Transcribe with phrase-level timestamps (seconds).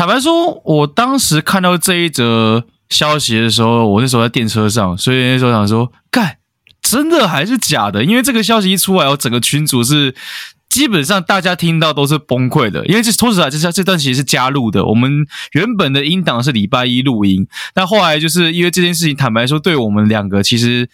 [0.00, 6.38] 坦白说，我当时看到这一则消息的时候，我那时候在电车上，所以那时候想说，干，
[6.80, 8.02] 真的还是假的？
[8.02, 10.14] 因为这个消息一出来，我整个群组是
[10.70, 14.86] 基本上大家听到都是崩溃的，因为这说实在，这这段其实是加入的。
[14.86, 20.88] 我们原本的音档是礼拜一录音，但后来就是因为这件事情，坦白说，对我们两个其实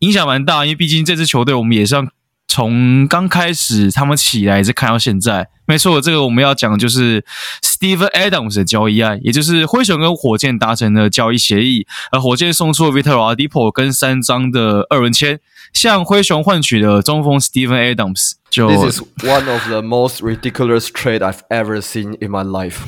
[0.00, 2.04] 影响蛮大，因为毕竟这支球队我们也是要。
[2.50, 7.24] 从刚开始他们起来一直看到现在，没错，这个我们要讲的就是
[7.62, 15.38] Steven Adams 的交易案，也就是灰熊跟火箭达成的交易协议，而火箭送出了 Victor Oladipo 跟三张的二轮签，
[15.72, 18.32] 向灰熊换取了中锋 Steven Adams。
[18.50, 22.78] 就 This is one of the most ridiculous trade I've ever seen in my life.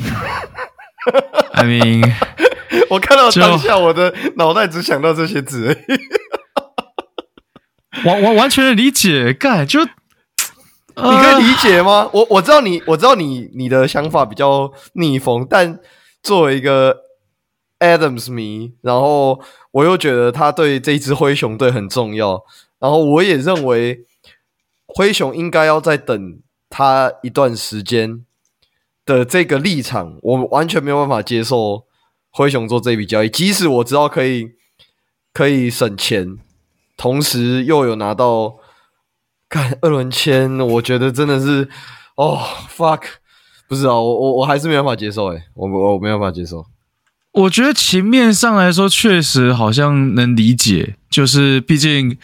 [1.52, 2.12] I mean，
[2.90, 5.78] 我看到当下，我的脑袋只想到这些字。
[8.04, 9.80] 完完完全的理解，干就、
[10.94, 12.08] 呃、你可以理解吗？
[12.12, 15.78] 我我知道你，我知道你你的想法比较逆风，但
[16.22, 17.02] 作为一个
[17.78, 19.40] Adams 迷，然后
[19.72, 22.42] 我又觉得他对这支灰熊队很重要，
[22.78, 24.06] 然后我也认为
[24.86, 28.24] 灰熊应该要再等他一段时间
[29.04, 31.84] 的这个立场，我完全没有办法接受
[32.30, 34.52] 灰熊做这笔交易，即使我知道可以
[35.32, 36.38] 可以省钱。
[37.02, 38.58] 同时又有拿到
[39.48, 41.68] 看二轮签，我觉得真的是
[42.14, 42.38] 哦
[42.72, 43.02] ，fuck，
[43.66, 46.64] 不是啊，我我我还是没办法接受诶，我我我没办法接受。
[47.32, 52.16] 我觉得情面上来说，确实好像能理解，就是毕竟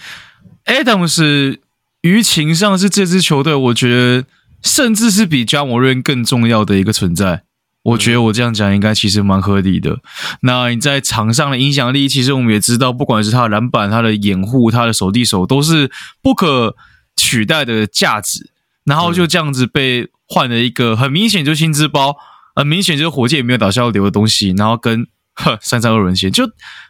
[0.66, 1.58] Adams
[2.02, 4.26] 于情上是这支球队，我觉得
[4.62, 7.42] 甚至是比 Ja Morant 更重要的一个存在。
[7.82, 9.98] 我觉得我这样讲应该其实蛮合理的。
[10.42, 15.90] 那你在场上的影响力，其实我们也知道，不管是他的篮板、他的掩护、他的手递手，都是
[16.20, 16.76] 不可
[17.16, 18.50] 取代的价值。
[18.84, 22.16] 然后就这样子被换了一个很明显就薪资包，
[22.54, 26.44] 很明显就是火箭也没有打消流的东西，然后跟呵三三二轮线就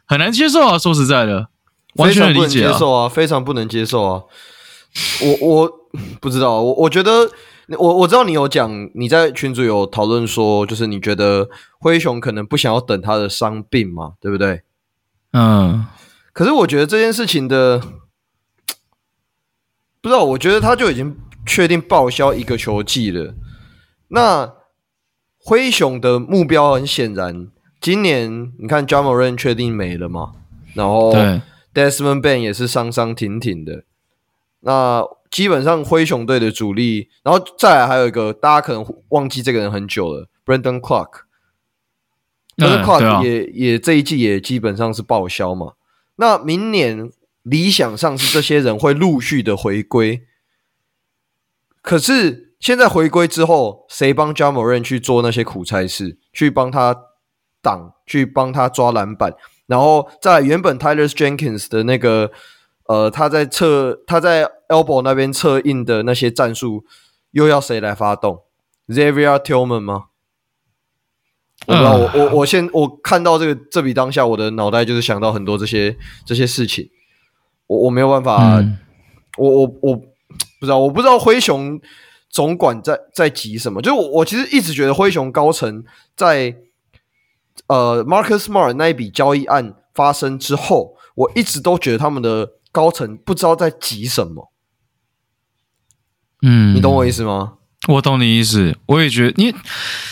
[0.06, 0.78] 很难接受啊！
[0.78, 1.48] 说实在的，
[1.96, 4.22] 完全不能接受啊，非常不能接受啊！
[5.20, 5.70] 我我
[6.20, 7.30] 不知道，我我觉得。
[7.76, 14.62] 我我知道你有讲，你在群组有讨论说，就是你觉得灰熊可能不想要等他的伤病嘛，对不对？
[15.32, 15.84] 嗯。
[16.32, 17.78] 可是我觉得这件事情的，
[20.00, 21.14] 不知道，我觉得他就已经
[21.44, 23.34] 确定报销一个球季了。
[24.08, 24.54] 那
[25.36, 27.48] 灰熊的目标很显然，
[27.82, 30.32] 今年你看 Ja Morant 确定没了嘛，
[30.72, 31.12] 然后
[31.74, 33.84] Desmond Bane 也是伤伤停停的，
[34.60, 35.04] 那。
[35.30, 45.74] 基本上灰熊队的主力，然后再来还有一个大家可能忘记这个人很久了，Brandon Clarke，Brandon Clarke 也也这一季也基本上是报销嘛。
[46.16, 47.10] 那明年
[47.42, 50.22] 理想上是这些人会陆续的回归，
[51.82, 56.96] 可是现在回归之后，谁帮 Ja Morant 去做那些苦差事，去帮他
[57.62, 59.34] 挡，去帮他抓篮板，
[59.66, 62.32] 然后在原本 Tyler Jenkins 的那个。
[62.88, 66.86] 呃，他在测他在 elbow 那边策应的那些战术，
[67.32, 68.44] 又要谁来发动
[68.88, 70.06] ？Xavier Tillman 吗？
[71.66, 75.94] 我不知道，我我我现我看到这个这笔当下，我的脑袋就是想到很多这些
[76.24, 76.88] 这些事情，
[77.66, 78.78] 我我没有办法，嗯、
[79.36, 79.96] 我我我
[80.58, 81.78] 不知道，我不知道灰熊
[82.30, 83.82] 总管在在急什么。
[83.82, 85.84] 就是我我其实一直觉得灰熊高层
[86.16, 86.56] 在
[87.66, 92.52] 呃 Marcus Smart 那一笔交易案发生之后，我一直都觉得他们的。
[92.78, 94.52] 高层不知道在急什么，
[96.42, 97.54] 嗯，你懂我意思吗？
[97.88, 99.52] 我懂你意思，我也觉得，你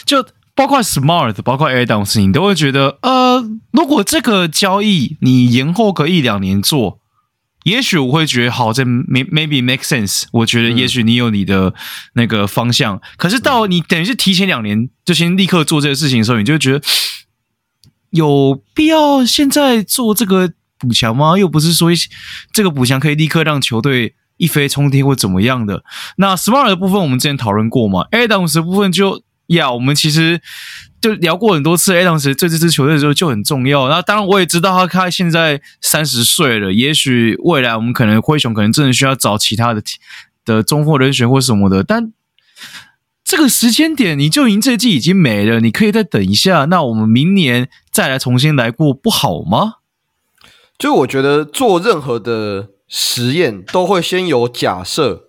[0.05, 3.41] 就包括 Smart，包括 Adams，你都会觉得，呃，
[3.71, 6.99] 如果这个交易你延后个一两年做，
[7.63, 10.25] 也许我会觉得好，这 maybe make sense。
[10.33, 11.73] 我觉得也许你有你的
[12.15, 16.83] 那个方向，嗯、可是到你等于是提前两年就先立刻做这个事情的时候，你就会觉得
[18.11, 20.53] 有必要现在做这个。
[20.79, 21.39] 补强吗？
[21.39, 21.91] 又不是说
[22.53, 25.83] 这个补强可以立刻让球队一飞冲天或怎么样的。
[26.17, 30.41] 那 Smart 的部分我们之前讨论过嘛，Adams 的部分就呀，我们其实
[31.01, 33.89] 就聊过很多次，Adams 这支球队的时候就很重要。
[33.89, 39.83] 那当然我也知道他他现在三十岁了，也许未来我们可能灰熊可能真的需要找其他的
[40.45, 42.13] 的中锋人选或什么的，但
[43.25, 49.75] 这个时间点你就赢这季已经没了，你可以再等一下，那我们明年再来重新来过不好吗？
[50.79, 55.25] 就我觉得做任何的实验都会先有假设，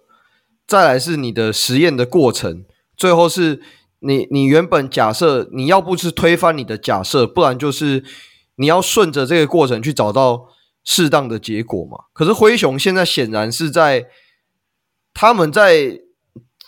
[0.68, 2.66] 再来是你的实验的过程，
[2.98, 3.62] 最后是
[4.00, 8.04] 你你原本假设你要不是推翻你的假设，不然就是
[8.56, 10.48] 你要顺着这个过程去找到
[10.84, 11.98] 适当的结果嘛。
[12.14, 14.08] 可是灰熊现在显然是在
[15.14, 16.02] 他们在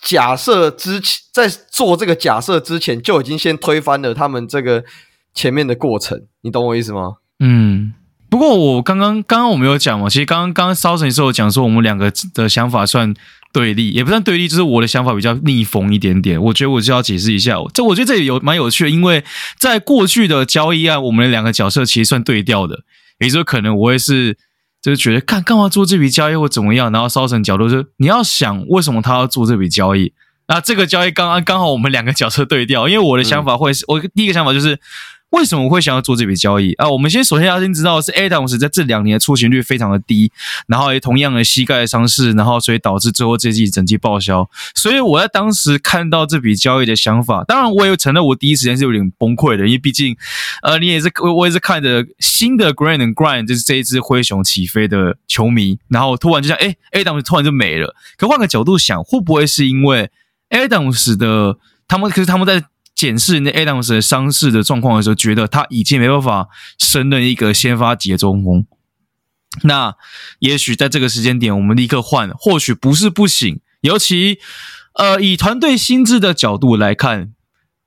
[0.01, 4.85] 假设之前，在做这个假设之前，就已经先推翻了他们这个
[5.33, 7.17] 前面的过程，你懂我意思吗？
[7.39, 7.93] 嗯。
[8.29, 13.13] 不过我刚刚刚刚我没有讲嘛，其实刚刚刚刚烧成时候讲说，我们两个的想法算
[13.51, 16.39] 对立，也不算对立，就是我的想法比较逆风一点点。
[16.39, 19.23] 我觉得我就要解释一下，这我觉得这里有蛮有趣的，因为
[19.57, 22.83] 在过去的交易案，我们的两个角色其实算对调的，
[23.19, 24.37] 也就是说可能我也是
[24.79, 30.13] 就是觉得干干嘛做这笔交易或怎么样，然后烧成角度是你要想为什么他要做这笔交易，
[30.47, 34.79] 那这个交易刚刚刚好我们两个角色对调，因为我的想法会是、我第一个想法就是。
[35.31, 36.89] 为什么会想要做这笔交易啊？
[36.89, 40.31] 我们先首先要先知道的是，Adams 在这两年的出勤率非常的低，
[40.67, 44.49] 然后也同样的膝盖伤势，然后所以导致最后这季整季报销。
[44.73, 50.17] 所以我在当时看到这笔交易的想法，当然我也承认我第一时间是有点崩溃的，因为毕竟，
[50.63, 57.95] 呃，你也是我也是看着新的 Grind and Grind 就是这一支灰熊起飞的球迷，然后突然就像哎，Adams 突然就没了。
[58.17, 60.09] 可换个角度想，会不会是因为
[60.49, 62.65] Adams 的他们可是他们在。
[62.99, 68.65] 检视那 Adams 的伤势的状况的时候，觉得他已经没办法胜任一个先发级的中锋。
[69.63, 69.95] 那
[70.39, 73.61] 也许在这个时间点，我们立刻换，或许不是不行。
[73.79, 74.39] 尤其
[74.95, 77.31] 呃，以团队薪资的角度来看，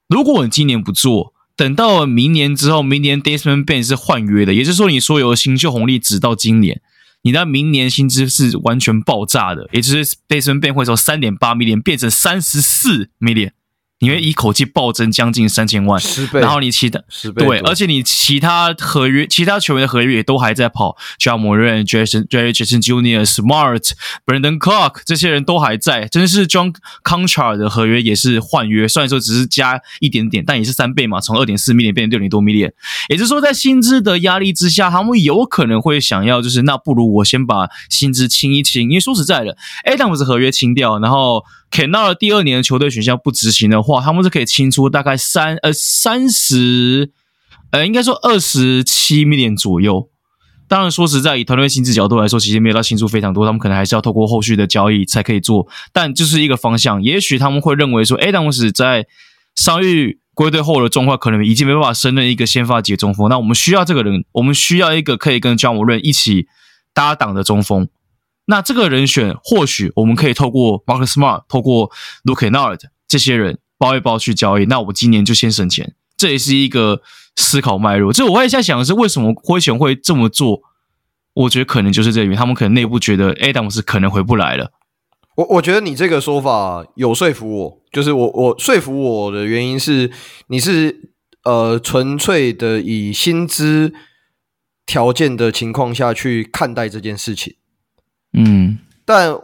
[0.09, 6.81] 如果我们今年不做，等到明年之后，明年 Desmond Bane 是换约的，也就是说，你所有的新秀红利只到今年，
[7.21, 13.51] 你的明年薪资是完全爆炸的，也就是 Desmond Bane 会从三点八 million 变成三十四 million。
[14.03, 23.93] 你会一口气暴增将近三千万，十倍，然后你其他十倍对，而且你其他合约、其他球员的合约也都还在跑，Ja Morant、Jason、Jaren Jackson Jr.、Smart、
[24.27, 32.73] Brandon Clarke 这些人都还在，真的是 John Konchar 的合约也是换约，虽然说只是加一点点，但也是三倍嘛，从二点四 million 变成六点多 million，
[33.09, 39.57] 也就是说在薪资的压力之下，他们有可能会想要就是那不如我先把薪资清一清，因为说实在的
[39.87, 41.45] ，Adams 合约清掉，然后。
[41.73, 47.11] Kennard 第二年的球队选项不执行的话，他们是可以清出大概三呃三十
[47.71, 50.09] 呃应该说二十七 million 左右。
[50.69, 55.69] 当然说实在，以团队薪资角度来说，其实没有到清出非常多，他们可能还是要透过后续的交易才可以做。
[55.93, 59.07] 但就是一个方向，也许他们会认为说，Adams 在
[59.55, 63.29] 伤愈归队后的状况可能已经没办法胜任一个先发级中锋。
[63.29, 66.47] 那我们需要这个人，我们需要一个可以跟 Ja Morant 一起
[66.95, 67.89] 搭档的中锋。
[68.47, 71.91] 那这个人选，或许我们可以透过 Marcus Smart、透过
[72.25, 74.65] Luke Nard 这些人包一包去交易。
[74.67, 77.03] 那我今年就先省钱，这也是一个
[77.35, 78.13] 思考脉络。
[78.13, 80.63] 就我也在想的是，为什么灰熊会这么做？
[81.35, 84.71] 我觉得可能就是这里面，他们可能内部觉得 Adams 可能回不来了。
[85.35, 90.13] 我我觉得你这个说法有说服我，就是我我说服我的原因是，
[90.47, 91.11] 你是
[91.43, 93.93] 呃纯粹的以薪资
[94.87, 97.57] 条件的情况下去看待这件事情。
[98.35, 99.35] 嗯，但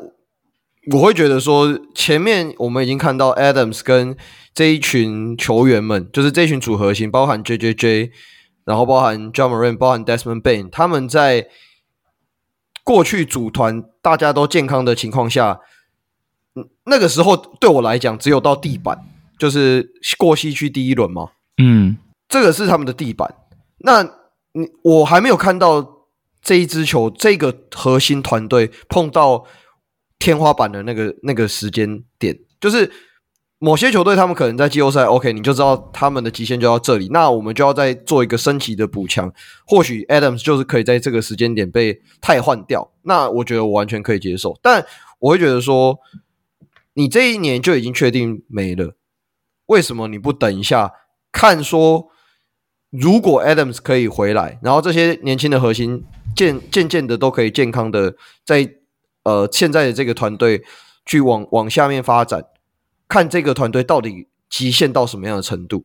[0.93, 4.17] 我会觉得说，前面我们已经看到 Adams 跟
[4.55, 8.11] 这一群球员们，就是这一群组合型，包含 JJJ，
[8.65, 11.49] 然后包含 John Morant，包含 Desmond Bane，他们在
[12.85, 15.61] 过去组团大家都健康的情况下，
[16.85, 18.99] 那个时候对我来讲，只有到地板，
[19.39, 21.31] 就是过西区第一轮嘛。
[21.59, 21.99] 嗯，
[22.29, 23.35] 这个是他们的地板。
[23.79, 24.03] 那
[24.53, 25.99] 你我还没有看到。
[26.41, 29.45] 这一支球，这个核心团队碰到
[30.19, 32.91] 天花板的那个那个时间点，就是
[33.59, 39.33] 某些球队他们可能在季后赛，OK，你就知道他们的极限就到这里，那我们就要再做一个升级的补强。
[39.67, 44.59] 或许 Adams 就是可以在这个时间点被汰换掉，那我觉得我完全可以接受。
[44.61, 44.85] 但
[45.21, 45.99] 我会觉得说，
[46.95, 48.97] 你这一年就已经确定没了，
[49.67, 50.93] 为什么你不等一下
[51.31, 52.09] 看说，
[52.91, 56.05] 如果 Adams 可以回来，然后这些年轻的核心。
[56.37, 58.15] 渐渐渐的都可以健康的
[58.47, 58.63] 在
[59.29, 60.63] 呃现在的这个团队
[61.05, 62.45] 去往往下面发展，
[63.07, 65.85] 看这个团队到底极限到什么样的程度。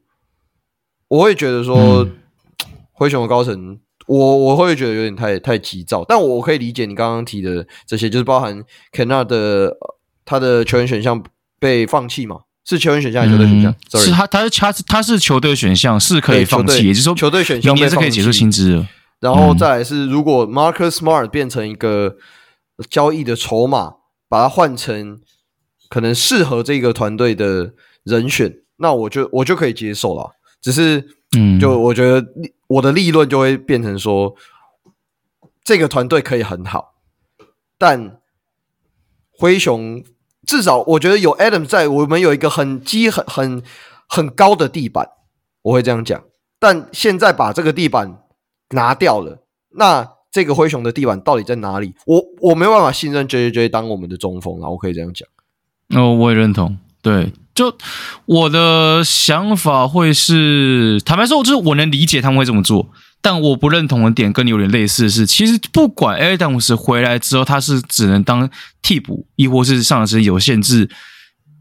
[1.10, 2.12] 我会觉得说，嗯、
[2.94, 9.76] 灰熊的高层，我我会觉得有点太太急躁，但我可以理解你刚刚提的这些，就是包含 Kennard 的
[10.26, 11.22] 他的球员选项
[11.60, 12.42] 被放弃嘛？
[12.66, 13.76] 是球员选项还是球队选项？
[13.92, 18.88] 嗯、是他他是他是他是球队选项是可以放弃，也就是说球队选项明年是可以解除薪资的。
[19.20, 22.16] 然后再来是，如果 Marcus Smart 变成一个
[22.90, 23.96] 交易的筹码，
[24.28, 25.22] 把它换成
[25.90, 30.36] 可能适合这个团队的人选，那我就我就可以接受了。
[30.62, 32.26] 只是，嗯，就我觉得
[32.68, 34.36] 我的利润就会变成说，
[35.64, 36.96] 这个团队可以很好，
[37.78, 38.20] 但
[39.32, 40.04] 灰熊
[40.46, 43.64] 至少我觉得有 Adam 在，我们有一个很基很很
[44.08, 45.10] 很高的地板，
[45.62, 46.24] 我会这样讲。
[46.60, 48.20] 但现在把这个地板。
[48.70, 49.44] 拿掉了，
[49.76, 51.94] 那这个灰熊的地板到底在哪里？
[52.08, 55.30] 我我没有办法信任 JJJ 当我们的中锋啊，我可以这样讲。
[55.90, 56.76] 哦，我也认同。
[57.04, 57.78] 对，就
[58.26, 62.90] 我的想法会是，坦白说，就是我能理解他们会这么做，
[63.22, 68.50] 但我不认同的点跟你有点类似的是，其实不管 Adams 回来之后，他是只能当
[68.82, 70.90] 替补，亦或是上场时间有限制，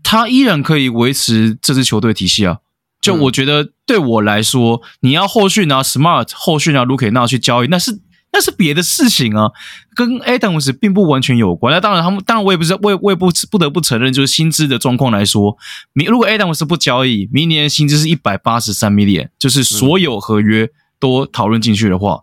[0.02, 2.60] 他依然可以维持这支球队体系啊。
[3.02, 8.00] 就我觉得对我来说，嗯、你要后续拿 Smart，后续拿 Luke Kennard 去交易，那是。
[8.42, 9.52] 那是别的事情啊，
[9.94, 11.72] 跟 Adams 并不完全有关。
[11.72, 15.56] 那当然，他们当然我也不知道，我也我也不不得不承认，就是薪资的状况来说，
[15.92, 20.68] 明如果 Adams 不交易，明年薪资是一百八十三 million，就是所有合约
[20.98, 22.22] 都讨论进去的话，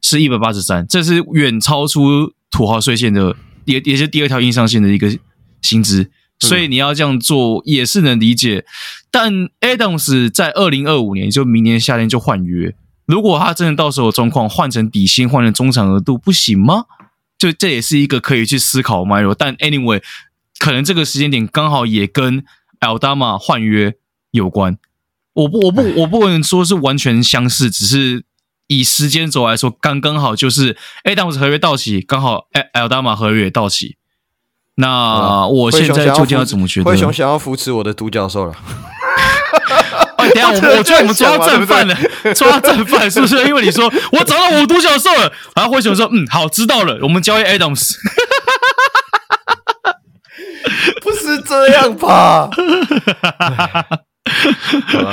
[0.00, 5.18] 是一百八十三，这是远超出土豪税线的，也也是第二条硬上限的一个
[5.62, 6.10] 薪资。
[6.38, 8.66] 所以你要这样做也是能理解。
[9.10, 12.76] 但 Adams 在二零二五年，就明年夏天就换约。
[13.06, 16.84] 如果他真的到时候状况换成底薪，换成中产额度不行吗？
[17.38, 19.34] 就这也是一个可以去思考的脉络。
[19.34, 20.02] 但 anyway，
[20.58, 22.44] 可能这个时间点刚好也跟
[22.80, 23.94] Aldama 换约
[24.30, 24.78] 有关。
[25.34, 28.24] 我不，我不，我不能说是完全相似，只是
[28.68, 33.96] 以时间轴来说，刚刚好就是 Adams 合约到期，刚好 Aldama 合约也到期。
[34.76, 36.90] 那我现在究竟要怎么觉得？
[36.90, 38.54] 灰熊想要扶持我的独角兽了。
[40.16, 41.94] 等下，我我觉得我们抓到正犯了，
[42.34, 43.46] 抓到正犯是不是？
[43.46, 47.94] 因为你说我找到我独角兽了，然后灰熊说：“嗯，好，知道了，我们交易 Adams。
[51.02, 52.50] ”不是这样吧？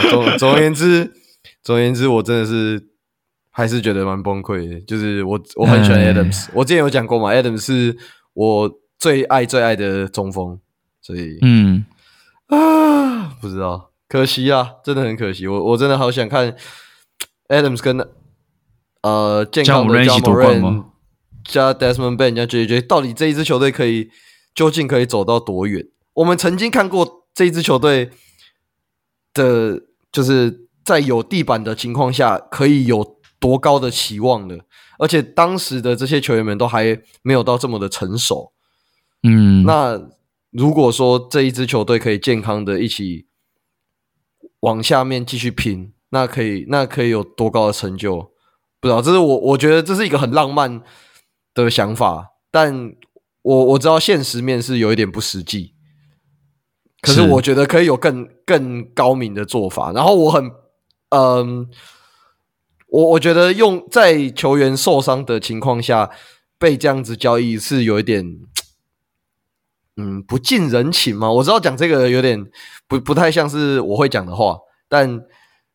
[0.09, 1.11] 总总而言之，
[1.63, 2.81] 总而言之，我真的是
[3.51, 4.79] 还是觉得蛮崩溃的。
[4.81, 7.95] 就是我我很喜欢 Adams，我之前有讲过嘛，Adams 是
[8.33, 10.59] 我最爱最爱的中锋，
[11.01, 11.85] 所以嗯
[12.47, 13.91] 啊，不知道。
[14.13, 15.47] 可惜啊，真的很可惜。
[15.47, 16.55] 我我真的好想看
[17.47, 17.97] Adams 跟
[19.01, 20.85] 呃健康的 Ja Morant
[21.43, 24.11] 加 Desmond Bane 加 JJ，到底这一支球队可以
[24.53, 25.87] 究竟可以走到多远？
[26.13, 28.11] 我们曾经看过这一支球队
[29.33, 34.59] 的，就是在有地板的情况下可以有多高的期望的，
[34.99, 38.53] 而且当时的这些球员们都还没有到这么的成熟。
[39.23, 39.99] 嗯，那
[40.51, 43.25] 如果说这一支球队可以健康的一起。
[44.63, 48.31] 往下面继续拼，那可以，那可以有多高的成就？
[48.79, 50.81] 不知道，这是我我觉得这是一个很浪漫
[51.53, 52.93] 的想法，但
[53.41, 55.73] 我我知道现实面是有一点不实际。
[57.01, 59.91] 可是我觉得可以有更更高明的做法。
[59.91, 60.49] 然后我很，
[61.09, 61.67] 嗯，
[62.87, 66.09] 我我觉得用在球员受伤的情况下
[66.57, 68.39] 被这样子交易是有一点。
[69.97, 71.31] 嗯，不近人情嘛。
[71.31, 72.43] 我知道讲这个有点
[72.87, 74.55] 不不太像是我会讲的话，
[74.89, 75.19] 但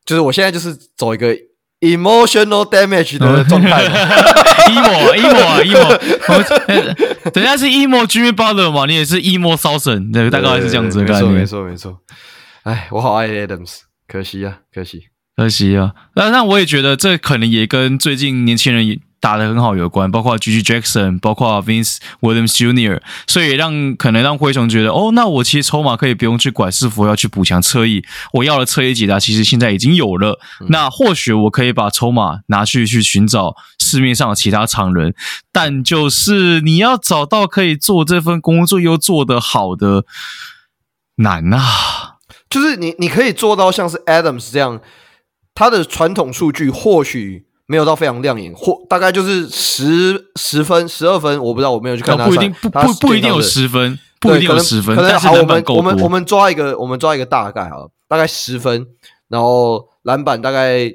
[0.04, 1.36] 就是我现在就是走一个
[1.80, 3.84] emotional damage 的状态。
[4.68, 11.28] emo emo emo， 等下是 emo Jimmy Butler 嘛，你也是 emo Southern，对，大概是这样子的感觉。
[11.28, 11.98] 没错没错没错。
[12.64, 15.04] 哎，我好爱 Adams，可惜啊，可惜
[15.36, 15.94] 可惜啊。
[16.16, 19.00] 那那我也觉得这可能也跟最近年轻人。
[19.20, 35.14] 打得很好，有关，包括 GG Jackson，包括 Vince Williams Jr.，所以让可能让灰熊觉得，哦，那我其实筹码可以不用去管是否要去补强侧翼，我要的侧翼解答其实现在已经有了，嗯、那或许我可以把筹码拿去去寻找市面上的其他常人，
[35.50, 40.04] 但就是你要找到可以做这份工作又做得好的
[41.16, 44.80] 难啊，就是你你可以做到像是 Adams 这样，
[45.54, 47.47] 他的传统数据或许。
[47.70, 52.24] 没有到非常亮眼，或大概就是十十分、十二分，我不知道，我没有去看他。
[52.24, 54.96] 不一定不不不一定有十分，不一定有十分。
[54.96, 58.86] 可能好，我们我们我们抓一个，我们抓一个大概好了，大概十分，
[59.28, 60.90] 然后篮板大概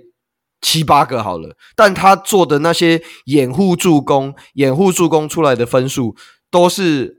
[0.61, 1.55] 七八个好了。
[1.75, 6.15] 但他做的那些掩护助攻、掩护助攻出来的分数，
[6.49, 7.17] 都是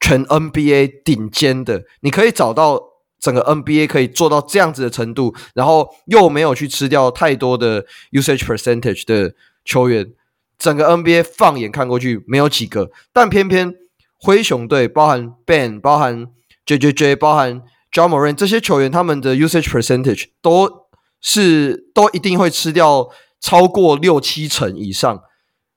[0.00, 1.82] 全 NBA 顶尖的。
[2.00, 2.93] 你可以找到。
[3.24, 10.12] 整个 NBA 可以做到这样子的程度，然后又没有去吃掉太多的 usage percentage 的球员，
[10.58, 13.74] 整个 NBA 放眼看过去没有几个，但偏偏
[14.18, 16.26] 灰熊队包含 Ben、包含
[16.66, 17.62] JJJ、包含
[17.92, 20.84] Ja Morant 这些球员，他们的 usage percentage 都
[21.22, 23.08] 是都一定会吃掉
[23.40, 25.22] 超过六七成以上，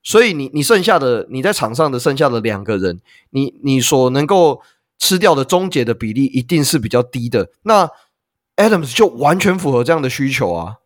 [0.04, 3.00] 所以你你剩下的你在场上的剩下的两个人，
[3.30, 4.62] 你你所能够。
[5.00, 7.90] 吃掉的终结的比例一定是比较低的，那
[8.56, 10.78] Adams 就完全符合这样的需求啊，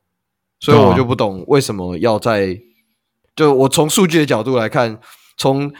[0.60, 2.60] 所以我就不懂为什么要在，
[3.36, 5.00] 就我从数据的角度来看，
[5.38, 5.74] 从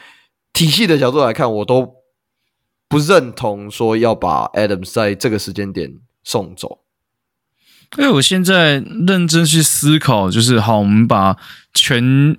[0.54, 1.96] 体系的角度来看，我都
[2.88, 6.80] 不认同说要把 Adams 在这个时间点送走。
[7.98, 11.36] 因为我现在认真去思考，就是好，我们把
[11.74, 12.38] 全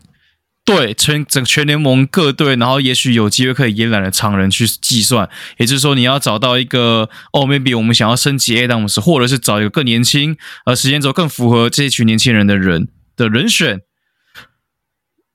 [0.64, 5.28] 对全整全联盟各队，然后也许有机会可以延揽的常人去计算，
[5.58, 13.80] 也就是说你要找到一个哦，maybe 我们想要升级 Adams，或者是找一个更年轻呃时间轴更符合这一群年轻人的人的人选，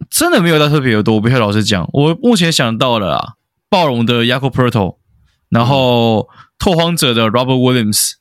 [0.10, 1.16] 真的没有到特别有多。
[1.16, 3.34] 我必须老实讲，我目前想到了啊，
[3.70, 4.98] 暴龙的 Jakob Poeltl，
[5.50, 8.14] 然后拓荒者的 Robert Williams。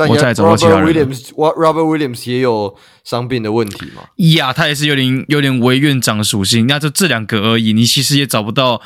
[0.00, 0.88] 但我再找到其他人。
[0.88, 4.02] Robert Williams，Robert Williams 也有伤病的问题嘛？
[4.16, 6.66] 呀，他也是有点有点为院长属性。
[6.66, 8.80] 那就这两个而已，你其实也找不到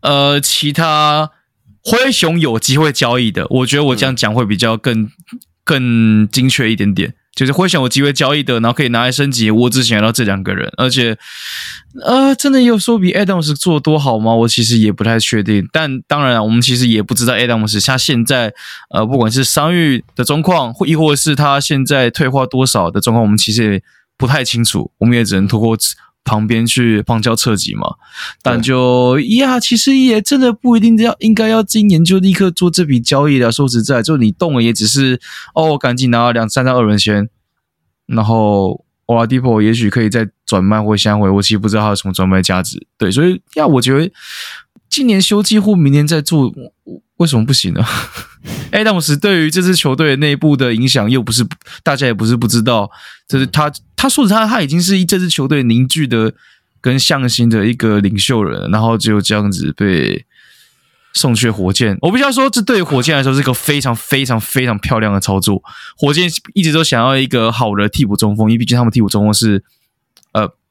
[0.00, 1.30] 呃其他
[1.84, 3.46] 灰熊有机会交易的。
[3.48, 5.10] 我觉得我这样讲会比较更、嗯、
[5.62, 7.14] 更精确一点点。
[7.36, 9.50] 就是会选我机会交易的，然后可以拿来升级。
[9.52, 11.16] 我只想到这两个人，而且，
[12.02, 14.34] 呃，真的有说比 Adams 做多好吗？
[14.34, 15.68] 我其实也不太确定。
[15.70, 18.52] 但当然，我们其实也不知道 Adams 他现在，
[18.90, 23.82] 呃，不管是伤愈的状况，或亦或是他现在退化多少的状况，我们其实也
[24.16, 24.90] 不太清楚。
[24.98, 25.76] 我们也只能透过。
[26.26, 27.94] 旁边去旁敲侧击嘛，
[28.42, 33.52] 但就呀，其实也真的不一定要应该要今年就立刻做这笔交易的。
[33.52, 35.20] 说实在，就你动了也只是
[35.54, 37.30] 哦，赶紧拿了两三张二轮先，
[38.06, 42.84] 然后 Oladipo 也许可以再转卖或相回，我其实不知道他有什么转卖价值。
[42.98, 44.12] 对，所以呀，我觉得
[44.90, 46.52] 今年休季或明年再做，
[47.18, 47.84] 为什么不行呢？
[48.70, 51.46] 艾当斯对于这支球队内部的影响又不是
[51.82, 52.90] 大家也不是不知道，
[53.26, 56.32] 就是他他说的他他已经是这支球队凝聚的
[56.80, 60.24] 跟向心的一个领袖人，然后就这样子被
[61.14, 61.96] 送去火箭。
[62.02, 65.62] 我必须要说，这对火箭来说是一个非常非常非常漂亮的操作。
[65.96, 69.64] 火箭一直都想要一个好的替补中锋，因为毕竟他们替补中锋是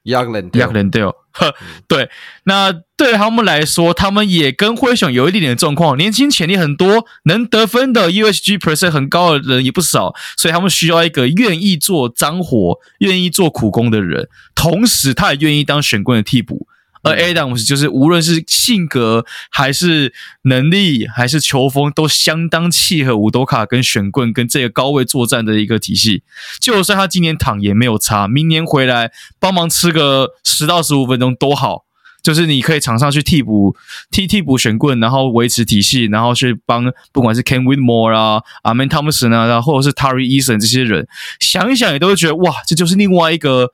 [0.05, 0.11] 呃。
[0.11, 1.53] 亚克兰德，呵，
[1.87, 2.09] 对，
[2.43, 16.67] 那对他们来说，他们也跟灰熊有一点点的状况，年轻潜力很多，能得分的 USG percent 很高的人也不少，所以他们需要一个愿意做脏活、愿意做苦工的人，同时他也愿意当选棍的替补。
[17.05, 26.23] 而 Adams 就是无论是性格还是能力还是球风，都相当契合五多卡跟选棍跟这个高位作战的一个体系。
[26.59, 31.85] 就算他今年躺也没有差，明年回来帮忙吃个十到十五分钟都好。
[32.23, 33.75] 就是你可以场上去替补
[34.09, 41.07] 替替补选棍，然后维持体系，然后去帮不管是 Ken Whitmore 啊、阿 m a n Thompson 啊，然后或者是 Tari Eason 这些人，
[41.39, 43.73] 想一想也都会觉得哇，这就是另外一个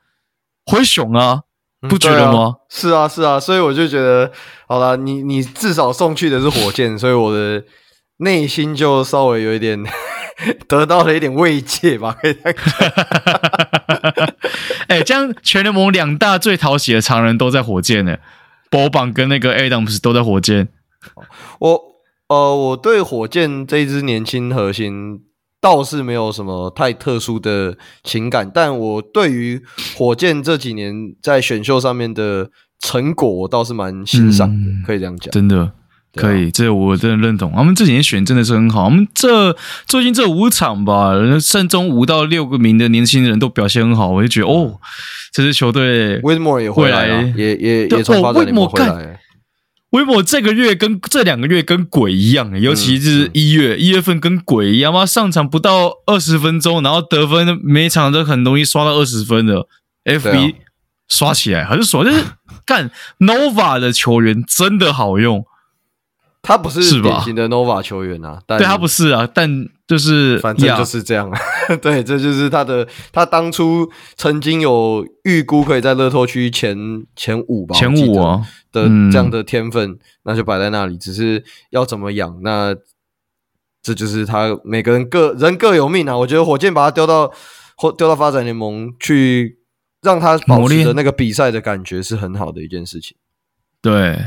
[0.65, 1.43] 灰熊啊。
[1.89, 2.39] 不觉得吗？
[2.44, 4.32] 啊是啊，是啊，所以我就觉得，
[4.67, 7.63] 好了，你你至少送去的是火箭，所以我的
[8.17, 9.84] 内心就稍微有一点
[10.67, 14.28] 得到了一点慰藉吧，可以这样讲。
[14.88, 18.17] 哎、欸，这样全联盟两大最讨喜的常人都在火箭呢，
[18.70, 20.67] 波榜跟那个 Adams 都在火箭。
[21.60, 21.82] 我
[22.28, 25.22] 呃，我对火箭这一支年轻核心。
[25.62, 29.62] 倒是没有什么太特殊的情感，但我对于
[29.95, 35.32] 火箭这几年在选秀上面的成果，我倒是蛮欣赏的，嗯、可以这样讲。
[35.32, 35.71] 真的
[36.15, 37.52] 可以，这我真的认同。
[37.56, 44.80] 他们这几年选真的是很好，我们这最近这五场吧，胜中五到六个名的年轻人都表现很好，我就觉得哦，
[45.32, 49.19] 这支球队 Whitmore 也回来，也也也从发展联盟回来。
[49.91, 59.67] 威莫这个月跟这两个月跟鬼一样，尤其是一月一、嗯、月份跟鬼一样嘛，上场不到二十分钟，然后得分每场都很容易刷到二十分的
[60.06, 60.56] ，FB
[61.10, 62.23] 刷起来很爽，就是
[62.65, 65.45] 干 Nova 的球员真的好用。
[66.41, 71.30] 他不是典型的 Nova 球员啊，但对他不是啊，但就是反正就是这样。
[71.82, 72.88] 对，这就是他的。
[73.12, 76.77] 他当初曾经有预估可以在乐透区前
[77.13, 82.39] 前五吧，前五啊的这样的天分，嗯、那就摆在那里，只是要怎么养。
[82.41, 82.73] 那
[83.84, 86.17] 这就是他每个人各人各有命啊。
[86.17, 87.30] 我觉得火箭把他丢到
[87.75, 89.60] 或丢到发展联盟去，
[90.01, 93.17] 让他保持的那个比赛的感觉是很好的一件事情。
[93.82, 94.17] 对。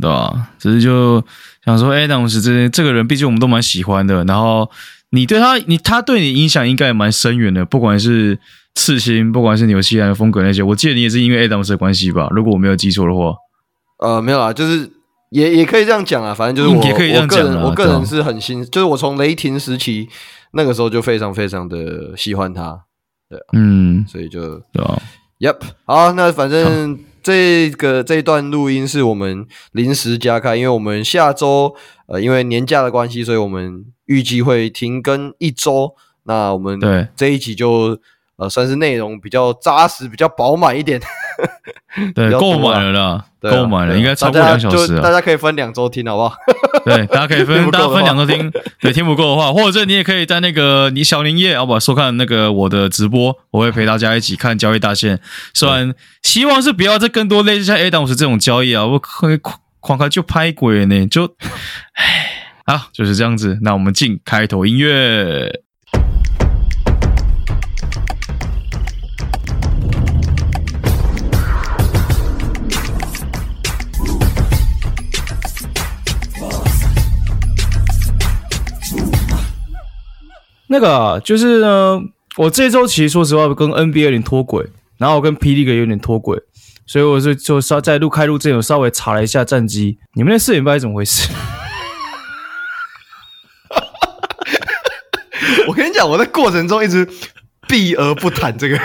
[0.00, 0.48] 对吧？
[0.58, 1.24] 只是就
[1.64, 4.22] 想说，哎，当时这这个人，毕竟我们都蛮喜欢的。
[4.24, 4.70] 然后
[5.10, 7.64] 你对他，你他对你影响应该也蛮深远的。
[7.64, 8.38] 不管是
[8.74, 12.28] 刺青，不管是纽西兰的风格那些，我记得你也是因为 Adams 的关系吧？
[12.30, 13.34] 如果我没有记错的话，
[14.00, 14.90] 呃，没有啊，就是
[15.30, 16.34] 也也可以这样讲啊。
[16.34, 20.08] 反正就是我，也可以这样讲，我个人，我个人是很新，就是我从雷霆时期
[20.52, 22.82] 那个时候就非常非常的喜欢他。
[23.30, 25.02] 对，嗯，所以就对吧
[25.40, 25.56] ？Yep，
[25.86, 26.98] 好，那反正。
[27.26, 31.74] 这个这一段录音是我们临时加开，因为我们下周
[32.06, 35.96] 呃因为年假的关系，所以我们预计会停更一周。
[36.22, 37.98] 那我们对这一集就
[38.36, 41.00] 呃算是内容比较扎实、比较饱满一点，
[42.14, 45.02] 对， 够满了啦，够满了，应该超过两小时了。
[45.02, 46.36] 大家可以分两周听，好不好？
[46.84, 48.52] 对，大家可以分，大家分两周听。
[48.80, 51.80] 对，听不够的话，或者你也可以在那个你小林夜，好不好？
[51.80, 55.18] 收看那个我的直播，我会陪大家一起看交易大线。
[55.54, 61.24] 虽然希望是不要再更多类似像 A 档五十这种交易啊，我可以狂狂开就拍鬼呢，就
[61.94, 62.30] 唉，
[62.66, 63.58] 好，就是这样子。
[63.62, 65.62] 那我们进开头音乐。
[80.68, 82.00] 那个、就是呢，
[82.36, 84.66] 我这周其实说实话跟 NBA 有点脱轨，
[84.98, 86.38] 然后我跟 P D 哥有点脱轨，
[86.86, 89.98] 所以我是就稍在录开录之前，我稍微查了一下战绩。
[90.14, 91.28] 你们那四点半是怎么回事？
[95.68, 97.08] 我跟你讲，我在过程中一直
[97.68, 98.78] 避而不谈这个。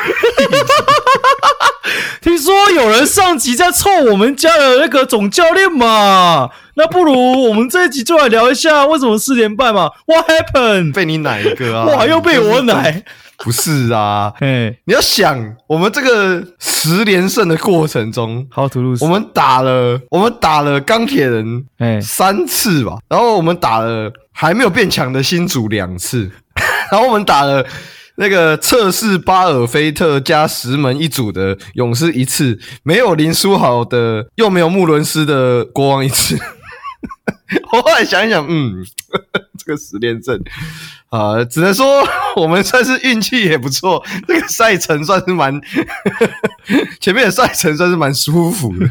[2.21, 6.51] 听说有人上集在臭我们家的那个总教练嘛？
[6.75, 10.93] 那不如我们这一集就来聊一下为什么四连败嘛？What happened？
[10.93, 11.85] 被你奶一个啊？
[11.85, 13.03] 哇，又被我奶？
[13.39, 18.47] 不是啊，嘿，你要想我们这个十连胜的过程中？
[18.99, 26.29] 我们打了，我们打了钢铁人，哎，三次吧，然后我们打了还没有变强的新主两次，
[26.91, 27.65] 然后我们打了。
[28.21, 36.37] 那个测试巴尔菲特加石门一组的勇士一次，没有林书豪的，又没有穆伦斯的国王一次。
[37.73, 38.85] 我后来想一想，嗯，
[39.57, 40.39] 这个十连胜
[41.09, 44.05] 啊，只能说我们算是运气也不错。
[44.27, 45.59] 这个赛程算是蛮，
[47.01, 48.85] 前面的赛程算是蛮舒服的。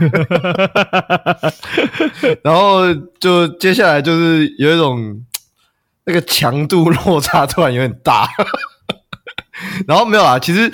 [2.43, 5.23] 然后就接下来就是有一种
[6.07, 8.29] 那个强度落差突然有点大。
[9.87, 10.73] 然后没有啊，其实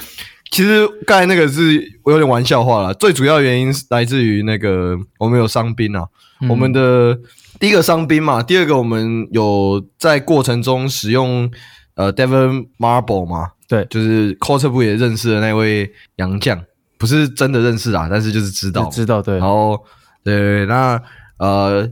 [0.51, 2.93] 其实刚才那个是我有点玩笑话啦。
[2.95, 6.05] 最主要原因是来自于那个我们有伤兵啊，
[6.41, 7.19] 嗯、我们的
[7.59, 11.51] 第一个伤兵嘛，第二个我们有在过程中使用
[11.95, 16.63] 呃 Devon Marble 嘛，对，就是 Court 部也认识的那位杨将，
[16.99, 19.39] 不是真的认识啊，但是就是知道知道对。
[19.39, 19.83] 然后
[20.23, 21.01] 对，那
[21.39, 21.89] 呃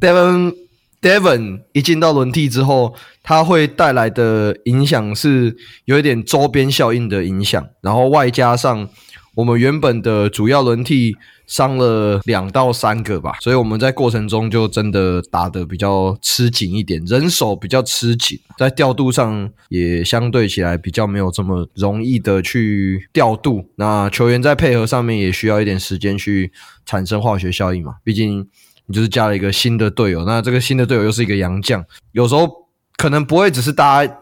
[0.00, 0.54] Devin
[1.00, 2.94] Devon 一进到轮替之后。
[3.28, 8.88] 它会带来的影响是有一点周边效应的影响，然后外加上
[9.34, 11.14] 我们原本的主要轮替
[11.46, 23.68] 伤了两到三个吧，所以我们在过程中就真的打得比较吃紧一点，人手比较吃紧，在调度上也相对起来比较没有这么容易的去调度。
[23.76, 26.50] 那球员在配合上面也需要一点时间去
[26.86, 28.48] 产生化学效应嘛，毕竟
[28.88, 32.66] 你就是加了一个新的队友，那这个新的队友又是一个洋将，有时候。
[32.98, 34.12] 可能不会只是大家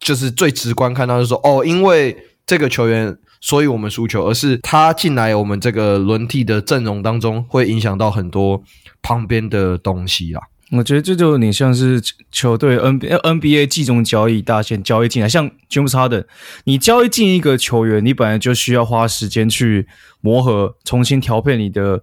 [0.00, 8.64] 就是最直观看到就说哦，因为这个球员，所以我们输球，而是他进来我们这个轮替的阵容当中，会影响到很多
[9.00, 10.40] 旁边的东西啦。
[10.72, 16.24] 我觉得这就有点像是球队 NBA NBA 季中交易大线交易进来，像 James Harden，
[16.64, 19.86] 你交易进一个球员，你本来就需要花时间去
[20.20, 22.02] 磨合，重新调配你的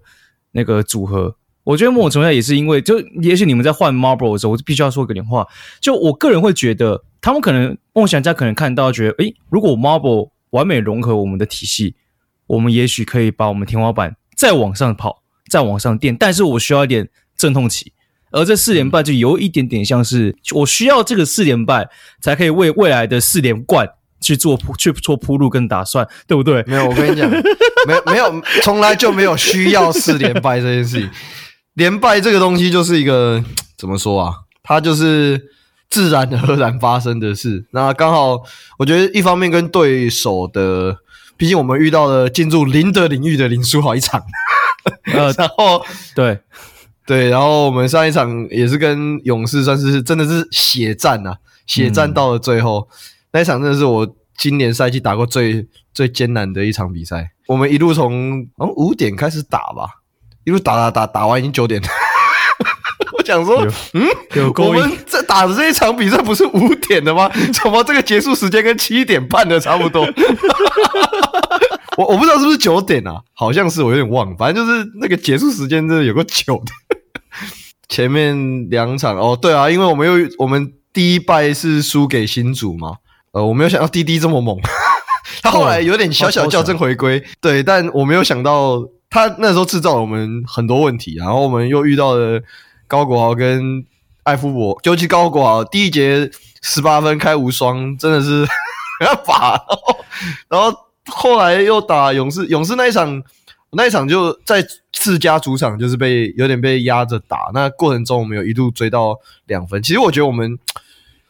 [0.52, 1.36] 那个组合。
[1.68, 5.46] 我觉得某种程度上也是因为，就也许你们在换 Marble 的时候，我就必须要说一个点话。
[5.82, 11.94] 就我个人会觉得，他们可能梦想家可能看到，觉得，诶，如果 Marble 完美融合我们的体系，
[12.46, 16.16] 我们也许可以把我们天花板再往上跑，再往上垫。
[16.16, 17.92] 但是我需要一点阵痛期，
[18.30, 21.86] 而这四连败就有一点点像是，我需要这个四连败
[22.22, 23.86] 才可以为未来的四连冠
[24.22, 26.64] 去做铺去做铺路跟打算，对不对？
[26.66, 31.10] 没有，我跟你讲，没没有，从来就没有需要四连败这件事情。
[31.78, 33.42] 连败这个东西就是一个
[33.78, 34.34] 怎么说啊？
[34.64, 35.40] 它就是
[35.88, 37.66] 自然而然发生的事。
[37.70, 38.42] 那刚好，
[38.78, 40.98] 我觉得一方面跟对手的，
[41.36, 44.20] 毕竟我们遇到了进入林的领域的林书豪一场，
[45.14, 45.80] 呃， 然后
[46.16, 46.40] 对
[47.06, 52.94] 对，然后我们上一场也是跟勇士算是真的是血战啊，血战到了最后，嗯、
[53.34, 57.30] 那一场真的是我今年赛季打过最最艰难的一场比赛。
[57.46, 60.02] 我们一路从嗯五点开始打吧。
[60.48, 61.88] 一路打打打打完已经九点了，
[63.18, 64.08] 我想说，嗯，
[64.56, 67.30] 我们这打的这一场比赛不是五点的吗？
[67.52, 70.08] 怎么这个结束时间跟七点半的差不多？
[71.98, 76.72] 我我不知道是不是九点啊，好像是，我有点忘了，反正就是那个结束时间真的有个久的。
[77.90, 82.94] 前面两场哦，对啊，因为我们又我们第一败是输给新主嘛，
[83.32, 84.56] 呃，我没有想到滴滴这么猛，
[85.42, 88.82] 他后来有点小小校正回归，对，但我没有想到。
[89.10, 92.40] 他那时候制造了我们很多问题，然后我们又遇到了
[92.86, 93.84] 高国豪跟
[94.24, 96.30] 艾夫伯，尤其高国豪第一节
[96.62, 98.46] 十八分开无双，真的是
[99.00, 99.64] 没法。
[99.68, 100.04] 然后，
[100.48, 103.22] 然后后来又打勇士，勇士那一场
[103.70, 107.50] 那一场就在自家主场，就是被有点被压着打。
[107.54, 109.16] 那过程中我们有一度追到
[109.46, 109.82] 两分。
[109.82, 110.58] 其实我觉得我们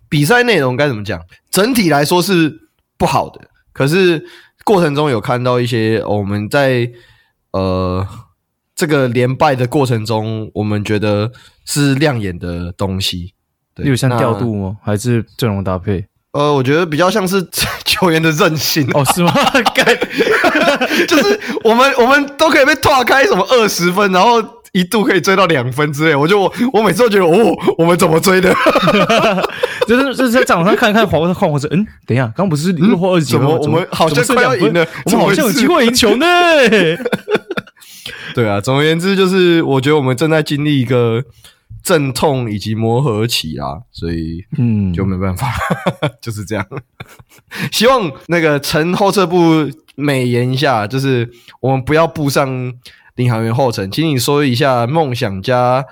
[0.08, 1.20] 比赛内容该怎么讲？
[1.50, 4.24] 整体来说是不好的，可是
[4.64, 6.90] 过程中有看到一些我们在
[7.52, 8.06] 呃
[8.74, 11.32] 这个连败的过程中，我们觉得
[11.64, 13.34] 是亮眼的东西。
[13.76, 14.76] 例如像调度吗？
[14.82, 16.04] 还是阵容搭配？
[16.32, 17.44] 呃，我觉得比较像是
[17.86, 19.32] 球员的韧性哦，是吗？
[21.08, 24.42] 就是我们我们都可以被拓开什么二十分，然后
[24.78, 26.14] 一度可以追到两分之类。
[26.14, 28.54] 我就我我每次都觉得哦，我们怎么追的？
[29.86, 36.26] 就是就是在场上看看黄黄黄子，嗯，等一下，刚不是落后二十几分，我们好像快要赢了，我们好像有机会赢球呢。
[38.34, 41.24] 对啊，总而言之，就是我觉得我们正在经历一个。
[41.80, 45.46] 阵痛以及磨合期啊，所以嗯，就没办法，
[46.02, 46.66] 嗯、 就是这样。
[47.72, 52.74] 希望那个陈后撤步美言一下，就是我们不要步上
[53.18, 55.84] 领航员后程，请你说一下梦想家、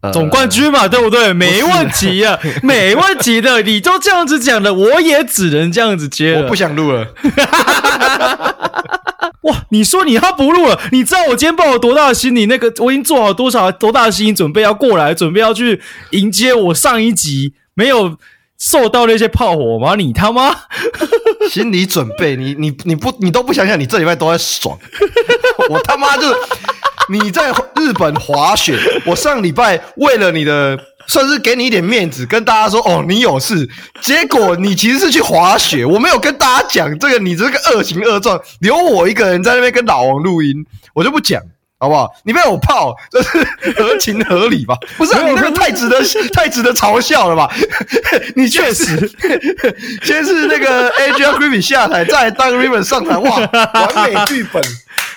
[0.00, 1.32] 呃、总冠军嘛，对不对？
[1.32, 3.62] 没问题啊， 没问题的。
[3.62, 6.42] 你都这样子讲的，我也只能这样子接了。
[6.42, 7.14] 我不想录了。
[9.42, 9.64] 哇！
[9.70, 10.80] 你说你要不录了？
[10.90, 12.46] 你知道我今天抱有多大的心理？
[12.46, 18.16] 那个我已经做好多少多大的心理准备要过来，准备要去迎接我上一集没有
[18.58, 19.94] 受到那些炮火吗？
[19.96, 20.54] 你他妈
[21.50, 22.36] 心理准备？
[22.36, 24.78] 你你你不你都不想想，你这礼拜都在爽。
[25.70, 26.22] 我他妈就
[27.08, 30.78] 你在日本滑雪，我上礼拜为了你的。
[31.10, 33.66] 算是给你一点面子，跟大家说哦，你有事。
[34.02, 41.40] 结果你其实是去滑雪，我没有跟大家讲这个，你这个恶行恶状，留我一个人在那边跟老王录音，我就不讲，
[41.78, 42.10] 好不好？
[42.24, 43.38] 你被我泡， 这是
[43.76, 44.74] 合情合理吧？
[44.96, 46.00] 不是、啊，你那个太值得
[46.32, 47.48] 太值得嘲笑了吧？
[48.34, 48.84] 你确实，
[50.02, 53.36] 先是那个 Adrian Griffin 下台，再当 Rivers 上台，哇，
[53.72, 54.62] 完美剧本。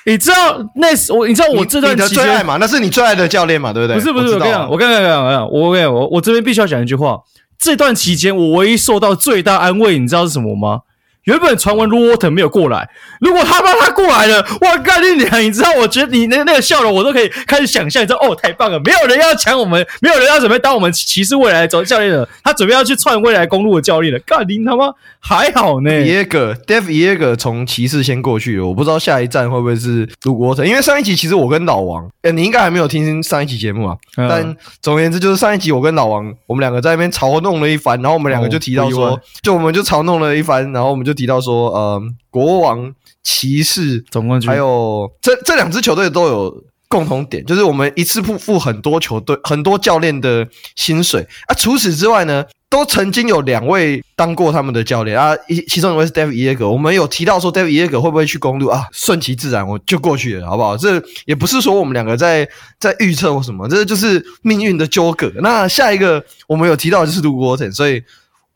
[0.06, 2.58] 你知道那是我，你知道我这段期间最爱嘛？
[2.60, 3.74] 那是你最爱的教练嘛？
[3.74, 3.95] 对不对？
[4.00, 7.19] 不是不是，我跟你讲，我跟你讲，我跟你讲，我跟你讲，我我这边必须要讲一句话。
[7.58, 10.82] 这段期间，我唯一受到最大安慰，你知道是什么吗？
[11.25, 15.41] 原本传闻 Luke Walton 没有过来，如果他妈他过来了，哇，干你娘！
[15.41, 18.01] 你知道，我觉得你那那个笑容，我都可以开始想象。
[18.01, 18.79] 你知道，哦，太棒了！
[18.79, 24.19] 没有人要抢我们，没有人要准备当我们骑士未来的总教练了，他准备要去串未来公路的教练了。
[24.25, 33.95] 干你他妈还好呢！Yeager，Dave Yeager 从骑士先过去了，我不知道下一站会不会是 Luke Walton，因为上一集其实我跟老王，诶你应该还没有听上一集节目啊。
[34.17, 42.02] 嗯、但总而言之，就是上一集我跟老王，我们两个在那边嘲弄了一番，然后我们两个就提到说，哦、就我们就嘲弄了一番，然后我们就提到说，呃。
[42.32, 50.47] 国王、骑士总冠军，还有这这两支球队都有共同点，就是我们一次付付很多球队、很多教练的
[50.78, 51.54] 薪水啊。
[51.54, 55.36] 除此之外呢，都曾经有两位当过他们的教练啊。
[55.50, 58.86] 一其中一位是 David Joerger，我们有提到说 David Joerger 会不会去公路啊？
[58.93, 60.78] 顺其自然，我就过去了，好不好？
[60.78, 62.47] 这也不是说我们两个在
[62.80, 65.30] 在预测或什么，这就是命运的纠葛。
[65.41, 68.02] 那下一个我们有提到的就是 Luke Walton，所以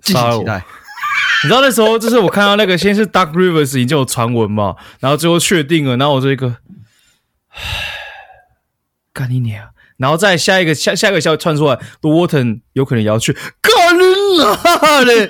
[0.02, 0.64] 敬请期待。
[1.44, 6.56] 你知道那时候，就是我看到那个，先是 Doug Rivers 已经有传闻嘛，然后最后确定了，然后我这个，
[7.50, 7.60] 唉，
[9.14, 9.70] 干你娘！
[9.98, 14.04] 然后再下一个下下一个消息窜出来，The Walton 有可能也要去，干你
[14.38, 15.30] 娘嘞！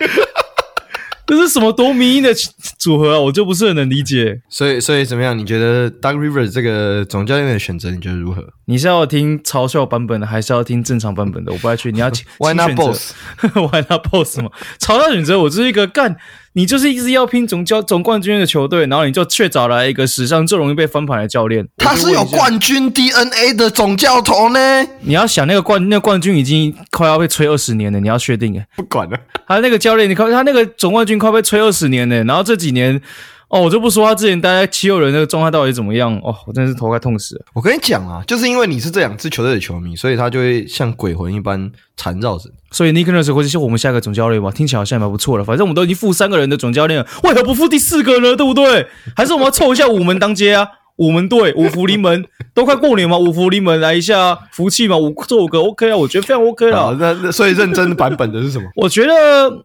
[1.27, 2.33] 这是什么多迷因的
[2.77, 3.19] 组合啊？
[3.19, 4.41] 我就不是很能理解。
[4.49, 5.37] 所以，所以怎么样？
[5.37, 8.43] 你觉得 Doug Rivers 这个总教练的选择，你觉得如何？
[8.65, 11.51] 你是要听嘲笑版本的，还是要听正常版本的？
[11.51, 14.49] 我不爱去，你要请 Why not boss？Why not boss 吗？
[14.79, 16.15] 嘲笑选择，我就是一个干。
[16.57, 21.67] 你就是一直要拼总教总冠军的球队，然后你就却找来一个史上最容易被翻盘的教练。
[21.75, 24.87] 他是有冠军 DNA 的总教头呢。
[25.01, 28.65] 你要想那个冠那个冠军已经快要被吹二十年了，你要确定诶。
[28.77, 33.01] 不管了，他那个教练，你看他那个总冠军快被吹二十年了，然后这几年。
[33.47, 37.45] 哦，我就不说他之前待在七六人那个状态到底怎么样哦，我真的是头快痛死了。
[37.53, 42.49] 我跟你讲啊，就是因为你是这两支球队的球迷，所以他就会像鬼魂一般缠绕着。
[42.71, 44.51] 所以 Nick Nurse 会是我们下一个总教练吧？
[44.51, 45.43] 听起来好像蛮不错的。
[45.43, 48.35] 反正我们都已经付三个人的总教练了，为何不付第四个呢？
[48.35, 48.87] 对不对？
[49.15, 50.67] 还是我们要凑一下五门当街啊？
[50.97, 56.95] 五门队，五福临门， 都快过年嘛，五福临门来一下福气嘛，五做五个 OK 啊，我觉得非常 OK 了。
[56.99, 58.65] 那那所以认真的版本的是什么？
[58.77, 59.13] 我觉得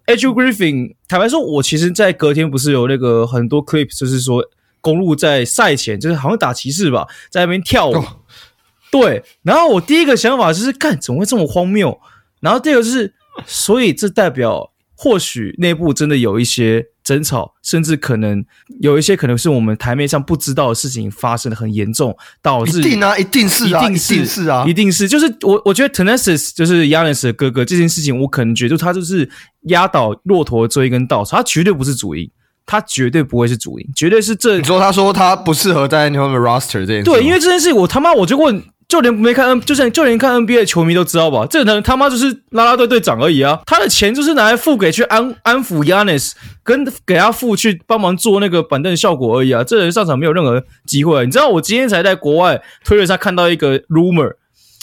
[0.06, 4.44] Adrian Griffin，坦白说，我其实，在隔天不是有那个很多 clip，就是说
[4.80, 7.94] 公路在赛前，就是好像打骑士吧，在那边跳舞。
[7.94, 8.04] 哦、
[8.90, 11.96] 对，然后我第一个想法就是，干怎么会这么荒谬？
[12.40, 13.14] 然后第二个就是，
[13.46, 16.86] 所以这代表或许内部真的有一些。
[17.02, 18.44] 争吵，甚至可能
[18.80, 25.08] 有一些可能是我们台面上不知道的事情发生的很严重，导致一定啊，一定是啊，一定是，是啊，一定是。
[25.08, 29.28] 就是我我觉得 Thanasis 就是 Giannis 的哥哥这件事情，我可能觉得他就是
[29.62, 32.30] 压倒骆驼追一根稻草，他绝对不是主因。
[32.64, 34.58] 他绝对不会是主因，绝对是这。
[34.58, 38.62] 你说他说他不适合在他们 roster 这件事，对，因为这件事我他妈我就问。
[38.90, 43.60] 就连没看 N，就算就连看 NBA 球迷都知道吧，这人他妈就是拉拉队队长而已啊！
[43.64, 46.32] 他的钱就是拿来付给去安安抚 Yanis，
[46.64, 49.62] 跟给他付去帮忙做那个板凳效果而已啊！
[49.62, 51.24] 这人上场没有任何机会。
[51.24, 54.32] 你知道我今天才在国外推特上看到一个 rumor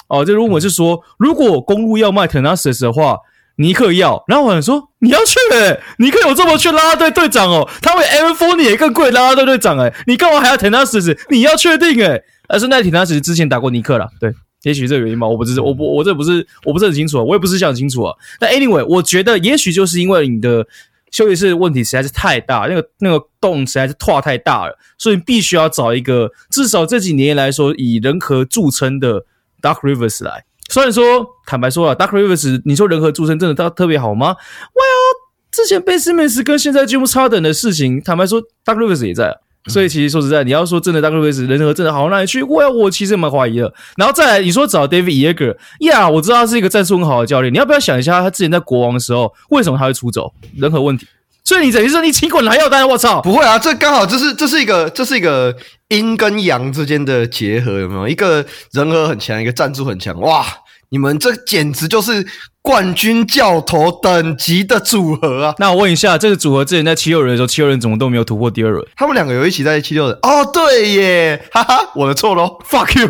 [0.08, 3.18] 哦，这 rumor 是说，如果公路要卖 Tenasis 的话，
[3.58, 4.24] 尼克要。
[4.28, 7.68] 然后我想说，你要去诶、尼克有这么缺拉拉队队长哦？
[7.82, 11.18] 他为 Evan Fournier 更贵拉拉队队长诶、你干嘛还要 Tenasis？
[11.30, 14.34] 你要确定诶、而是那挺他其实之前打过尼克了，对，
[14.64, 18.16] 也许这个原因吧，我不知，我不，我这不是，我不是很清楚，我也不是想清楚啊。
[18.40, 20.66] 但 anyway，我觉得也许就是因为你的
[21.12, 29.26] 休息室问题实在是太大，那个那个洞实在是拓太大了，所以必须要找一个至少这几年来说以人和著称的
[29.62, 30.44] Doc Rivers 来。
[30.70, 34.36] 虽然说坦白说啊，Doc Rivers，你说人和著称真的他特别好吗
[34.74, 39.36] ？Well，之前 Ben Simmons 跟现在 James Harden 的事情，坦白说，Doc Rivers 也在啊。
[39.66, 42.42] 所以其实说实在，你要说真的，Doc Rivers 人和真的好到哪里去？
[42.44, 43.74] 我我其实蛮怀疑的。
[43.98, 47.54] 然后再来，你说找 David Joerger，呀，我知道他是一个战术很好的教练。
[47.54, 50.32] 你要不要想一下，他之前在国王的时候，为什么他会出走？
[50.56, 51.06] 人和问题。
[51.44, 53.22] 所以你等于说你请滚来要单，我操！
[53.22, 55.56] 不会啊，这刚好这是这是一个这是一个
[55.88, 58.08] 阴跟阳之间的结合，有没有？
[58.08, 60.46] 一个人和很强，一个战术很强，哇！
[60.90, 62.26] 你们这简直就是
[62.62, 65.56] 冠军教头等级的组合啊！
[65.58, 68.86] 那我问一下，这个组合之前在七六人的时候，七六人怎么都没有突破第二轮？
[68.96, 70.18] 他们两个有一起在七六人。
[70.22, 73.08] 哦，对耶，哈哈，我的错喽，fuck you，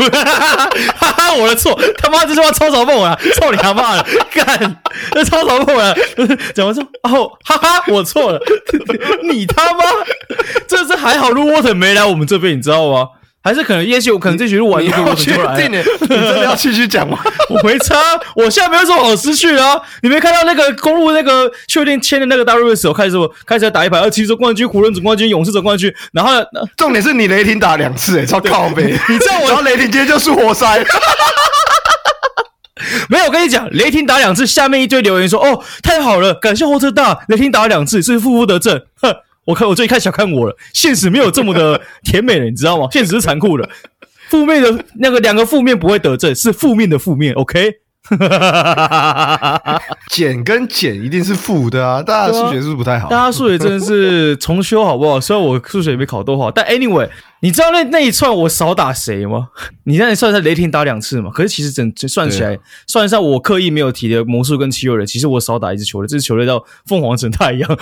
[0.96, 5.96] 哈哈，我的错，他妈这句话超嘲讽啊，操你他妈的，干，这超嘲讽啊，
[6.56, 6.84] 怎么说？
[7.04, 8.40] 哦，哈哈，我错了，
[9.32, 9.86] 你他妈，
[10.68, 13.08] 这次还好，卢沃特没来我们这边，你知道吗？
[13.48, 15.56] 还是可能，也许我可能这局录完以后我出来。
[15.56, 15.70] 你
[16.10, 17.18] 真的要继续讲吗？
[17.50, 17.96] 我没差，
[18.36, 19.80] 我现在没有什么好失去啊！
[20.02, 26.34] 你没看到那个公路那个确定签的那个 Doc Rivers 时候，开始开始打一排，二七总冠军、湖人总冠军、勇士总冠军，然后
[26.76, 28.94] 重点是你雷霆打两次，诶超靠背！
[29.08, 30.78] 你知道我，然后雷霆今天就是活塞。
[33.08, 39.16] 没有，我跟你讲，雷霆打两次，下面一堆留言说：“哦，太好了，感谢霍特大，雷霆打了两次，是负负得正。”哼。
[39.48, 42.90] 我看我最近开始小看我了，现实没有这么的甜美了，你知道吗？
[42.92, 43.68] 现实是残酷的，
[44.28, 47.34] 负面的那个两个负面不会得正，是负面的负面。
[47.34, 47.72] OK，
[50.10, 52.02] 减跟减一定是负的啊！
[52.02, 53.10] 大家数学是不是不太好？
[53.10, 55.20] 大家数学真的是重修好不好？
[55.20, 57.10] 虽然我数学也没考多好，但 anyway。
[57.40, 59.50] 你知道那那一串我少打谁吗？
[59.86, 61.30] 你那里算一下，雷霆打两次嘛？
[61.30, 67.78] 可是其实整算起来，啊、算一下我刻意没有提的魔术跟七六人，其实我少打一支球队，这支球队叫凤凰城太阳，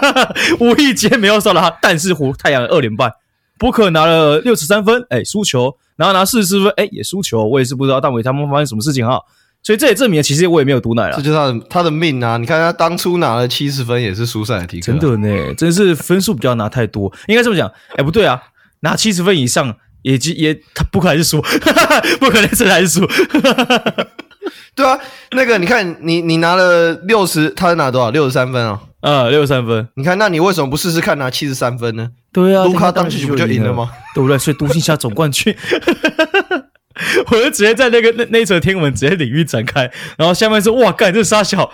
[0.60, 3.10] 无意间没有少了他，但是湖太阳二连败，
[3.58, 9.22] 波克拿了六十三分，哎，输球，然后拿四十四分，哎，也输球，我也是不知道大伟他们发生什么事情哈，
[9.62, 12.36] 所以这也证明了，其实我也没有毒奶了，这就是他的他的命啊！
[12.38, 18.40] 你看他当初拿了七十分，也是输赛的提克、啊，真的呢，真是分数比较拿太多，应该这么讲，哎，不对啊。
[18.80, 21.42] 拿七十分以上也也他不可能是输，
[22.20, 23.04] 不可能是还是输，
[24.76, 24.96] 对啊，
[25.32, 28.10] 那个你看你你拿了六十，他拿多少？
[28.10, 29.88] 六十三分啊，啊，六十三分。
[29.96, 32.08] 你看，那你为什么不试试看拿七十三分呢？
[32.32, 33.90] 对啊，卢卡当时不就赢了吗？
[34.14, 34.38] 对不对？
[34.38, 35.52] 所以独行侠总冠军，
[37.30, 41.70] 我就直接在那个那那一则天文直接领域展开，然后下面是哇，干这沙小。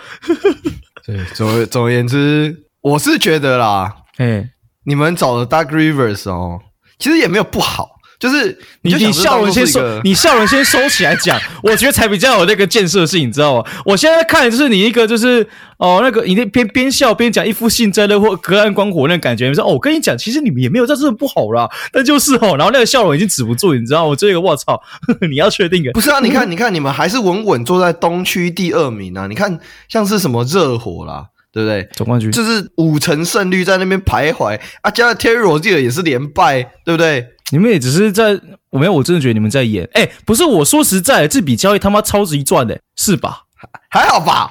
[1.06, 4.48] 对，总总而言之，我是觉得啦，哎，
[4.84, 6.60] 你们找的 Dark Rivers 哦。
[6.98, 7.93] 其实也没有不好，
[8.24, 13.70] 就是你你笑容先收，你笑容先收起来讲，我觉得才比较有那个建设性，你知道吗？
[13.84, 19.46] 我现在看的就是你一个就是哦，那个你那边边笑边讲，一副幸灾乐祸、隔岸观火那个感觉。
[19.46, 24.08] 你说哦，我跟你讲，其实你们也没有在这不好啦，但就是哦，然后那个笑容已经止不住，你知道吗？
[24.08, 24.80] 我这个我操，
[25.28, 26.20] 你要确定的不是啊？
[26.20, 29.26] 你看， 你看，你们还是稳稳坐在东区第二名啊！
[29.28, 31.26] 你看，像是什么热火啦。
[31.54, 31.88] 对不对？
[31.92, 37.24] 总冠军就是五成胜率在那边徘徊啊，加上 Terry Rozier 也是连败，对不对？
[37.50, 39.88] 你们也只是在，我没有，我真的觉得你们在演。
[39.92, 43.42] 哎，不是，我说实在的，这笔交易他妈超级赚的，是吧？
[43.88, 44.50] 还好吧？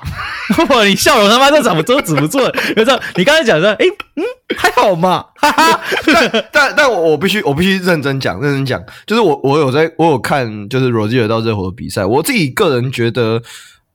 [0.70, 2.52] 哇，你笑容他妈都怎么都止不住了。
[2.76, 4.24] 有时候你刚才讲说，哎，嗯，
[4.58, 5.82] 还好嘛， 哈哈。
[6.06, 13.42] 但但但我我必须我必须认真讲，认真讲，就是我我有在我有看，就是 Rozier 到热火的比赛，我自己个人觉得。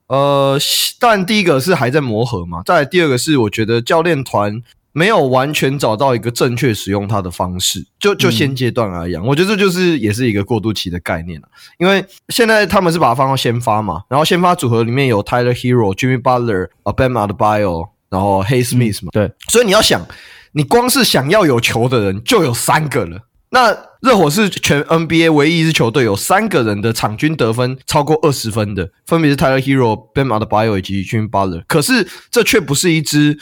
[0.07, 0.57] 呃，
[0.99, 4.59] 但第一个是还在磨合嘛，再来第二个是我觉得教练团
[4.91, 11.47] 没有完全找到一个正确使用它的方式，就就现阶段而言，嗯、我觉得这就是也是一个过渡期的概念了。
[11.77, 20.05] 因为现在他们是把它放到先发嘛，然后先发组合里面有 Tyler Hero、Jimmy Butler、Bam Adebayo，然后 Hayes Smith 嘛，嗯、对，所以你要想，
[20.53, 23.21] 你光是想要有球的人就有三个了。
[23.51, 31.63] 那热火是全 NBA 唯一一支球队有三个人的场均得分超过二十分的，分别是 Tyler Hero、Bam Adebayo 以及 Jimmy Butler。
[31.67, 33.39] 可是这却不是一支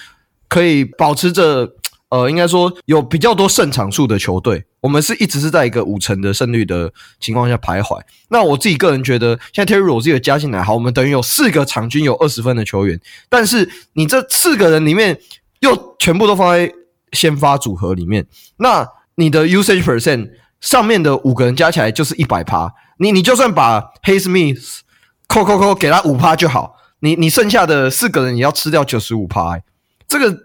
[0.47, 1.73] 可以保持着
[2.09, 7.99] 呃，应该说有比较多胜场数的球队，我们是一直是在一个五成的胜率的情况下徘徊。
[8.29, 15.19] 那我自己个人觉得，现在 Terry Rozier 加进来，好，我们等于有四个场均有二十分的球员，但是你这四个人里面
[15.59, 16.71] 又全部都放在
[17.11, 18.25] 先发组合里面，
[18.57, 20.29] 那你的 usage percent
[20.61, 24.79] 上面的五个人加起来就是一百趴，你你就算把 Highsmith
[25.27, 26.77] 扣扣扣给他五趴就好。
[27.01, 29.63] 你你剩下的四个人也要吃掉九十五趴，欸，
[30.07, 30.37] 这个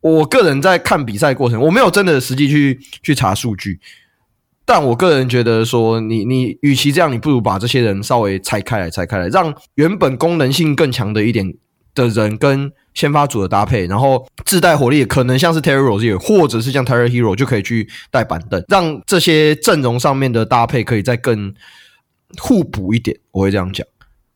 [0.00, 3.80] 我个人在看比赛过程，我没有真的实际去去查数据，
[4.64, 11.54] 但我个人觉得说你，你与其这样，你不如把这些人稍微拆开来，拆开来，让原本功能性更强的一点
[11.94, 21.54] 的人跟先发组的搭配，然后自带火力，可能像是 Terry Rozier 或者是像 Tyler Hero 就可以去带板凳，让这些阵容上面的搭配可以再更
[22.38, 23.86] 互补一点，我会这样讲。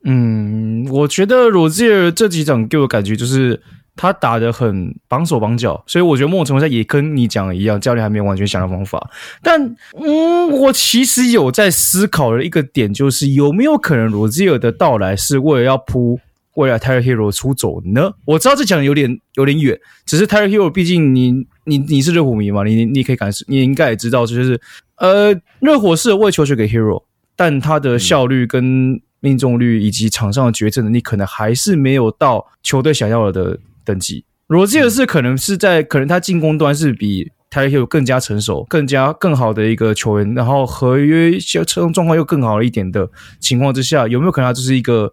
[0.05, 3.61] 嗯，我觉得罗兹尔这几场给我感觉就是
[3.97, 9.11] 他打得很绑手绑脚，所以我觉得某种程度上也跟你讲一样，教练还没有完全想到方法。
[9.43, 16.21] 但嗯，我其实有在思考的一个点，就是有没有可能罗兹尔的到来是为了要扑
[16.55, 18.13] 未来 t y r e Hero 出走呢？
[18.25, 24.61] 我知道这讲的有点有点远，只是 t y r e Hero 毕竟你你你是热火迷嘛，你你可以感受，你应该也知道，就是
[24.97, 27.03] 呃，热火是为球权给 Hero，
[27.35, 34.25] 但他的效率跟、命中率以及场上的决策能力，可能还是没有到球队想要的等级。
[34.49, 43.09] 罗杰尔是可能是在可能他进攻端是比 Tyler 更加成熟、更加更好的一个球员，然后合约车状况又更好了一点的
[43.41, 45.13] 情况之下，有没有可能他就是一个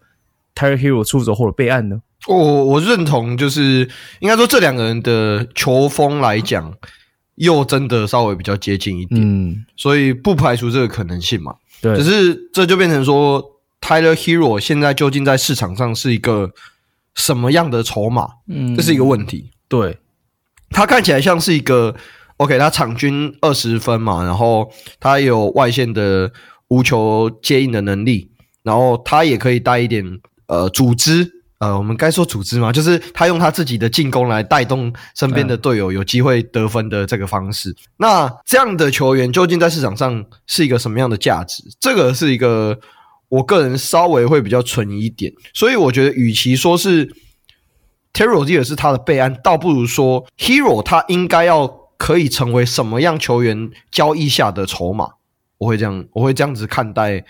[0.54, 2.02] Tyler Herro 出走或者备案呢？
[2.28, 3.88] 我我认同，就是
[4.20, 6.74] 应该说这两个人的球风来讲，
[7.36, 11.56] 又真的稍微比较接近一点，嗯，所以不排除这个可能性嘛。
[11.82, 13.50] 对，只是这就变成说。
[13.86, 16.50] Tyler Herro 现在究竟在市场上是一个
[17.16, 18.28] 什么样的筹码？
[18.48, 19.52] 嗯，这是一个问题。
[19.68, 20.00] 对，
[20.70, 21.96] 他看起来像是一个
[22.38, 26.32] OK，他场均二十分嘛，然后他有外线的
[26.68, 28.30] 无球接应的能力，
[28.64, 30.04] 然后他也可以带一点
[30.48, 37.70] 呃组织，呃，我们该说组织嘛，就是他用他自己的进攻来带动身边的队友有机会得分的这个方式。
[37.70, 37.76] 嗯。
[37.98, 41.64] 那这样的球员究竟在市场上是一个什么样的价值？
[41.80, 42.80] 这个是一个。
[43.34, 47.08] 我个人稍微会比较存疑一点，所以我觉得，与其说是
[48.14, 51.68] Terry Rozier 是他的备案，倒不如说 Herro 他应该要
[51.98, 55.14] 可以成为什么样球员交易下的筹码。
[55.58, 57.26] 我会这样，我会这样子看待。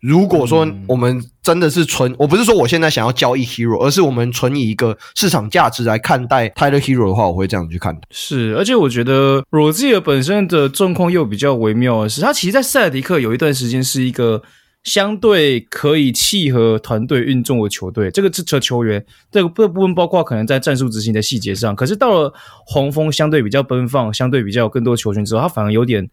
[0.00, 7.96] 如果说我们真的是纯，我不是说我现在想要交易 Herro，而是我们纯以一个市场价值来看待 Tyler Herro 的话，我会这样去看。
[8.10, 14.42] 是，而且我觉得 Rozier 本身的状况又比较微妙的是，他其实，在塞尔迪克有一段时间是一个。
[14.84, 21.74] 相对可以契合团队运作的球队，这个这球球员，这个这部分包括可能在战术执行的细节上。
[21.74, 22.32] 可是到了
[22.66, 26.08] 黄蜂，相对比较奔放，相对比较有更多球权之后，他反而有点，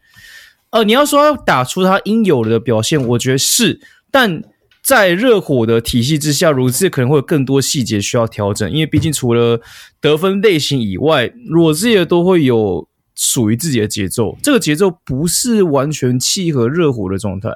[0.69, 3.81] 呃，你要说要打出他应有的表现，我觉得是。
[4.09, 4.41] 但
[4.81, 9.59] 在热火的体系之下，如此可能会有更多细节需要调整，因为毕竟除了
[9.99, 17.49] 得分类型以外，罗兹也都会有属于自己的节奏，这个节奏不是完全契合热火的状态。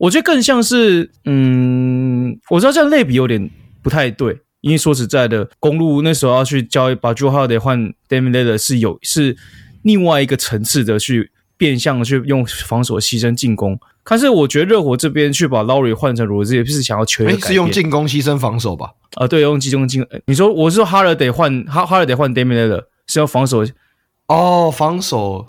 [0.00, 3.50] 我觉得更像是，嗯，我知道这样类比有点
[3.82, 7.78] 不太对，因为说实在的，公路那时候要去交易把 Jrue Holiday 换
[8.08, 9.36] Damian Lillard 是有是
[9.82, 18.92] 另外一个层次的去变相的去用防守牺牲进攻，但是我觉得热火这边去把 Lowry 换成 Rozier 是想要求一个是用进攻牺牲防守吧？
[19.16, 23.66] 啊，对，用进攻进，你说我是说 Holiday 换 Holiday 换 Damian Lillard 是要防守
[24.28, 25.46] 哦，防守。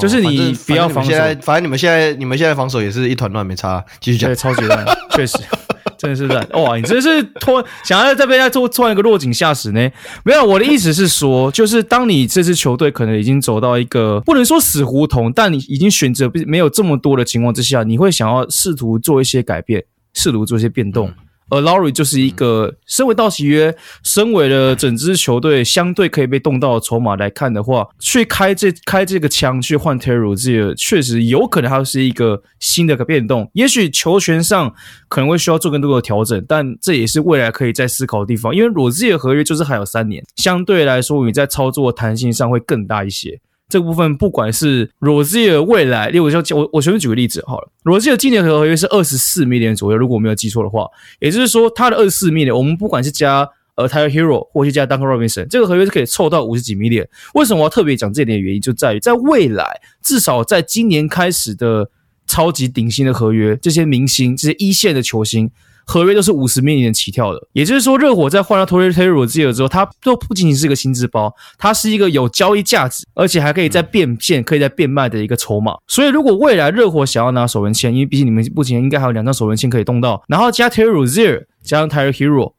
[0.00, 3.84] 就是你不要防守，现在反正你们现在你们现在防守也是一团乱，没差。
[4.00, 5.38] 继续讲，对，超级乱，确实，
[5.98, 6.46] 真的是乱。
[6.52, 9.90] 哇，你真是拖，想要在这边再做做一个落井下石呢？
[10.24, 19.82] 没有，我的意思是说，就是当你这支球队可能已经走到一个不能说死胡同，但你已经选择没有这么多的情况之下，你会想要试图做一些改变，
[20.14, 21.12] 试图做一些变动。
[21.50, 33.50] 嗯而 Lowry 就是一个身为道奇约，身为了整支球队相对可以被动到的筹码来看的话，去开这开这个枪去换 Terry Rozier，确实有可能它是一个新的个变动。
[33.54, 34.74] 也许球权上
[35.08, 38.54] 可能会需要做更多的调整，但这也是未来可以再思考的地方。
[38.54, 43.40] 因为 Rozier 合约就是还有三年，相对来说你在操作弹性上会更大一些。
[43.68, 50.86] 这个部分，不管是 Rozier 未来，例如说，我我随便举个例子好了，Rozier 今年合合约是二十四 million 左右，如果我没有记错的话，
[51.20, 57.06] 也就是说，他的二十四 million，我们不管是加呃 Tyler Hero 或是加 Duncan Robinson，这个合约是可以凑到五十几 million。
[57.34, 61.90] 为什么我要特别讲这点的原因，就在于在未来，至少在今年开始的
[62.26, 65.50] 超级顶薪的合约，这些明星、这些一线的球星。
[65.88, 67.40] 合约都是五十 million 起跳的。
[67.54, 75.72] 也就是说，热火在换了 Tory Taylor 之后，它都不仅仅是一个薪资包，它是一个有交易价值，而且还可以再变现、可以再变卖的一个筹码。
[75.86, 82.52] 所以，如果未来热火想要拿首轮签，因为毕竟你们目前应该还有两张首轮签可以动到，然后加 Terry Rozier 加上 Tyler Hero，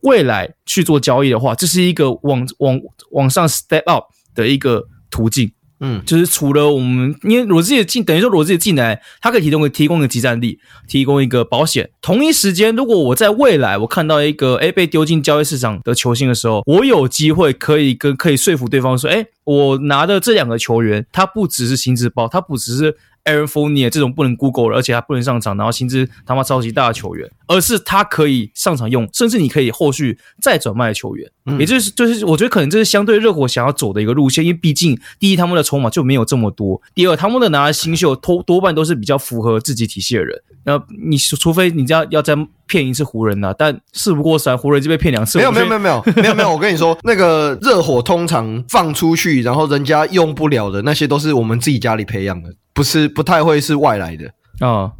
[0.00, 5.52] 未来去做交易的话，这是一个往往往上 step up 的一个途径。
[5.82, 10.58] 嗯，就是除了我们，因为罗志也进，等于说罗志也进来，他可以提供个提供一个集战力，
[10.88, 11.90] 提供一个保险。
[12.00, 22.96] 同一时间，如果我在未来我看到一个诶被丢进交易市场的球星的时候，我有机会可以跟可以说服对方说，诶，我拿的这两个球员，他不只是薪资包，他不只是。
[23.24, 42.36] Aaron f o n i e 这种不能 Google 了，而且他不能上场，然后薪资他妈超级大的球员，而是他可以上场用，甚至你可以后续再转卖球员，嗯、也就是就是我觉得可能这是相对热火想要走的一个路线，因为毕竟第一他们的筹码就没有这么多，第二他们的拿的新秀多多半都是比较符合自己体系的人，那你除非你要要再
[42.66, 52.54] 骗一次湖人呐、啊，但事不过三，湖人就被骗两次，没有没有没有没有没有没有，我跟你说，那个热火通常放出去，然后人家用不了的那些都是我们自己家里培养的。
[52.74, 54.26] 不是不太会是外来的。
[54.60, 54.92] 啊、哦，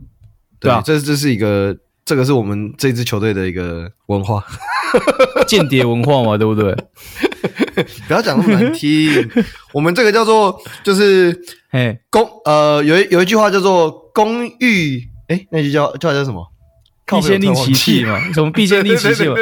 [0.61, 1.74] 对啊，这这是一个，
[2.05, 4.45] 这个是我们这支球队的一个文化，
[5.47, 6.75] 间谍文化嘛，对不对？
[8.07, 9.11] 不要讲那么难听，
[9.73, 11.37] 我们这个叫做就是，
[11.71, 16.49] 哎，公呃，有一有一句话叫做公欲，哎，那句叫叫叫什么？
[17.05, 19.35] 必先利其器嘛，什么必先利其器嘛？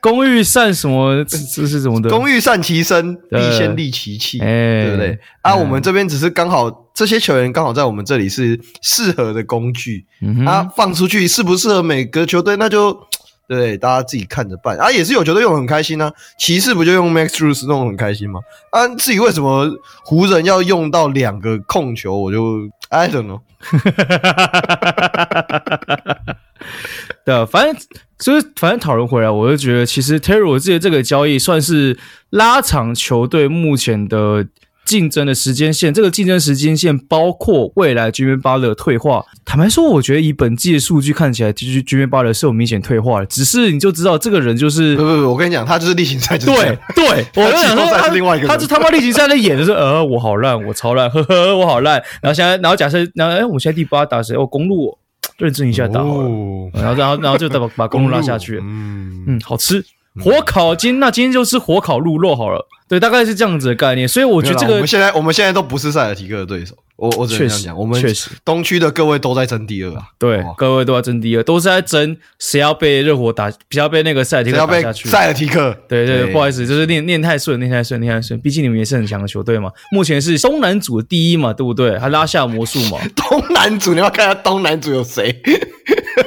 [0.00, 1.22] 工欲善什么？
[1.24, 2.08] 这这是什么的？
[2.08, 4.46] 工欲善其身，必先利其器，哎、
[4.86, 5.18] 对不对？
[5.42, 12.94] 啊，我们这边只是刚好这些球员刚好在我们这里是适合的工具，嗯、啊，放出去适不适合每个球队，那就
[13.48, 14.76] 对，大家自己看着办。
[14.76, 18.40] 啊，也是有球队用得很开心啊，骑士不就用 Max Strus 弄得很开心吗？
[18.70, 19.66] 啊，至于为什么
[20.04, 23.40] 湖人要用到两个控球，我就 I don't know。
[27.24, 27.74] 对啊，反正
[28.18, 31.98] 就是反正讨论回来，我就觉得其实 Terry Rozier 这个交易算是
[32.28, 34.46] 拉长球队目前的
[34.90, 35.94] 竞争的时间线。
[35.94, 39.24] 这个竞争时间线包括未来 Jimmy Butler 退化。
[39.44, 43.26] 坦白说，我觉得以本季的数据看起来，其实 Jimmy Butler 是有明显退化的。
[43.26, 52.02] 只是你就知道这个人就是不不不，我跟你讲，他就是例行赛就是对 对，我跟你讲说他是另外一个人，他是他妈例行赛在演的是呃我好烂，我超烂，呵呵，我好烂。
[52.20, 54.34] 然后现在，然后假设，然后哎，我们现在第八打谁？
[54.34, 54.98] 哦，公路。
[55.36, 59.82] 认真一下打好了，哦、然后然后然后就再把把公路拉下去，嗯嗯，好吃
[60.18, 68.30] 火烤今那今天就吃火烤鹿肉好了，对，大概是这样子的概念，所以我觉得这个我们现在我们现在都不是塞尔提克的对手，我我只能这样讲，我们确实。
[68.44, 81.96] 东区的各位都在争第二啊，对，各位都在争第二，都是在争谁要被热火打，比较被那个塞尔提克打下去，塞尔提克，对对，不好意思，就是念念太顺，念太顺，念太顺，毕竟你们也是很强的球队嘛，目前是东南组的第一嘛，对不对？
[81.98, 85.40] 还拉下魔术嘛， 东南组你要看下东南组有谁？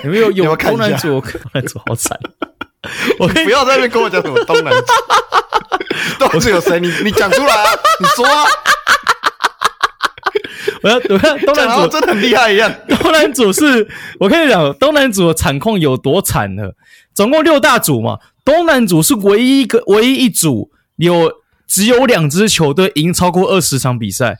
[0.05, 0.31] 有没有？
[0.31, 1.19] 有 东南组？
[1.19, 2.17] 东南组好惨！
[3.19, 4.93] 我不要在那边跟我讲什么东南组，
[6.19, 6.79] 东南组有谁？
[6.79, 7.71] 你你讲出来啊！
[7.99, 8.45] 你说啊！
[10.81, 12.73] 我要我要东南组真的很厉害一样。
[12.87, 13.87] 东南组是
[14.19, 16.63] 我跟你讲，东南组的惨况有多惨呢？
[17.13, 21.31] 总共六大组嘛，东南组是唯一一个唯一一组有。
[21.65, 24.37] 只有两支球队赢超过二十场比赛，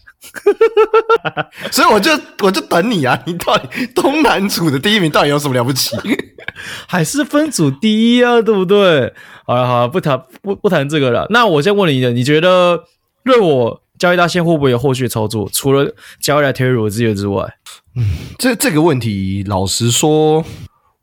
[1.72, 2.12] 所以我就
[2.42, 3.22] 我就等你啊！
[3.26, 5.96] 你到底 东南组的第一名到底有什么了不起？
[6.88, 8.42] 还是分组第一啊？
[8.42, 9.14] 对不对？
[9.46, 11.28] 好了好了，不谈不不谈这个了。
[11.30, 12.84] 那我先问你的，你觉得
[13.24, 15.50] 热火交易大线会不会有后续操作？
[15.52, 17.56] 除了交易来 Terry 之外，
[17.96, 18.04] 嗯，
[18.38, 20.44] 这这个问题，老实说，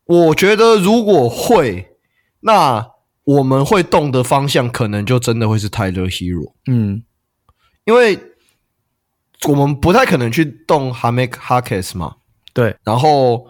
[0.05, 1.87] 我觉得如果会，
[2.41, 2.87] 那。
[3.23, 7.03] 我们会动的方向可能就真的会是 Tyler Herro，嗯，
[7.85, 8.19] 因为
[9.47, 12.15] 我们不太可能去动 Hamid Harkless 嘛，
[12.53, 12.75] 对。
[12.83, 13.45] 然后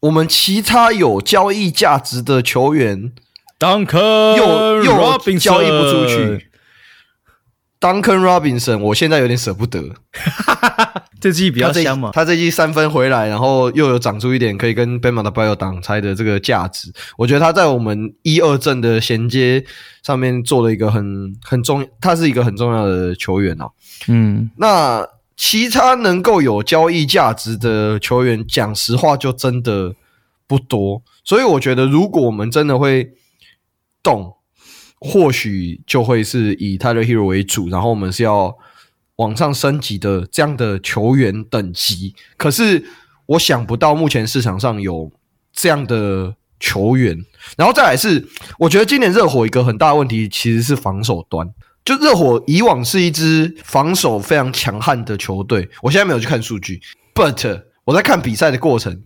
[0.00, 3.12] 我们其他有交易价值的球员
[3.58, 6.50] ，Duncan 又又交易不出去。
[7.78, 9.82] Duncan Robinson，我现在有点舍不得。
[11.20, 12.10] 这季比较香嘛？
[12.12, 16.90] 他这季三分回来，然后又有长出一点可以跟 Bam Adebayo 挡拆的这个价值。
[17.18, 19.64] 我觉得他在我们一二阵的衔接
[20.02, 23.70] 上面做了一个很很重，他是一个很重要的球员哦。
[24.08, 25.06] 嗯，那
[25.36, 29.94] 其他能够有交易价值的球员，讲实话就真的
[30.46, 31.02] 不多。
[31.22, 33.12] 所以我觉得，如果我们真的会
[34.02, 34.32] 动。
[34.98, 38.56] 或许就会是以 Tyler hero 为主，然后我们是要
[39.16, 42.14] 往上升级的这样的球员等级。
[42.38, 42.82] 可是
[43.26, 45.12] 我想不到目前市场上有
[45.52, 47.14] 这样的球员。
[47.58, 48.26] 然后再来是，
[48.58, 51.46] 我觉得今年热火一个很大的问题其实是防守端。
[51.86, 56.80] 就热火以往是一支防守非常强悍的球队，我现在没有去看数据
[57.14, 59.00] ，but 我在看比赛的过程。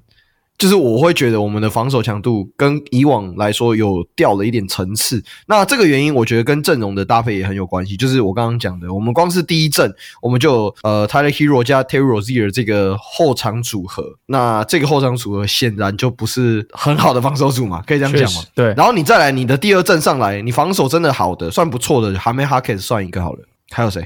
[0.61, 5.25] 就是我会觉得我们的防守强度跟以往来说有掉了一点层次。
[5.47, 7.97] 那这个原因，我觉得跟阵容的搭配也很有关系。
[7.97, 9.91] 就是我刚刚讲的，我们光是第一阵，
[10.21, 14.05] 我们就呃 Tyler Hero 加 Terry Rozier 这个后场组合。
[14.27, 18.43] 那这个后场组合显然就不是很好的防守组嘛，可以这样讲吗？
[18.55, 18.75] 对。
[18.77, 23.39] 然后你再来你的第二阵上来，你防守真的好的，算不错的，Jaime Jaquez 算一个好了。
[23.73, 24.05] 还有谁？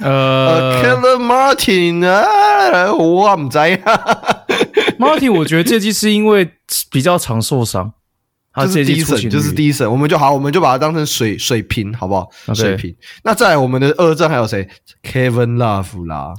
[0.00, 3.64] 呃 k e l l e n Martin 啊，我唔知道。
[4.98, 6.50] Martin，我觉得这季是因为
[6.90, 7.92] 比较常受伤，
[8.52, 12.54] 他这季出就是第一审，我们就好，我们就把它当成水水平，好不好？Okay.
[12.54, 12.96] 水平。
[13.22, 14.68] 那在我们的二阵还有谁
[15.02, 16.34] ？Kevin Love 啦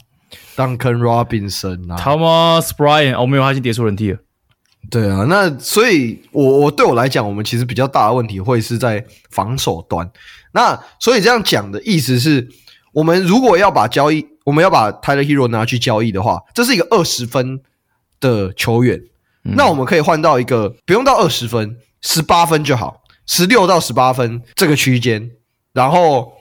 [0.55, 4.19] ，Duncan Robinson 啦，Thomas Bryant，哦，没有，他已经跌出人梯了。
[4.89, 10.09] 对啊，那所以我我对我来讲，我们其实比较大的问题会是在防守端。
[10.53, 12.47] 那所以这样讲的意思是，
[12.93, 17.59] 我们如果要把交易，我们要把 Tyler Hero 拿去交易的话，这是一个二十分。
[18.19, 18.99] 的球员，
[19.43, 25.31] 那我们可以换到一个不用到二十分，十八分就好，十六到十八分这个区间，
[25.73, 26.33] 然后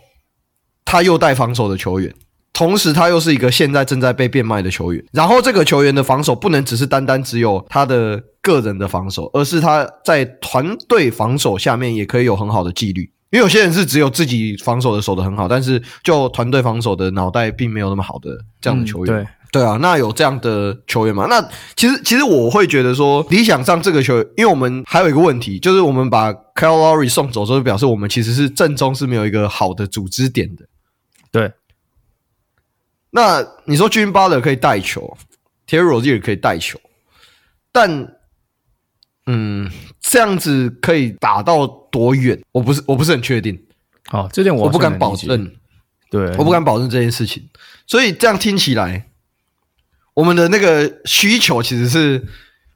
[0.85, 2.14] 他又带防守的球员，
[2.53, 19.14] 同时他又是一个现在正在被变卖的球员，然后这个球员的防守不能只是单单只有他的个人的防守，而是他在团队防守下面也可以有很好的纪律，因为有些人是只有自己防守的守得很好，但是就团队防守的脑袋并没有那么好的这样的球员。
[19.14, 19.27] 嗯，对。
[19.55, 21.28] 对啊，那有这样的球员吗？
[21.30, 21.40] 那
[21.76, 30.66] 其实其实我会觉得说，理想上这个球员，因为我们还有一个问题，就是我们把 Kyle Lowry 送走之后，表示我们其实是阵中是没有一个好的组织点的。
[31.30, 31.52] 对。
[33.11, 35.16] 那你说 Jimmy Butler 可以带球
[35.68, 36.80] ，Terry Rozier 可以带球，
[37.70, 38.12] 但
[39.26, 42.42] 嗯，这样子可以打到多远？
[42.50, 43.57] 我不是我不是很确定。
[44.11, 45.48] 哦，这点我，我不敢保证。
[46.11, 47.48] 对，我不敢保证这件事情。
[47.86, 49.11] 所以这样听起来。
[50.14, 52.24] 我们的那个需求其实是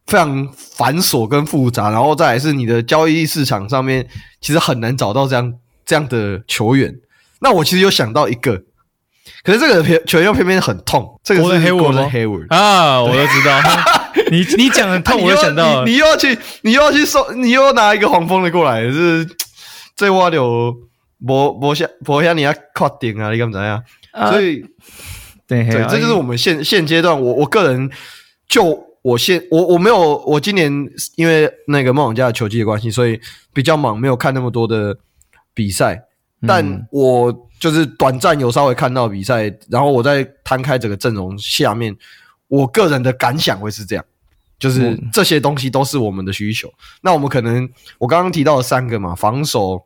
[0.06, 4.06] 非常繁琐跟复杂，然后再来是你的交易市场上面
[4.40, 5.54] 其实很难找到这样
[5.86, 6.92] 这样的球员。
[7.40, 8.60] 那我其实有想到一个，
[9.44, 13.60] 可是这个球员又偏偏很痛，这个是 Gordon Hayward 啊，我都知道。
[14.32, 19.24] 你你讲的痛， 我就想到你，你又要去，你又要去收，你又要拿一个黄蜂的过来，是
[19.94, 20.74] 这我就
[21.24, 22.60] 博博下博下你要确
[22.98, 23.80] 定啊，你敢怎样？
[24.32, 24.64] 所以。
[25.48, 27.90] 对，对，这就是我们现现阶段，我我个人
[28.46, 30.70] 就我现我我没有，我今年
[31.16, 33.18] 因为那个梦想家的球技的关系，所以
[33.54, 34.94] 比较忙，没有看那么多的
[35.54, 36.04] 比赛。
[36.46, 41.96] 但我就是短暂有稍微看到比赛，然后我再摊开整个阵容下面，
[42.48, 44.04] 我个人的感想会是这样，
[44.58, 46.70] 就是这些东西都是我们的需求。
[47.00, 49.82] 那我们可能我刚刚提到的三个嘛，防守，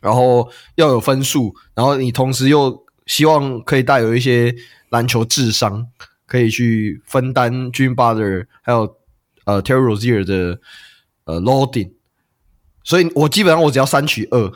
[0.00, 2.85] 然后要有分数，然后你同时又。
[3.06, 4.54] 希望可以带有一些
[4.90, 5.86] 篮球智商，
[6.26, 8.96] 可以去分担 Jimmy Butler 还有
[9.44, 10.58] 呃 Terry Rozier 的
[11.24, 11.92] 呃 loading，
[12.82, 14.52] 所以我基本上我只要三取二，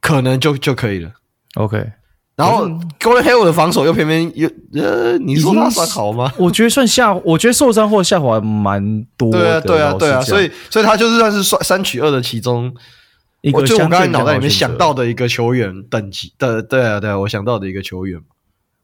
[0.00, 1.12] 可能就就可以了。
[1.54, 1.92] OK，
[2.34, 2.66] 然后
[3.00, 6.32] Golden Hayward 的防守又偏偏又呃，你说他算好吗？
[6.36, 9.38] 我觉得算下，我觉得受伤或下滑蛮多的。
[9.38, 12.74] 对啊，对啊，对啊，所以所以他就是算是算三取二的其中。
[13.52, 18.20] 我就我刚才脑袋里面想到的一个球员等级的，对啊，对啊，我想到的一个球员。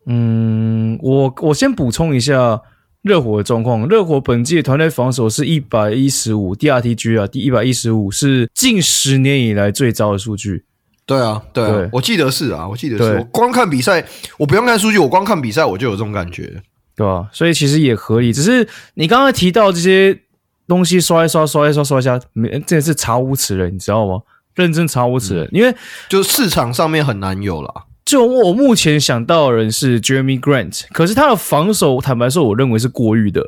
[0.06, 2.60] 嗯，我我先补充一下
[3.02, 3.88] 热火的状况。
[3.88, 10.64] 热火本季团队防守是一百一十五，DRTG 啊，第一百一十五是近十年以来最糟的数据。
[11.06, 13.18] 对啊，对啊，对我记得是啊，我记得是。
[13.18, 14.06] 我光看比赛，
[14.38, 16.62] 我不用看数据，我光看比赛我就有这种感觉，
[16.94, 17.28] 对吧、啊？
[17.32, 18.32] 所以其实也合理。
[18.32, 20.18] 只是你刚刚提到这些
[20.66, 24.20] 东西刷一刷，刷一刷，刷一下，没，真的是查无此人，你知道吗？
[24.54, 25.74] 认真查无此人，因为
[26.08, 27.86] 就市场上面很难有了。
[28.04, 33.42] 就我目前想到的人是 Jeremy Grant，可是他的防守，坦白说，我认为是过誉的。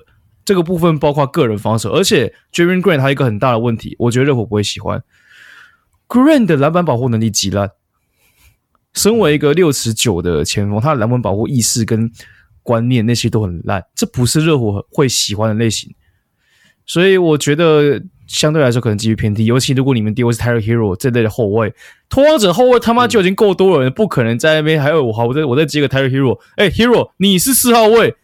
[0.45, 5.03] 这个部分包括个人防守，而且 Jeremy Grant 还有一个很大的问题，我觉得热火不会喜欢。
[6.09, 7.71] Grant 的篮板保护能力极烂，
[8.95, 12.11] 身为一个六尺九的前锋，他的篮板保护意识跟
[12.63, 15.95] 观念那些都很烂，这不是热火会喜欢的类型。
[16.87, 18.03] 所以我觉得。
[18.27, 21.72] 相对来说可能几率偏低，尤其如果你们丢的是 Tyler Hero 这类的后卫，
[22.09, 28.14] 拓荒者后卫他妈就已经够多了，人、不可能在那边还有我好，我再我再接个 Tyler Hero，哎、Hero 你是四号位，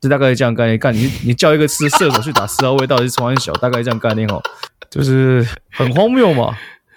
[0.00, 4.42] 就大概这样概念干，你你叫一个射射手去打四号位，到底是从很小，大概这样概念哦，
[4.90, 6.54] 就是很荒谬嘛，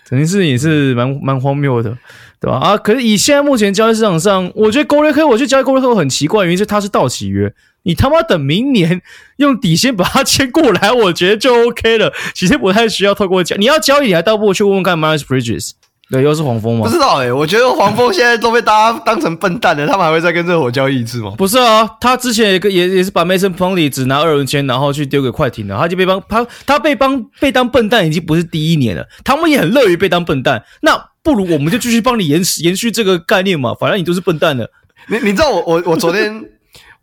[0.08, 1.98] 肯定是也是蛮蛮荒谬的，
[2.42, 2.58] 对吧？
[2.58, 7.54] 啊，可是以现在目前交易市场上，我觉得 g o l d e k 我去交易 g o l d e k 很奇怪，原因是他是到期约。
[7.84, 9.02] 你他妈等明年
[9.38, 12.14] 用底薪把他签过来，我觉得就 OK 了。
[12.34, 15.72] 其实不太需要透过交，你要交易，你还倒不如去问问看 Miles Bridges。
[16.12, 16.88] 对，又是黄蜂吗？
[16.88, 21.36] 不知道哎、欸，我觉得黄蜂现在都被大家当成笨蛋了，他们还会再跟热火交易一次吗？
[21.38, 34.68] 不是啊，他之前也也也是把 Mason Plumlee 只拿二轮签，然后去丢给快艇了，他就被帮他他被帮被当笨蛋已经不是第一年了，他们也很乐于被当笨蛋，那不如我们就继续帮你延延续这个概念嘛，反正你都是笨蛋了。
[35.10, 36.44] 你你知道我我我昨天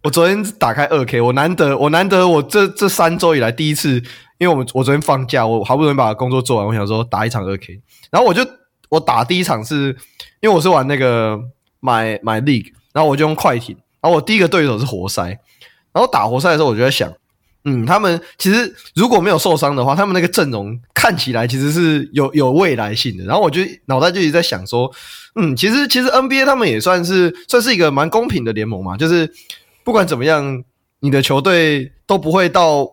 [0.06, 3.96] 我昨天打开二 K，我难得我难得我这这三周以来第一次，
[4.38, 7.80] 因为我们我昨天放假，我好不容易把工作做完，我想说打一场二 K，
[8.10, 8.46] 然后我就。
[8.88, 9.88] 我打第一场是，
[10.40, 11.36] 因为我是玩那个
[11.80, 15.24] 买买 League，然后我就用快艇，然后我第一个对手是活塞，
[15.92, 17.12] 然后打活塞的时候，我就在想，
[17.64, 23.24] 嗯，他们其实如果没有受伤的话，他们那个阵容看起来其实是有有未来性的。
[23.24, 24.88] 然后我就脑袋就一直在想说，
[25.34, 29.28] 嗯，其实其实 NBA 他们也算是算是一个蛮公平的联盟嘛，就是
[29.86, 30.64] 不管怎么样，
[30.98, 32.84] 你的球队都不会到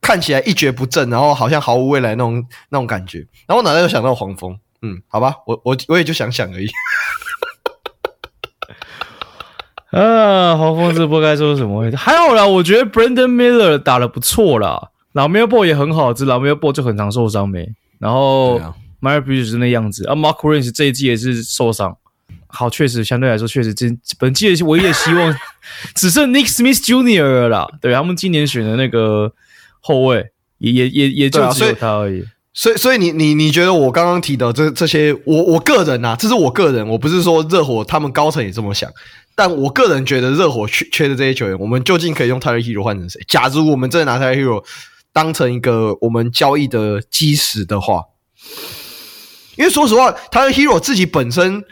[0.00, 3.18] 看起来一蹶不振，然后好像毫无未来那种那种感觉。
[3.48, 4.56] 然后我脑袋就想到黄蜂。
[4.80, 6.68] 嗯，好吧，我我我也就想想而已。
[9.90, 11.90] 啊，黄蜂这波该说什么？
[11.96, 17.68] 还好啦，我觉得 Brandon Miller 打的不错啦，老 Melo Ball 也很好，只老 Melo Ball 就很常受伤没。
[17.98, 18.60] 然后
[19.02, 21.98] Bridges 是那样子啊，Mark Williams 这一季也是受伤。
[22.48, 23.86] 好，确实相对来说，确实这
[24.18, 25.34] 本季的唯一的希望
[25.94, 27.22] 只剩 Nick Smith Jr.
[27.22, 27.68] 了啦。
[27.80, 29.32] 对，他们今年选的那个
[29.80, 32.24] 后卫，也也也也就只有他而已。
[32.54, 38.90] 所以，所以你你你觉得我刚刚提的这这些，我我个人呐、啊，这是我个人，我不是说热火他们高层也这么想，
[39.36, 43.20] 但我个人觉得热火缺缺的这些球员，我们究竟可以用 Tyler Herro 换成谁？
[43.28, 44.64] 假如我们真的拿 Tyler Herro
[45.12, 48.02] 当成一个我们交易的基石的话，
[49.54, 51.62] 因为说实话，Tyler Herro 自己本身，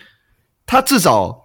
[0.66, 1.44] 他至少，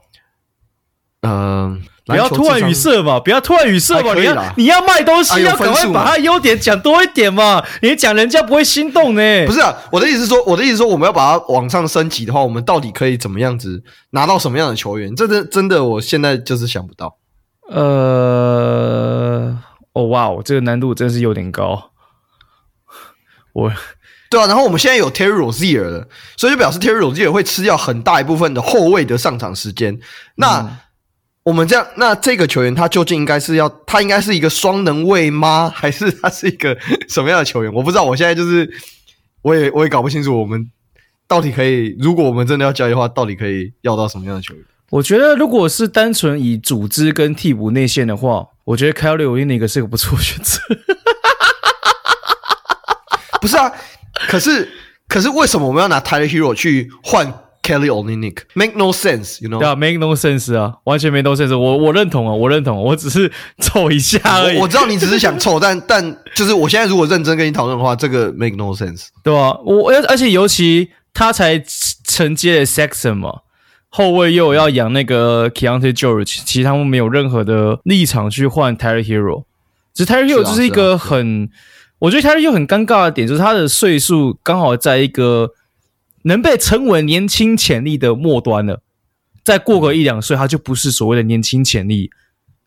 [1.22, 1.82] 嗯、呃。
[2.04, 3.20] 不要突然语塞嘛！
[3.22, 4.14] 不要突然语塞嘛！
[4.16, 7.64] 你要你要卖东西，要赶快把他优点讲多一点嘛！
[7.82, 9.46] 你讲人家不会心动呢？
[9.46, 15.16] 不是啊，我的意思是说，我的意思是说，我们要把它往上升级的话，我们到底可以怎么样子拿到什么样的球员？
[15.16, 17.18] 这真真的，我现在就是想不到。
[17.70, 19.58] 呃，
[19.94, 21.92] 哦哇哦，这个难度真是有点高。
[23.54, 23.72] 我，
[24.32, 26.08] 对啊，然后我们现在有 Terry Rozier 了，
[26.38, 30.00] 所以就表示 Terry Rozier 会吃掉很大一部分的后卫的上场时间。
[30.36, 30.62] 那。
[30.62, 30.78] 嗯
[31.44, 35.68] 我们这样，那这个球员他究竟应该是要，他应该是一个双能卫吗？
[35.74, 36.78] 还是他是一个
[37.10, 37.74] 什么样的球员？
[37.74, 38.04] 我不知道。
[38.04, 38.72] 我现在就是，
[39.42, 40.70] 我也我也搞不清楚，我们
[41.28, 44.64] 到底可以，如果我们真的要交易的话，到底可以要到什么样的球员？
[44.92, 50.60] 我觉得，如果是单纯以组织跟替补内线的话，我觉得 Kelly Olynyk 是个不错的选择。
[53.42, 53.74] 不是啊，
[54.28, 54.70] 可是
[55.08, 59.60] 可是为什么我们要拿 Tyler Herro 去换？Kelly Olynyk make no sense，you know？
[59.60, 61.56] 对啊，make no sense 啊，完全没 no sense。
[61.56, 64.58] 我我认同啊，我认同，我只是凑一下而已。
[64.58, 71.64] 我，我知道你只是想凑，但但就是我现在如果认真跟你讨论的话，这个 make no sense，对啊，我而而且尤其他才
[72.08, 73.42] 承接了 Sexton 嘛，
[73.90, 79.44] 后卫又要养那个 Keyonte George，其实他们没有任何的立场去换 Tyler Herro。
[79.94, 81.48] 其实 Tyler Herro 就是一个很，
[82.02, 85.54] 我觉得 Tyler Herro 很尴尬的点，就是他的岁数刚好在一个。
[86.24, 88.84] 能被称为年轻潜力的末端了，
[89.44, 92.12] 再过个一两岁，他就不是所谓的年轻潜力，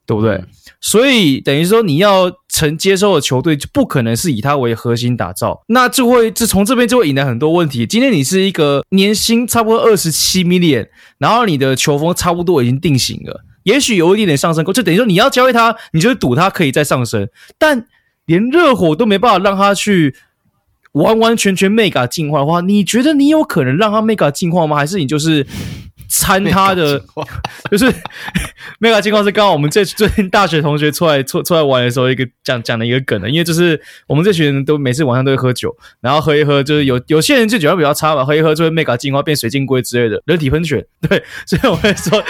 [0.04, 0.32] 对不对？
[0.32, 0.48] 嗯、
[0.80, 7.86] 所以等于说，你要承接收的球队就不可能是以他为核心打造，那就会这从这边就会引来很多问题。
[7.86, 17.86] 今天你是一个年薪差不多二十七 million，然后你的球风差不多已经定型了，也许有一点点上升，就等于说你要交易他，你就赌他可以再上升，但
[18.26, 20.14] 连热火都没办法让他去。
[20.94, 24.76] 完完全全 Mega 进化的话，你觉得你有可能让他 Mega 进化吗？
[24.76, 25.44] 还是你就是
[26.08, 27.04] 参他的
[27.68, 27.92] 就是
[28.78, 42.22] Mega 进化是刚好我们这最 近大学同学出来出出来玩的时候一个讲讲的一个梗的，因为就是我们这群人都每次晚上都会喝酒，然后喝一喝就是有有些人就酒量比较差嘛，喝一喝就会 Mega 进化变水晶龟之类的人体喷泉，对，所以我会说。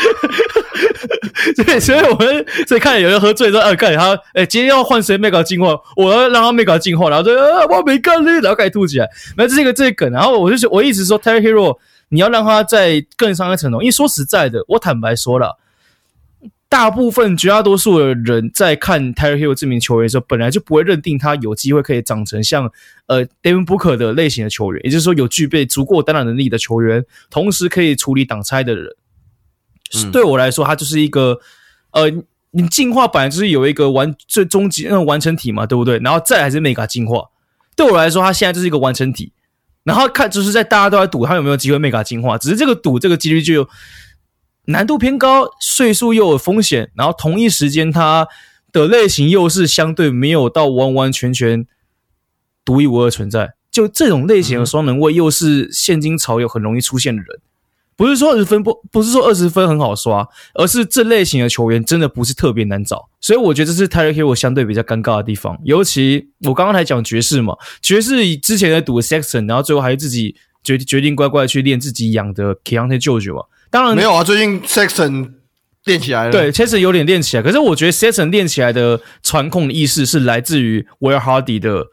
[1.57, 15.59] 对，所以我们所以看有人喝醉说，呃，看他，哎，今天要换谁麦搞进化，我要让他麦搞进化，然后说，呃，我没干呢，然后开始吐起来，那这是一个这个梗，然后我就说，我一直说 Tyler Herro，你要让他在更上一层楼，因为说实在的，我坦白说了，
[16.69, 22.69] 大部分绝大多数的人在看 Tyler Herro 这名球员的时候，本来就不会认定他有机会可以长成像
[23.07, 28.93] 呃 d a v i n Booker 的类型的球员，也就是说有具备足够单打能力的球员，同时可以处理挡拆的人。
[30.11, 31.39] 对我来说，它就是一个，
[31.93, 32.11] 呃，
[32.51, 35.99] 你进化本来就是有一个完最终极那种完成体嘛，对不对？
[35.99, 37.31] 然后再还是 Mega 进化。
[37.77, 39.33] 对我来说，它现在就是一个完成体。
[39.83, 43.69] 然后看就是在大家都在赌它有没有机会 Mega 进化，只是这个赌这个几率就有
[44.65, 48.27] 难度偏高，岁数又有风险，然后同一时间它
[48.73, 51.67] 的类型又是相对没有到完完全全
[52.65, 53.55] 独一无二存在。
[53.71, 57.41] 就这种类型的双能位，又是现今潮流很容易出现的人。
[57.97, 65.59] 不是说二十分不，不是说二十分很好刷，而是这类型的球员真的不是特别难找，所以我觉得这是 Tyler Herro 相对比较尴尬的地方。
[65.65, 73.45] 尤其我刚刚才讲爵士嘛，爵士之前在赌 Sexton，然后最后还是自己决决定乖乖去练自己养的 Keyonte George 嘛。
[73.71, 75.33] 当然没有啊，最近 Sexton
[75.85, 81.87] 练起来了，对，Sexton 有点练起来，可是我觉得 Sexton 练起来的传控的意识是来自于 Will Hardy 的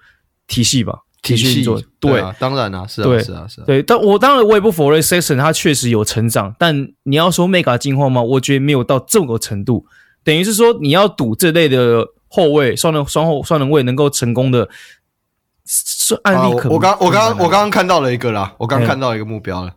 [0.48, 1.00] 体系吧。
[1.22, 3.64] 体系对，对啊，当然啊，是啊，是啊，是啊。
[3.68, 8.24] 对，但我当然我也不否认 Sexton 他确实有成长，但你要说 Mega 进化吗？
[8.24, 9.86] 我觉得没有到这个程度。
[10.24, 14.68] 等于是说，你要赌这类的后卫双能双后双能卫能够成功的，
[15.66, 16.74] 是案例可能。
[16.74, 19.74] 我刚我刚我刚刚看到了一个啦，我刚看到一个目标了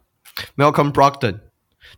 [0.56, 1.38] ，Malcolm Brogdon，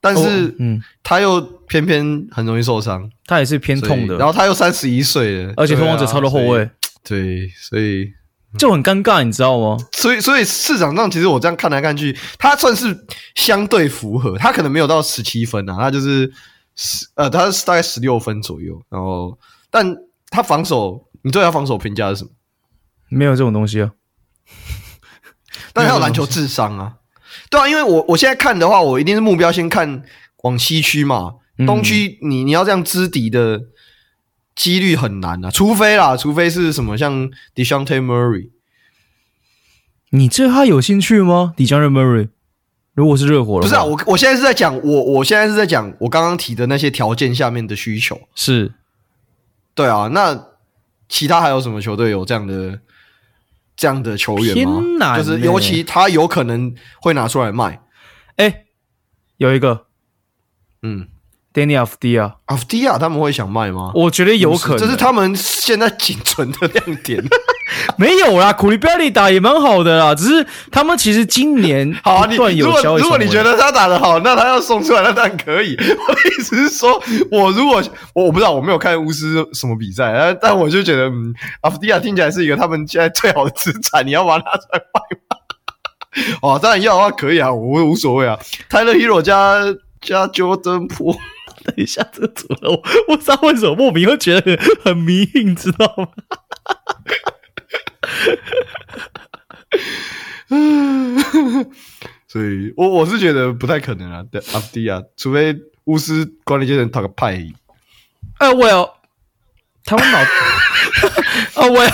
[0.01, 6.68] 但是嗯，他又偏偏很容易受伤，他也是偏痛的，然后他又三十一岁了，而且拓荒者超的后卫，
[7.05, 8.09] 对，所以。
[8.59, 9.76] 就很尴尬，你知道吗？
[9.92, 16.32] 所以，所以市场上其实我这样看来看去，他算是相对符合，他可能没有到十七分啊，他就是
[16.74, 18.80] 十呃，他是大概十六分左右。
[18.88, 19.38] 然后，
[19.70, 19.94] 但
[20.30, 22.30] 他防守，你对他防守评价是什么？
[23.11, 23.90] 没有这种东西啊。
[25.72, 26.94] 但他有篮球智商啊，
[27.50, 30.02] 对啊，因为我我现在看的话，我一定是目标先看
[30.42, 31.34] 往西区嘛，
[31.66, 33.61] 东区你你要这样知敌的。
[34.57, 38.50] 几率很难啊，除非啦，除非是什么像 Dejounte Murray，
[40.11, 42.30] 你对他有兴趣吗？Dejounte Murray，
[42.94, 48.72] 如果是热火不是啊，我我现在是在讲我我现在是在讲我刚刚提的那些条件下面的需求，是，
[49.74, 50.46] 对啊，那
[51.07, 52.80] 其他还有什么球队有这样的
[53.76, 55.18] 这样的球员吗？
[55.18, 57.82] 就是尤其他有可能会拿出来卖，
[58.36, 58.64] 哎，
[59.36, 59.84] 有一个，
[60.80, 61.09] 嗯。
[61.57, 63.90] Deni Avdija，Avdija 他们会想卖吗？
[63.94, 67.24] 我觉得有可能，这是他们现在仅存的亮点。
[67.96, 72.26] 没有啦，Coulibaly 打也蛮好的啦，只是他们其实今年 好啊。
[72.26, 75.74] 你如果如果你觉得他打得好，那他要送出来，那当然可以。
[75.78, 77.82] 我的意思是说，我如果
[78.12, 85.00] 我我不知道，我没有看巫师什么比赛，但但我就觉得，嗯，Avdija 听起来是一个他们现在最好的资产，你要把它拿出来卖
[85.30, 85.38] 吗？
[86.54, 88.38] 哦，当然要的话可以啊，我无所谓啊。
[88.68, 89.62] Tyler Herro 加
[90.02, 91.16] 加 Jordan Poole。
[91.67, 92.77] 等一下，这个组合我
[93.09, 96.09] 不知道为什么莫名会觉得很很迷，你知道吗？
[102.29, 107.45] 所以我我是觉得不太可能啊，对阿迪亚，除非巫师管理阶层讨个派。
[108.39, 108.89] 哎，我有
[109.85, 110.27] 他们脑，啊，
[111.71, 111.91] 我要。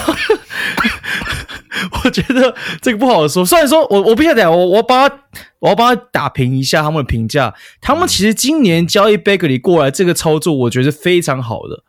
[2.04, 3.46] 我觉得这个不好说。
[3.46, 5.20] 虽然说我我不晓得，我我帮他
[5.58, 7.54] 我要帮他打评一下他们的评价。
[7.80, 11.82] 他们其实今年交易 Bagley 过来这个操作，我觉得是非常好的。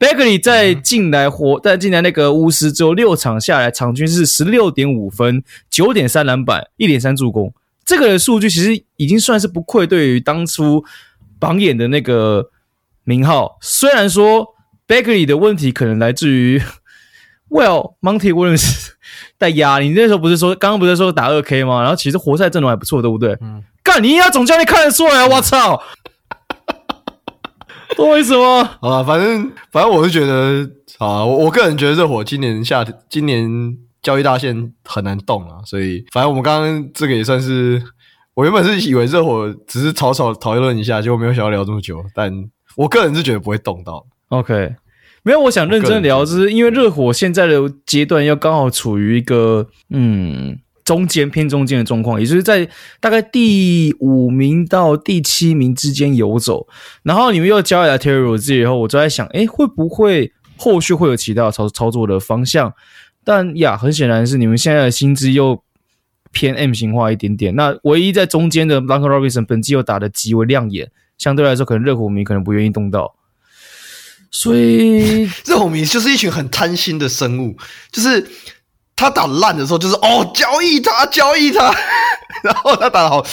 [0.00, 7.54] Bagley 在进来活在进来那个巫师之后六场下来，场均是十六点五分、九点三篮板、一点三助攻。
[7.84, 10.84] 这个数据其实已经算是不愧对于当初
[11.38, 12.50] 榜眼的那个
[13.04, 13.56] 名号。
[13.60, 14.54] 虽然说
[14.88, 16.60] Bagley 的问题可能来自于。
[17.50, 18.90] Well, Monty Williams
[19.38, 21.80] 带压，你那时候不是说刚刚不是说打二 K 吗？
[21.80, 23.36] 然后其实活塞阵容还不错，对不对？
[23.40, 23.62] 嗯。
[23.82, 25.26] 干，你要总教练看得出来啊！
[25.26, 25.82] 我操，
[27.96, 28.76] 懂我意思吗？
[28.82, 30.68] 啊，反正反正我是觉得
[30.98, 33.48] 啊，我我个人觉得热火今年夏天今年
[34.02, 37.82] 交易大线很难动啊，所以反正我们刚刚这个也算是，
[38.34, 42.30] 我原本是以为热火只是草草讨论一下，结果没有想到聊这么久，但
[42.76, 44.04] 我个人是觉得不会动到。
[44.28, 44.74] OK。
[45.28, 52.66] 没有，我想认真聊，就是因为热火现在的阶段要刚好处于一个嗯中间偏中间的状况，也就是在
[52.98, 56.66] 大概第五名到第七名之间游走。
[57.02, 62.72] 然后你们又交易了 Terry Rozier 以后，我就在想，哎，会不会后续会有其他操操作的方向？
[63.22, 65.62] 但呀，很显然是你们现在的薪资又
[66.32, 67.54] 偏 M 型化一点点。
[67.54, 73.14] 那唯一在中间的 Lankan Robinson 本季又打得极为亮眼，相对来说，可能热火迷可能不愿意动到。
[74.30, 77.56] 所以，热火迷就是一群很贪心的生物，
[77.90, 78.30] 就是
[78.94, 81.74] 他打烂的时候，就是哦，交易他，交易他，
[82.44, 83.26] 然后他打的好，哦，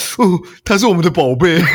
[0.64, 1.62] 他是我们的宝贝。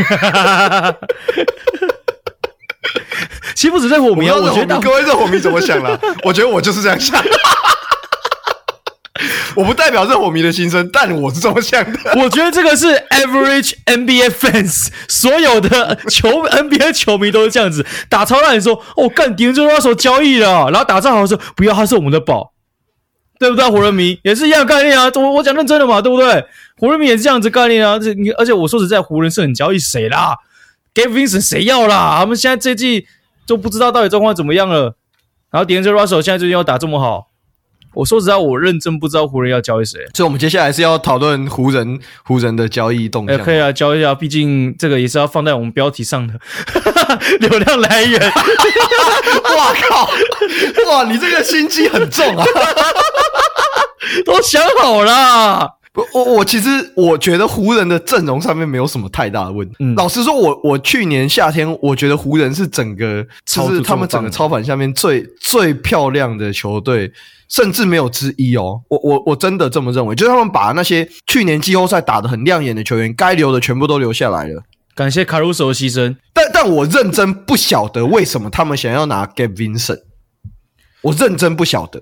[3.54, 5.98] 其实不止在火迷啊，我觉得各位热火迷怎么想啦？
[6.24, 7.22] 我觉得我就是这样想。
[9.60, 11.98] 我不代表热火迷的心声，但我是这么想的。
[12.18, 22.52] 我觉得这个是 average NBA fans 所有的球 NBA 球迷都是这样子，打超烂的时候，哦，干敌人就那时候交易了，然后打仗好的时候，不要，他是我们的宝，
[23.38, 23.68] 对不对？
[23.68, 26.42] 湖人迷也是一样概念啊，我我讲认真的嘛，对不对？
[26.78, 30.36] 湖人迷也是这样子概念啊，这你而且我说实在，湖人是很交易谁啦
[30.94, 32.16] ？Gabe Vincent 谁要啦？
[32.20, 33.06] 他们现在这季
[33.46, 34.96] 都不知道到底状况怎么样了，
[35.50, 37.29] 然后敌人这 Russell 现在最近要打这么好。
[37.94, 40.00] 我说实在，我认真不知道湖人要交易谁。
[40.14, 43.38] 所以，我们接下来是要讨论湖人湖人的交易动向。
[43.38, 46.34] 可以啊，交易啊，毕竟这个也是要放在我们标题上的
[47.40, 48.20] 流量来源。
[49.56, 50.08] 哇靠！
[50.90, 52.44] 哇，你这个心机很重啊！
[54.24, 55.79] 都想好了。
[55.92, 59.74] 不，我我其实我觉得湖人的阵容上面没有什么太大的问题。
[59.80, 67.12] 嗯、老实说我，我我去年夏天我觉得湖人是整个就是他们整个超凡下面最最漂亮的球队，
[67.48, 68.80] 甚至没有之一哦。
[68.88, 74.62] 我我我真的这么认为，就是他们把那些去年季后赛打得很亮眼的球员，该留的全部都留下来了。
[74.94, 80.02] 感谢卡鲁索的牺牲，但但我认真不晓得为什么他们想要拿 Gabe Vincent，
[81.02, 82.00] 我认真不晓得。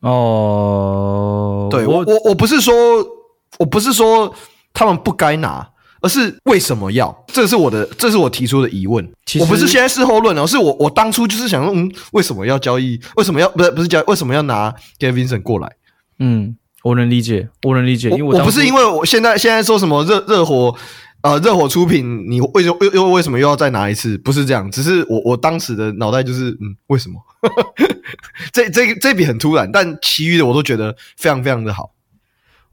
[0.00, 3.17] 哦，对我我我不是说。
[3.58, 4.34] 我不是说
[4.72, 5.68] 他们不该拿，
[6.00, 7.24] 而是为什么要？
[7.28, 9.04] 这是我的，这是我提出的疑问。
[9.40, 13.00] 我不是现在事后论，哦是我我当初就是想说，嗯，为什么要交易？
[13.16, 14.04] 为什么要不是不是交易？
[14.06, 15.70] 为什么要拿 Vincent 过来？
[16.18, 20.74] 嗯，我能理解，我能理解，因为我，我不是因为我现在现在说什么热热火
[21.22, 24.16] 呃热火出品，你为什么又又为什么又要再拿一次？
[24.18, 27.20] 不是这样，只是我我当时的脑袋就是嗯，为什么？
[28.52, 31.90] 这这这笔很突然，但其余的我都觉得非常非常的好。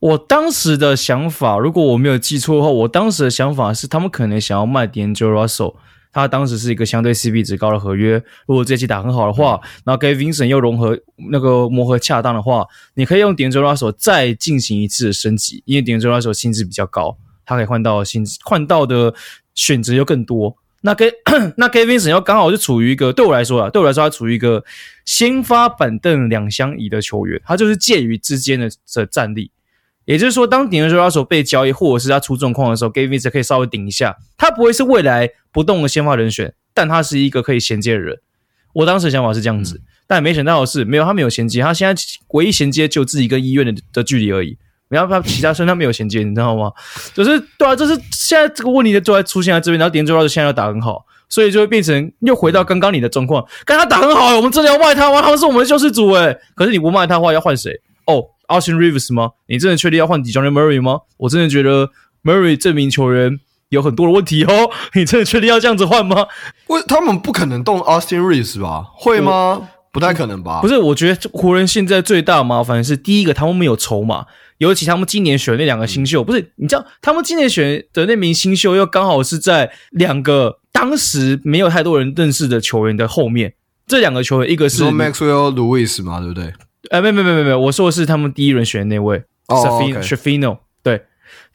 [0.05, 5.73] 我当时的想法，如果我没有记错的话，我当时的想法是，他们可能想要卖 D'Angelo Russell，
[6.11, 8.23] 他当时是一个相对 CP 值高的合约。
[8.45, 10.95] 如果这期打很好的话，然后 Gabe Vincent 又融合
[11.31, 19.15] 那个磨合恰当的话，你可以用 D'Angelo Russell 再进行一次的升级，因为 D'Angelo Russell 薪资比较高，他可以换到薪资换到的
[19.55, 20.55] 选择又更多。
[20.81, 21.13] 那 Gabe
[21.57, 24.63] 那 Gabe Vincent 又刚好是处于一个对我来说啊，对我来说他处于一个
[25.03, 29.49] 先发板凳两相宜的球员，他就是介于之间的的战力。
[30.05, 34.15] 也就是说，当 D'Angelo 被交易，或者是他出状况的时候 Vincent 可以稍微顶一下。
[34.37, 38.19] 他不会是未来不动的先发人选，但他是一个可以衔接的人。
[38.73, 44.57] 我当时的想法是这样子，嗯、但没想到的是，没有他没有衔接，他现在唯一衔接就自己跟医院的的距离而已。
[44.87, 46.71] 没有他其他身上没有衔接，你知道吗？
[47.15, 49.79] 就是对啊，就是现在这个问题就在出现在这边。
[49.79, 53.43] 然后 D'Angelo 现在要打很好，所以就会变成又回到刚刚你的状况。
[53.65, 55.21] 刚他打很好，我们真的要卖他吗？
[55.23, 56.37] 他们是我们的救世主诶。
[56.53, 57.81] 可是你不卖他的话，要换谁？
[58.05, 58.23] 哦。
[58.47, 59.31] Austin Reeves 吗？
[59.47, 61.01] 你真的确定要换 DeJounte Murray 吗？
[61.17, 61.89] 我真的觉得
[62.23, 63.39] Murray 这名球员
[63.69, 64.69] 有很多的问题哦。
[64.93, 66.27] 你真的确定要这样子换吗？
[66.67, 68.85] 为他们不可能动 Austin Reeves 吧？
[68.93, 69.69] 会吗？
[69.91, 70.59] 不太可能吧？
[70.61, 74.25] 不是，我觉得湖人现在最大的麻烦是，第一个他们没有筹码，
[74.57, 83.53] 尤其他们今年选的那两个新秀，嗯、不是你知道，他们今年选的那名新秀又刚好是在两个当时没有太多人认识的球员的后面。
[83.87, 86.51] 这两个球员，一个是 Maxwell Lewis 嘛，对不对？
[86.89, 90.59] 哎，没没没没没，我说的是他们第一轮选的那位，Schifino、oh, okay.
[90.83, 91.01] 对，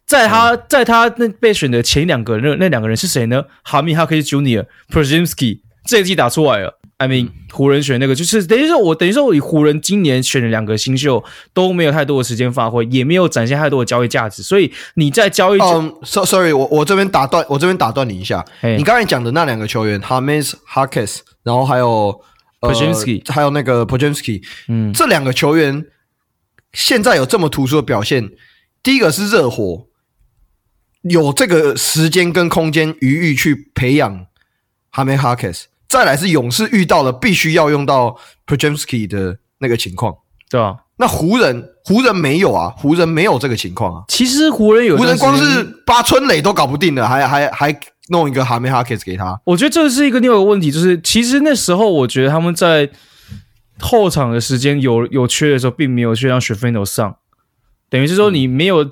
[0.06, 6.78] 在他在他那被选的前两个那，那两个人是谁呢？Jaime Jaquez Jr.、Podziemski 这一季打出来了。
[6.98, 11.24] I mean，湖人选那个就是等于说，我等于说，我以湖人今年选的两个新秀
[11.54, 18.76] 都没有太多的时间发挥，也没有展现太多的交易价值，所以你在交易中，嗯、um,，sorry，我我这边打断，我这边打断你一下，hey.
[18.76, 22.20] 你刚才讲的那两个球员，Jaime Jaquez，然后还有。
[22.60, 25.86] Podziemski、呃、还有那个 Podziemski，嗯，这两个球员
[26.72, 28.30] 现在有这么突出的表现。
[28.82, 29.86] 第一个是热火
[31.02, 34.26] 有这个时间跟空间余裕去培养
[34.92, 40.16] Hamed Harkes，再来是勇士遇到了必须要用到 Podziemski 的那个情况，
[40.50, 44.04] 对啊，那湖人湖人没有啊，湖人没有这个情况啊。
[44.08, 47.80] 其实湖人有湖人光是八村垒都搞不定了，还还还。
[48.10, 52.90] 弄一个 Jaime Jaquez 给他，我觉得这是一个另外一个问题，就是其实那时候我觉得他们在
[53.78, 57.16] 后场的时间有有缺的时候，并没有去让 Schifino 上，
[57.88, 58.84] 等于是说你没有。
[58.84, 58.90] 嗯、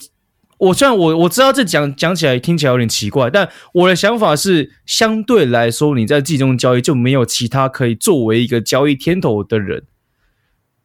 [0.59, 9.85] 我虽然我我知道这讲讲起来听起来有点奇怪，但我的想法是，相对来说你在季中交易就没有其他可以作为一个交易天头的人。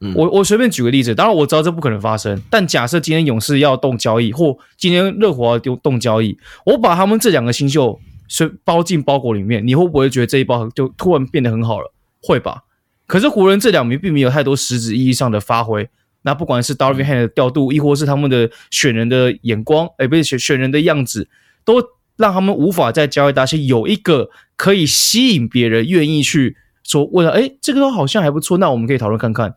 [0.01, 7.99] 嗯、我我随便举个例子，当然我知道这不可能发生，但假设今天勇士要动交易，或今天热火要丢动交易，我把他们这两个新秀。
[8.33, 11.93] 所以包进包裹里面，你会不会觉得这一包就突然变得很好了？
[12.19, 12.63] 会吧？
[13.05, 15.87] 可是湖人这两名并没有太多实质意义上的发挥。
[16.23, 21.29] 那不管是 Darvin Ham 的调度，亦或是他们的选人的眼光，哎，不是选选人的样子，
[21.63, 21.75] 都
[22.15, 29.53] 让他们无法在交易大线有一个可以吸引别人愿意去说，问了，哎，这个都好像还不错，那我们可以讨论看看。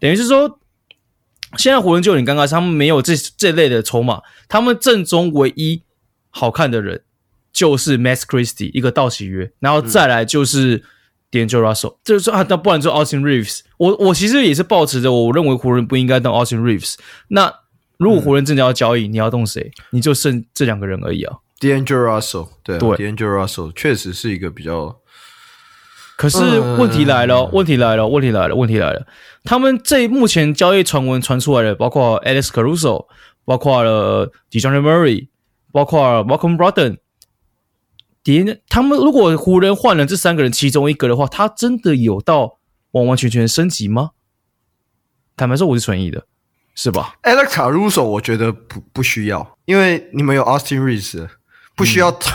[0.00, 0.58] 等于是说，
[1.56, 5.82] 现在湖人就有点尴尬，他们没有这这类的筹码，他们阵中唯一
[6.30, 7.02] 好看的人。
[7.58, 10.80] 就是 Max Christie 一个到期约，然后再来就是
[11.32, 13.62] D'Angelo Russell，就是说啊，那不然就 Austin Reeves。
[13.78, 16.94] 我我其实也是抱持着，我认为湖人不应该动 Austin Reeves。
[17.26, 17.52] 那
[17.96, 19.72] 如果湖人真的要交易，嗯、你要动谁？
[19.90, 21.38] 你就剩这两个人而已啊。
[21.58, 24.96] D'Angelo Russell，对、啊、对，D'Angelo Russell 确实是一个比较
[26.16, 26.38] 可是
[26.78, 29.04] 问题来了，问题来了，问题来了，问题来了。
[29.42, 33.06] 他们这目前交易传闻传出来的，包括 Alex Caruso，
[33.44, 35.26] 包括了 Dejounte Murray，
[35.72, 36.98] 包括 Malcolm Brogdon。
[38.36, 42.58] 点，他们如果湖人换了这三个人其中一个的话，他真的有到
[42.92, 44.10] 完完全全升级吗？
[45.36, 46.26] 坦白说，我是存疑的，
[46.74, 51.28] 是吧？Alex Caruso，我觉得不不需要，因为你们有 Austin Reeves，
[51.76, 52.10] 不需要。
[52.10, 52.16] 嗯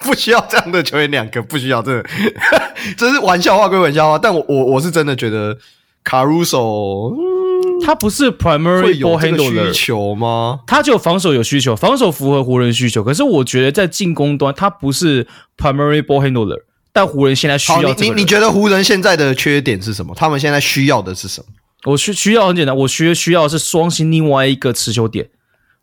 [0.00, 2.00] 不需要这样的球员，两个不需要，这
[2.96, 5.58] 这是玩笑话归玩笑话，但我我我是真的觉得
[6.04, 7.12] 卡鲁索，
[7.88, 10.60] 他不是 primary ball handler 需求吗？
[10.66, 15.26] 他就防守有需求，防守符合湖人需求，可是我觉得在进攻端他不是
[15.56, 16.60] primary ball handler，
[16.92, 18.04] 但湖人现在需要这个。
[18.04, 20.12] 你你觉得湖人现在的缺点是什么？
[20.14, 21.46] 他们现在需要的是什么？
[21.90, 25.30] 我需需要很简单，我需需要的是双星另外一个持球点。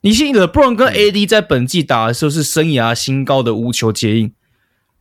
[0.01, 4.31] 你记得布朗跟 AD 在本季打的时候是生涯新高的无球接应，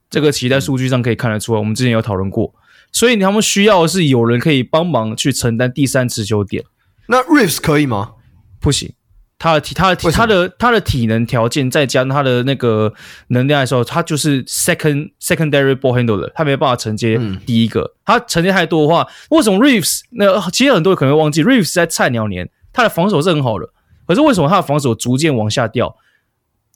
[0.09, 1.59] 这个其实在数据上可以看得出来。
[1.59, 2.55] 我们之前有讨论过，
[2.91, 6.65] 所以他们需要的是有人可以帮忙去承担第三持球点。
[7.07, 8.13] 那 Reeves 可以吗？
[8.61, 8.95] 不行，
[9.39, 12.95] 他的体、他的体、他的他的体能条件再加上他的那个
[13.29, 17.83] 能量的时候，他就是 second secondary ball handler，他没办法承接第一个。
[17.83, 20.01] 嗯、他承接太多的话，为什么 Reeves？
[20.13, 23.69] 那其实很多人可能会忘记，Reeves 在菜鸟年他的防守是很好的。
[24.07, 25.97] 可是为什么他的防守逐渐往下掉？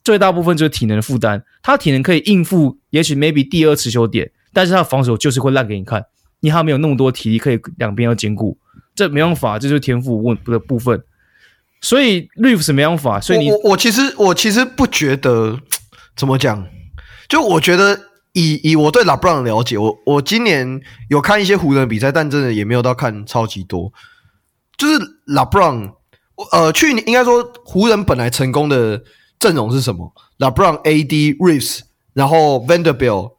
[0.05, 1.43] 最大部分就是体能的负担。
[1.63, 6.05] 他体能可以应付，也许 maybe 第二持球点，但是他的防守就是会烂给你看。
[6.41, 8.57] 因为他没有那么多体力可以两边要兼顾，
[8.99, 11.03] 这没办法，这就是天赋问的部分。
[11.81, 13.21] 所以 Reeves 没办法。
[13.21, 15.59] 所以你我我，其实我其实不觉得
[16.17, 16.67] 怎么讲，
[17.29, 17.99] 就我觉得
[18.33, 23.93] 以以我对 LeBron 的了解，我我今年有看一些湖人的比赛，但真的也没有到看超级多。
[24.77, 25.93] 就是 LeBron。
[26.53, 29.03] 呃，去年应该说湖人本来成功的
[29.41, 31.81] 阵容是什么？LeBron、AD、Reeves，
[32.15, 33.33] 然后 Vanderbilt、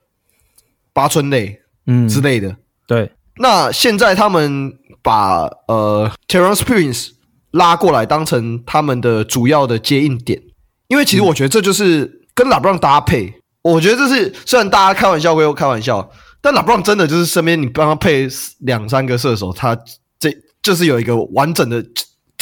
[0.92, 2.58] 八村垒，嗯之类的。
[2.86, 7.10] 对，那现在他们把呃 Terrence Prince
[7.52, 10.42] 拉过来当成他们的主要的接应点，
[10.88, 13.26] 因为其实我觉得这就是跟 LeBron 搭配。
[13.64, 16.10] 嗯、我觉得这是虽然大家开玩笑归开玩笑，
[16.42, 18.28] 但 LeBron 真的就是身边你帮他配
[18.60, 19.78] 两三个射手，他
[20.20, 20.32] 这
[20.62, 21.86] 就是有一个完整的。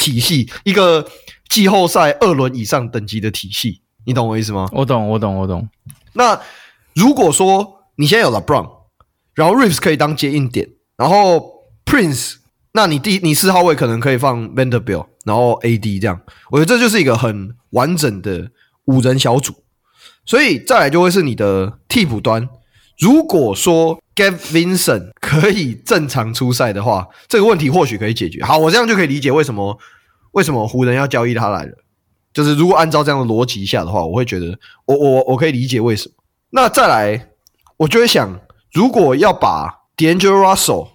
[0.00, 1.04] 体系一个
[1.48, 4.68] 季后赛二轮以上等级的体系，你懂我意思吗？
[4.72, 5.68] 我懂，我懂，我懂。
[6.12, 6.40] 那
[6.94, 8.70] 如果说你现在有了 LeBron，
[9.34, 12.36] 然后 Reeves 可以当接应点，然后 Prince，
[12.72, 18.50] 那你第你四号位可能可以放 Vanderbilt，然后 AD 这样，我觉得这就是一个很完整的
[18.84, 19.54] 五人小组。
[20.24, 22.48] 所以再来就会是你的替补端。
[22.98, 28.44] 如果说 Gabe Vincent 可以正常出赛的话，这个问题或许可以解决。
[28.44, 29.78] 好，我这样就可以理解为什么
[30.32, 31.72] 为什么湖人要交易他来了。
[32.34, 36.14] 就是如果按照这样的逻辑下的话，我会觉得我我我可以理解为什么。
[36.50, 37.30] 那再来，
[37.78, 38.40] 我就会想，
[38.72, 40.88] 如果要把 D'Angelo Russell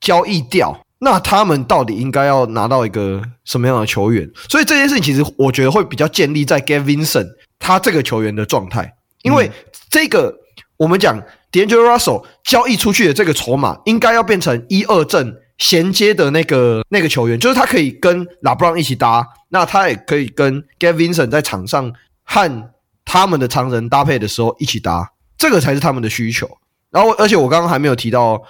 [0.00, 4.30] 交易掉，那他们到底应该要拿到一个什么样的球员？
[4.48, 7.28] 所以这件事情其实我觉得会比较建立在 Gabe Vincent
[7.58, 9.50] 他这个球员的状态，因为
[9.90, 10.34] 这个、
[10.76, 11.22] 我们讲。
[11.52, 21.90] D'Angelo Russell 交易出去的这个筹码，应该要变成一二阵衔接的那个那个球员，就是他可以跟 LeBron 一起搭，那他也可以跟 Gabe Vincent 在场上
[22.24, 22.70] 和
[23.06, 26.46] 他们的常人搭配的时候一起搭，这个才是他们的需求。
[26.90, 28.42] 然后，而且我刚刚还没有提到，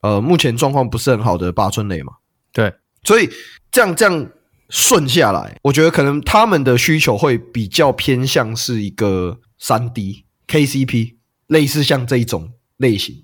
[0.00, 2.12] 呃，目前状况不是很好的八村垒嘛，
[2.52, 2.72] 对，
[3.04, 3.28] 所以
[3.70, 4.30] 这样这样
[4.70, 11.16] 顺下来，我觉得可能他们的需求会比较偏向是一个三 D KCP。
[11.48, 13.22] 类似像这一种类型，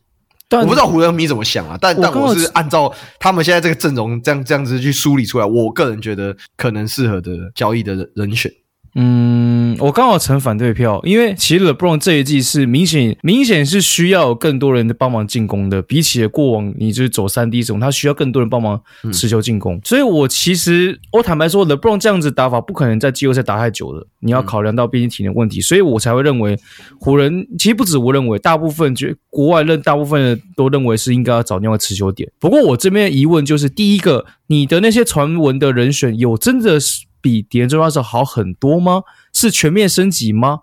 [0.49, 8.49] 但我不知道湖人迷怎么想啊，但但我是按照他们现在这个阵容这样这样子去梳理出来，我个人觉得可能适合的交易的人人选。
[8.95, 18.79] 嗯，我刚好成反对票，因为其实 LeBron 这一季是明显明显是需要有更多人的帮忙进攻的，比起过往你就是走三 D 这种，他需要更多人帮忙
[19.11, 19.77] 持球进攻。
[19.77, 26.59] 嗯、所以我其实我坦白说，LeBron 这样子打法不可能在季后赛打太久的，你要考量到毕竟体能问题，嗯、所以我才会认为
[27.01, 32.31] 湖人其实不止我认为，大部分觉国外认大部分人都认为是应该要找另外持球点。
[32.39, 37.07] 不过我这边的疑问就是，第一个，你的那些传闻的人选有真的是？
[37.23, 39.05] 比狄恩·约翰逊好很多吗？
[39.33, 40.59] 是全面升级吗？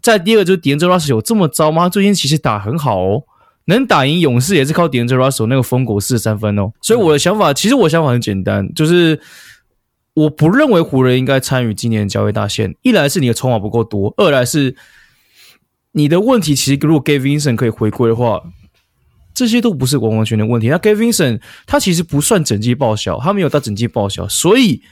[0.00, 1.88] 再第二个就是狄恩·约翰逊有这么糟吗？
[1.88, 3.24] 最近其实打很好哦，
[3.64, 6.72] 能打赢勇士也是靠 D'Angelo Russell 那个疯狗四十三分哦。
[6.80, 9.18] 所以我的想法，其实我想法很简单，就是
[10.12, 12.74] 我不认为湖人应该参与今年的交易大限。
[12.82, 14.76] 一来是你的筹码不够多，二来是
[15.92, 18.42] 你的问题，其实如果 Gabe Vincent 可以回归的话，
[19.34, 20.68] 这些都不是完完全全的问题。
[20.68, 24.82] 那 Gabe Vincent 他其实不算整季报销，他没有到整季报销，所以。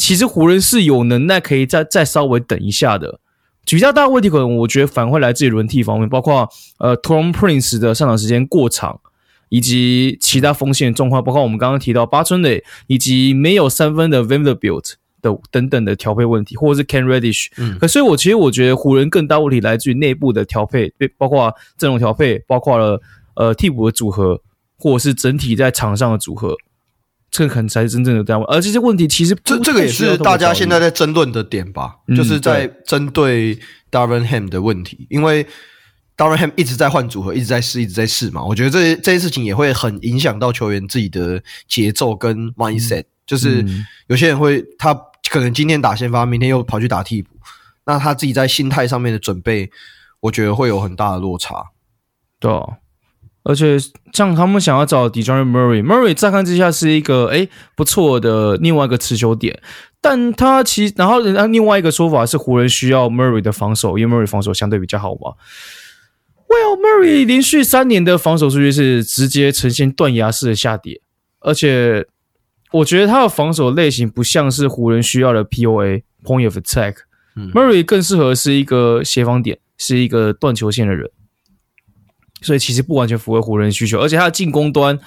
[0.00, 3.20] 其实湖人是有能耐可以再再稍微等一下的，
[3.66, 6.48] 比较大的问题可能我觉得反会来自于轮替方面，包括
[6.78, 8.98] 呃 Taurean Prince 的上场时间过长
[9.50, 17.48] 以及其他锋线状况，包括我们刚刚提到八村垒以及没有三分的 Vanderbilt 的等等的调配问题，或者是 Can Reddish。
[17.58, 23.02] 嗯，可所以我其实我觉得湖人更大问题来自于内部的调配，包括阵容调配，包括了
[23.34, 24.40] 呃替补的组合，
[24.78, 26.56] 或者是整体在场上的组合。
[27.30, 33.56] 这个可能才是真正的单位，而这些问题其实这这个也是大家现在在争论的点吧，嗯、就是在针对
[33.90, 35.46] Darvin Ham 的问题，因为
[36.16, 38.42] Darvin Ham 一直在换组合，一直在试，一直在试嘛。
[38.42, 43.64] 我觉得这这些事情也会很影响到球员自己的节奏跟 mindset，、嗯、就是
[44.08, 44.92] 有些人会他
[45.30, 47.30] 可能今天打先发，明天又跑去打替补，
[47.84, 49.70] 那他自己在心态上面的准备，
[50.18, 51.66] 我觉得会有很大的落差，
[52.40, 52.79] 对、啊。
[53.50, 53.76] 而且
[54.12, 59.60] 像他们想要找 Dejounte Murray，Murray 乍看之下是一个诶不错的另外一个持球点，
[60.00, 65.34] 但他其然后人家另外一个说法是湖人需要 Murray 的防守，因为 Murray 防守相对比较好嘛。
[66.46, 71.00] Well Murray 连续三年的防守数据是直接呈现断崖式的下跌，
[71.40, 72.06] 而且
[72.70, 76.94] 我觉得他的防守类型不像是湖人需要的 POA Point of Attack，
[77.34, 81.10] 嗯，Murray 更适合是一个协防点，是一个断球线的人。
[82.42, 84.98] 所以其实不完全符合湖人的需求，而且他的进攻端，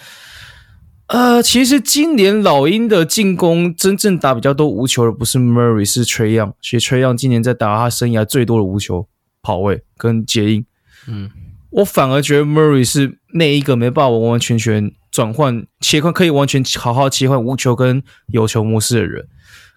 [1.07, 6.53] 呃，其实今年老鹰的进攻真正打比较多无球的不是 Murray，是 Trae Young。
[6.61, 9.07] 其实 Trae Young 今年在打他生涯最多的无球
[9.41, 10.65] 跑位跟接应。
[11.07, 11.30] 嗯，
[11.72, 19.27] 我反而觉得 Murray 是那一个没办法完完全全转换切换，可以完全好好切换无球跟有球模式的人。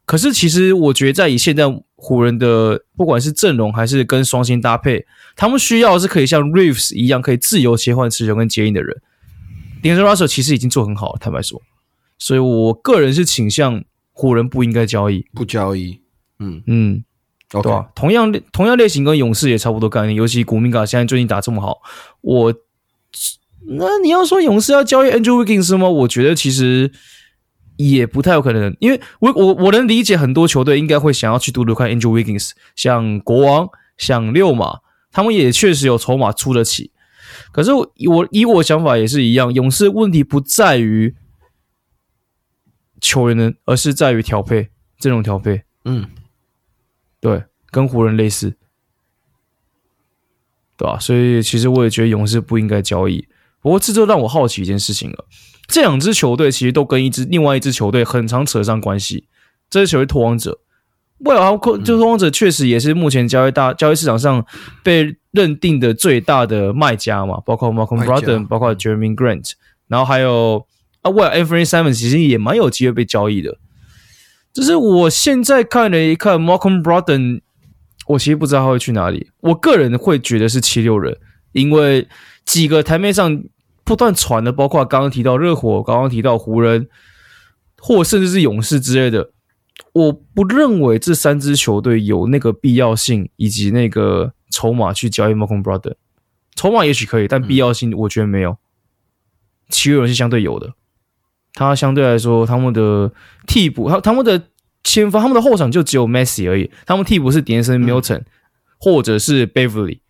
[0.06, 1.64] 可是其实我觉得在以现在
[1.96, 5.04] 湖人的不管是阵容还是跟双星搭配，
[5.34, 9.02] 他们需要的是可以像 Reeves 一样可以自由切换持球跟接应的人。
[9.82, 11.60] D'Angelo Russell 其实已经做很好了，坦白说，
[12.18, 16.00] 所以我个人是倾向湖人不应该交易，不交易。
[16.38, 17.04] 嗯嗯
[17.50, 17.62] ，okay.
[17.62, 21.78] 对啊，同样同样类型跟勇士也差不多概念，尤其古明卡现在最近打这么好，
[22.20, 22.54] 我
[23.66, 25.88] 那你要说勇士要交易 Andrew Wiggins 吗？
[25.88, 26.92] 我觉得其实。
[27.76, 34.80] 也不太有可能，因为我我我能理解很多球队应该会想要去赌赌看 Andrew Wiggins，像国王、像六马，
[35.12, 36.92] 他们也确实有筹码出得起。
[37.52, 41.14] 可是我以我想法也是一样，勇士问题不在于
[43.00, 45.62] 球员的，而是在于调配，阵容调配。
[45.84, 46.08] 嗯，
[47.20, 48.56] 对，跟湖人类似，
[50.76, 50.98] 对吧？
[50.98, 53.26] 所以其实我也觉得勇士不应该交易。
[53.60, 55.26] 不过这就让我好奇一件事情了。
[55.68, 59.26] 这两支球队其实都跟一支另外一支球队很常扯上关系。
[59.68, 60.60] 这支球队拓荒者，
[61.18, 64.46] 为了就拓荒者确实也是目前交易大交易市场上
[64.84, 69.52] 被认定的最大的卖家嘛，包括 Malcolm Brogdon，包括 Jeremy Grant，
[69.88, 70.64] 然后还有
[71.02, 73.58] 啊，为了 Anfernee Simons 其实也蛮有机会被交易的。
[74.52, 77.40] 就是我现在看了一看 Malcolm Brogdon，
[78.06, 79.30] 我其实不知道他会去哪里。
[79.40, 81.18] 我个人会觉得是七六人，
[81.50, 82.06] 因为
[82.44, 83.42] 几个台面上。
[83.86, 86.88] 不断传的，包括刚刚提到热火，刚刚提到湖人，
[87.78, 89.30] 或甚至是勇士之类的。
[89.92, 95.94] 我不认为这三支球队有那个必要性以及那个筹码去交易 Malcolm Brogdon。
[96.56, 98.58] 筹码也许可以，但必要性我觉得没有。
[99.68, 100.72] 七六人是相对有的，
[101.54, 103.12] 他相对来说，他们的
[103.46, 104.42] 替补，他他们的
[104.82, 106.70] 前锋，他们的后场就只有 Maxey 而已。
[106.84, 108.22] 他们替补是 De'Anthony Melton，
[108.78, 110.00] 或者是 Beverly。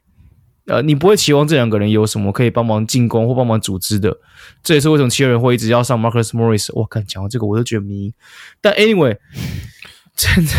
[0.67, 4.17] 呃，你不会期望这两个人有什么可以帮忙进攻或帮忙组织的，
[4.63, 6.69] 这也是为什么七六人会一直要上 Marcus Morris。
[6.73, 8.13] 我看讲到这个我都觉得迷。
[8.61, 9.17] 但 anyway，
[10.17, 10.53] 真的，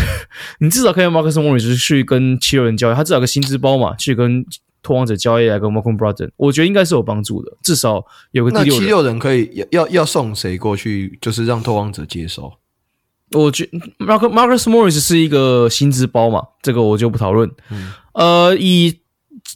[0.60, 4.44] 你至少可以让 Marcus Morris 去跟七六人交易，他至少有个薪资包嘛，去跟
[4.82, 8.74] 拓荒者交易来跟 Malcolm Brogdon，我觉得应该是有帮助的，至少有个第六人。
[8.74, 12.52] 那七六人可以要要要送谁过去，就是让拓荒者接收？
[13.32, 13.68] 我觉
[13.98, 17.50] Marcus Marcus Morris 是一个薪资包嘛，这个我就不讨论。
[17.70, 19.00] 嗯、呃，以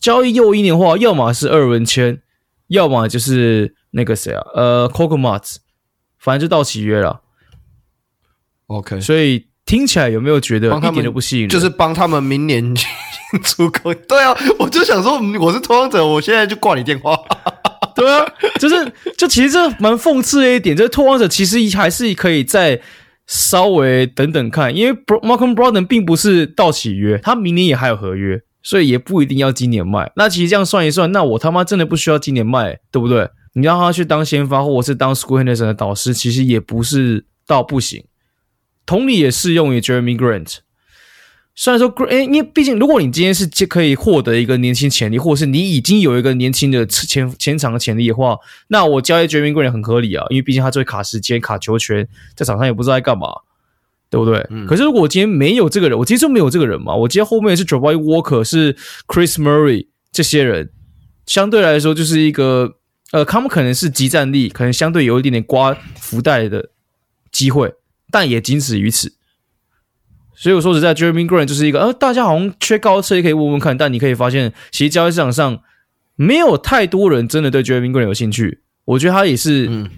[0.01, 2.21] 交易又一年的话，要么是二文签，
[2.69, 5.59] 要么就是那个谁啊，呃 c o c o m a t
[6.19, 7.21] 反正就到期约了。
[8.69, 11.49] OK，所以听起来有没有觉得一点都不吸引人？
[11.51, 12.75] 就是帮他们明年
[13.45, 13.93] 出口。
[13.95, 17.17] 对啊，我就想说，我是拓荒者，我现在就挂你电话。
[17.95, 18.25] 对啊，
[18.59, 22.81] 就是就其实这蛮讽刺的一点，就是拓荒者其实还是可以再
[23.27, 28.41] 稍微等等看，因为 Malcolm Brogdon 并不是到期约，他明年也还有合约。
[28.63, 30.13] 所以也不一定要今年卖。
[30.17, 33.29] 那其实这样算一算，那我他妈真的不需要今年卖，对不对？
[33.55, 38.05] 你让他去当先发，或者是当 school Henderson 的导师，其实也不是到不行。
[38.87, 40.59] 同理也适用于 Jerami Grant。
[41.55, 53.29] 虽然说，诶，因为毕竟如果你今天是可以获得一个年轻潜力，或者是你已经有一个年轻的前前场的潜力的话，那我交易 Jerami Grant 很合理啊，因为毕竟他最卡时间、卡球权，在场上也不知道在干嘛。
[54.13, 54.47] 对不对？
[54.51, 54.67] 嗯。
[54.67, 56.95] 可是如果我今天没有这个人，我今天就没有这个人嘛。
[56.95, 58.75] 我今天后面是 Jabari Walker，是
[59.07, 60.71] Chris Murray 这些人，
[61.27, 62.75] 相对来说就是一个
[63.13, 66.69] 呃，他们可能是集战力，可能相对有一点点刮福袋的
[67.31, 67.73] 机会，
[68.11, 69.15] 但也仅此于此。
[70.35, 75.63] 所以我说实在，Jeremy Grant 就是一个，呃，大家好像缺高车也可以问问看，但你可以发现，其实交易市场上
[76.17, 78.61] 没有太多人真的对 Jeremy Grant 有兴趣。
[78.85, 79.89] 我觉得他也是，嗯，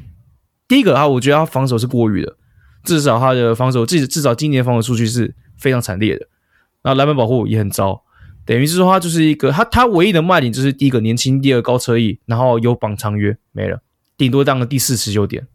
[0.68, 2.36] 第一个啊，我觉得他防守是过于的，
[2.84, 6.26] 至少他的防守，至至少今年防守数据是非常惨烈的，
[6.82, 8.02] 然后篮板保护也很糟。
[8.46, 13.80] 等于是说，他就是一个他他唯一的卖点就是第一个年轻，第二高车翼，然后有绑长约没了，
[14.18, 15.46] 顶多当个第四持久点。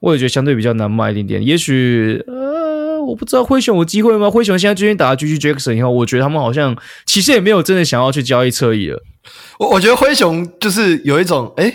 [0.00, 1.46] 我也觉得相对比较难卖一点点。
[1.46, 4.28] 也许呃，我不知道灰熊有机会吗？
[4.30, 6.76] 灰熊现在最近打了 GG Jackson 以后，我觉得他们好像
[7.06, 9.02] 其实也没有真的想要去交易侧翼了。
[9.58, 11.72] 我我觉得灰熊就是有一种，哎，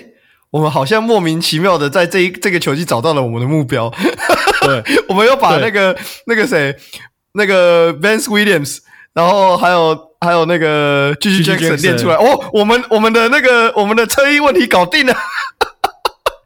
[0.52, 3.94] 我们好像莫名其妙的在这一这个球季找到了我们的目标。
[4.62, 6.76] 对， 我们又把那个那个谁，
[7.34, 8.80] 那个 Vance Williams。
[9.14, 15.16] 然后还有还有那个 GG Jackson 练出来哦，我们我们的那个我们的车衣问题搞定了，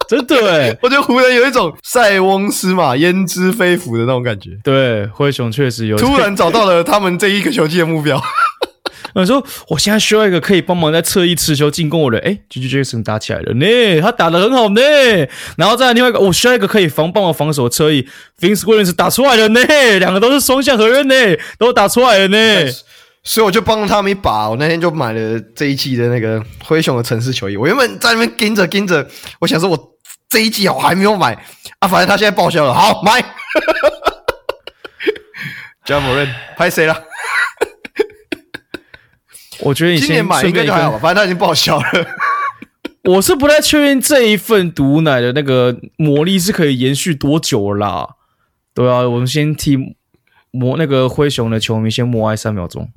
[0.07, 4.51] 真的诶， 我觉得湖人有一种塞翁失马焉知非福的那种感觉。
[4.63, 8.23] 对，灰熊确实有突然找到了他们这一个球季的目标。
[9.13, 12.21] 我说，我现在需要一个可以帮忙在侧翼持球进攻的人。
[12.21, 14.81] 诶 GG Jackson 打起来了呢，他打得很好呢。
[15.57, 18.07] 然后再来另外一个，我需要一个可以防帮我防守的侧翼
[18.39, 19.59] ，Vince Williams 打出来了呢，
[19.99, 22.71] 两个都是双向合约呢，都打出来了呢。
[23.23, 27.55] 所以我就帮了他们一把，我那天就买了这一季的那个灰熊的城市球衣。
[27.55, 29.07] 我原本在那边盯着盯着，
[29.39, 29.77] 我想说我
[30.27, 31.33] 这一季我还没有买
[31.79, 33.23] 啊，反正他现在报销了，好买。
[35.87, 36.95] Ja Morant 拍谁了？
[39.61, 41.85] 我觉得你今年买应该就还好吧，反正它已经报销了。
[43.05, 48.09] 我是不太确定这一份毒奶的那个魔力是可以延续多久啦。
[48.73, 49.77] 对啊，我们先替
[50.51, 52.89] 魔那个灰熊的球迷先默哀三秒钟。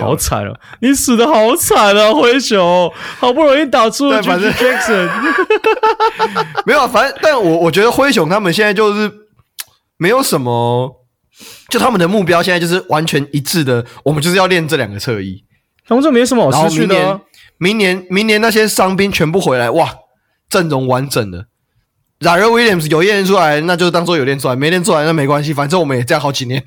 [0.00, 5.08] 好惨了，你死的好惨啊，灰熊，好不容易打出了 GG Jackson。
[6.66, 9.10] 没有，反正但我我觉得灰熊他们现在就是
[9.96, 11.01] 没有什么。
[11.68, 15.42] 就他们的目标现在就是完全一致的，我们就是要练这两个侧翼。
[15.86, 17.20] 他们这没什么好失去的。
[17.58, 19.92] 明年，明年，明年那些伤兵全部回来，哇，
[20.48, 21.46] 阵容完整的。
[22.20, 26.62] Zion Williams 有练出来，那就当做有练出来；没练出来，那没关系，反正我们也这样好几年。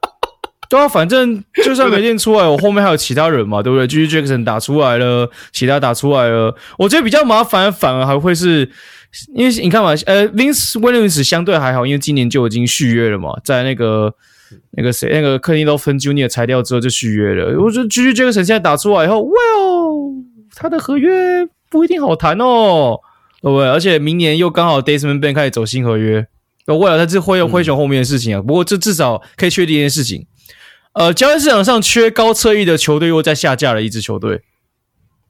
[0.70, 6.56] 对啊，反正就算没练出来， 我后面还有其他人嘛，对不对？GG Jackson 打出来了，其他打出来了。
[6.78, 8.70] 我觉得比较麻烦，反而还会是。
[9.34, 14.14] 因为你看嘛，呃，Vince Williams 相对还好，因为今年就已经续约了嘛，在那个
[14.72, 16.28] 那个谁，那个 Kenny Lofton Jr.
[16.28, 17.60] 裁掉之后就续约了。
[17.60, 20.24] 我觉得 GG Jackson 现在打出来以后，Well，
[20.54, 23.00] 他的合约不一定好谈哦，
[23.40, 23.68] 对不对？
[23.68, 26.26] 而且明年又刚好 Desmond Bane 开始走新合约，
[26.66, 28.40] 为了他是会有灰熊后面的事情啊。
[28.40, 30.26] 嗯、不过这至少可以确定一件事情，
[30.94, 34.42] 呃，交易市场上缺高侧翼的球队又在下架了一支球队，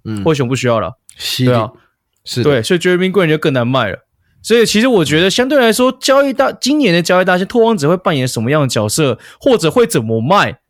[0.04, 0.98] 嗯，灰熊不需要了，
[1.38, 1.70] 对啊。
[2.26, 4.00] 是对，所以 Jeremy Grant 就更难卖了。
[4.42, 10.60] 所以其实我觉得，相对来说，交易大今年的交易大线拓荒者会扮演什么样的角色，或者会怎么卖？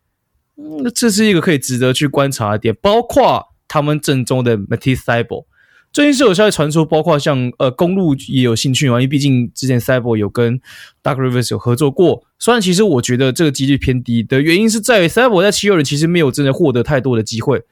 [0.56, 2.74] 嗯，这是一个可以值得去观察的点。
[2.80, 5.44] 包括他们正宗的 Matisse Thybulle
[5.92, 10.58] 最近是有消息传出，包括像呃公路也有兴趣嘛，因为毕竟之前 Thybulle 有跟
[11.02, 12.24] Dark Rivers 有合作过。
[12.38, 17.62] 虽然其实我觉得这个几率偏低的原因是在于 Thybulle 在七六人其实没有真的获得太多的机会，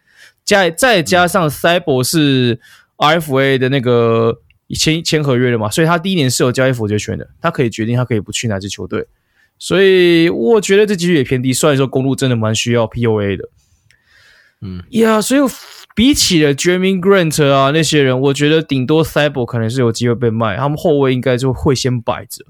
[0.44, 2.60] 加再加上 Thybulle 是。
[2.96, 4.40] RFA 的那个
[4.74, 9.06] 签签合约了嘛，所以他第一年是有交易否决权的，他可以决定他可以不去哪支球队，
[9.58, 11.52] 所以我觉得这几率也偏低。
[11.52, 13.48] 虽然说公路真的蛮需要 POA 的，
[14.62, 15.40] 嗯呀，yeah, 所以
[15.94, 22.44] 比起了 Jeremy Grant 啊那些人，我觉得顶多 Thybulle 可能是有机会被卖，他们后卫应该就会先摆着。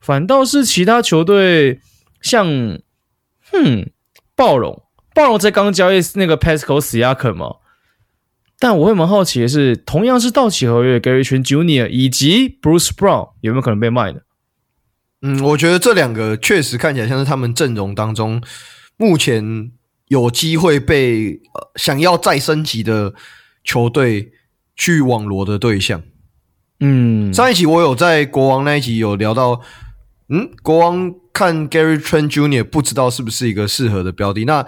[0.00, 1.80] 反倒是其他球队
[2.20, 2.46] 像，
[3.50, 3.90] 哼，
[4.36, 4.82] 暴龙，
[5.14, 7.56] 暴龙在刚交易那个 Pascal Siakam 嘛。
[8.58, 11.88] 但我会蛮好奇的是，同样是到期合约，Gary Trent Jr.
[11.88, 14.20] 以及 Bruce Brown 有没有可能被卖呢？
[15.22, 18.42] 嗯，我觉得这两个确实看起来像是他们阵容当中
[18.96, 19.72] 目前
[20.08, 23.14] 有机会被、呃、想要再升级的
[23.64, 24.32] 球队
[24.76, 26.02] 去网罗的对象。
[26.80, 29.60] 嗯，上一集我有在国王那一集有聊到，
[30.28, 32.64] 嗯，国王看 Gary Trent Jr.
[32.64, 34.44] 不知道是不是一个适合的标的。
[34.44, 34.66] 那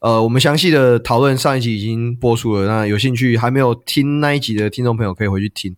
[0.00, 5.76] 呃，我们详细的讨论上一集已经播出了，那有兴趣还没有听那一集的听众朋友可以回去听。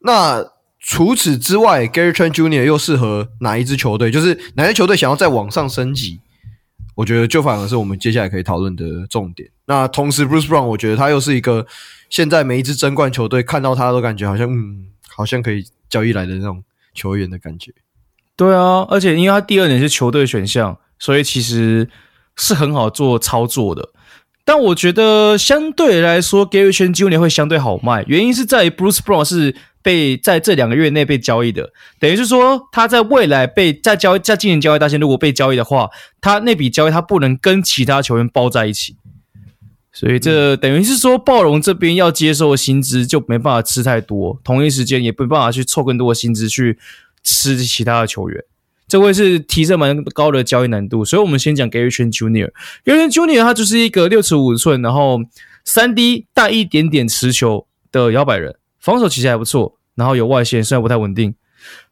[0.00, 0.44] 那
[0.80, 4.10] 除此之外，Gary Trent Junior 又适合哪一支球队？
[4.10, 6.20] 就是哪些球队想要再往上升级？
[6.96, 9.48] 我觉得就反而是我们接下来可以讨论的重点。
[9.66, 11.64] 那同时，Bruce Brown，我觉得他又是一个
[12.10, 17.72] 现在每一支争冠球队看到他都感觉好像嗯，好像可以交易来的那种球员的感觉。
[18.34, 21.88] 对啊，而且因为他第二年是球队选项，所以其实。
[22.36, 23.90] 是很好做操作的，
[24.44, 27.18] 但我觉得相对来说，Gary Trent Jr.
[27.18, 35.90] 会相对好卖，原因是在于 Bruce Brown 是被在这两个月内被交易的，等于是说他在未来被在交易在今年交易大限如果被交易的话，
[36.20, 38.96] 他那笔交易他不能跟其他球员包在一起，
[39.92, 46.78] 所以这等于是说暴龙这边要接受的薪资就没办法吃太多，同一时间也没办法去凑更多的薪资去
[47.22, 48.44] 吃其他的球员。
[48.88, 52.50] 这位是提升蛮高的交易难度，所以我们先讲 Gary Trent Jr.
[52.84, 53.42] Gary Trent Jr.
[53.42, 55.20] 他就是一个六尺五寸，然后
[55.64, 61.34] 三 D 带一点点持球的摇摆人，防守其实还不错，然后有外线，虽然不太稳定，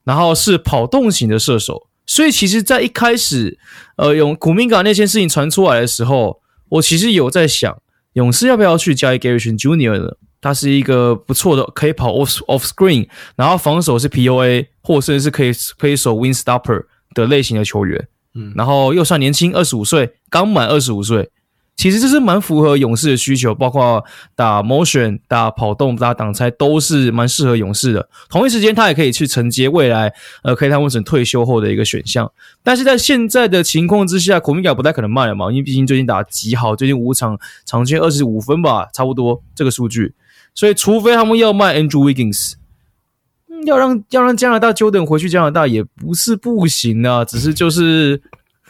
[0.04, 1.88] 然后是跑动型的射手。
[2.06, 3.56] 所以其实，在一开始，
[3.96, 7.80] 呃，勇古明港那件事情传出来的时候，我其实有在想，
[8.14, 9.96] 勇士要不要去交易 Gary Trent Jr.
[9.96, 10.16] 呢？
[10.40, 16.84] 他是一个不错的，可以跑 off off screen，然后防守是 POA，或甚至是可以可以守 win stopper
[17.14, 18.08] 的类型的球员。
[18.34, 21.30] 嗯，然后又算年轻，二十五岁，刚满二十五岁。
[21.76, 24.04] 其实这是蛮符合勇士的需求，包括
[24.36, 28.06] 打 motion、打跑动、打挡拆，都是蛮适合勇士的。
[28.28, 30.12] 同一时间，他也可以去承接未来
[30.42, 32.30] 呃，Klay Thompson 退休后的一个选项。
[32.62, 40.12] 但是在现在的情况之下，Kuminga 不太可能卖了嘛，因为毕竟最近打极好，最近五场场均二十五分吧，差不多这个数据。
[40.54, 42.54] 所以，除非他们要卖 Andrew Wiggins，
[43.64, 48.20] 要让要让加拿大 Jordan 回去加拿大也不是不行啊，只是就是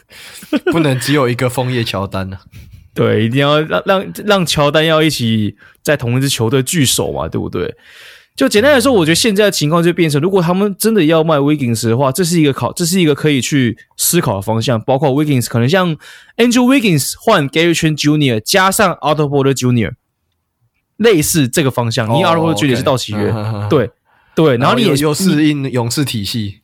[0.71, 2.41] 不能只有一个枫叶乔丹啊。
[2.93, 7.73] 对，一定要让让让乔丹要一起在同一支球队聚首嘛，对不对？
[8.35, 14.81] 就简单来说，我觉得现在的情况就变成，如果他们真的要卖 Wiggins 的话，这是一个考，这是一个可以去思考的方向。
[14.81, 15.95] 包括 Wiggins 可能像
[16.37, 18.39] Andrew Wiggins 换 Gary Trent Jr.
[18.39, 19.93] 加上 Otto Porter Jr.
[21.01, 22.07] 类似这个方向。
[22.07, 22.75] 你 Otto Porter Jr.
[22.75, 23.33] 是到期约，
[23.69, 23.91] 对
[24.33, 26.61] 对，然后你也又适应勇士体系，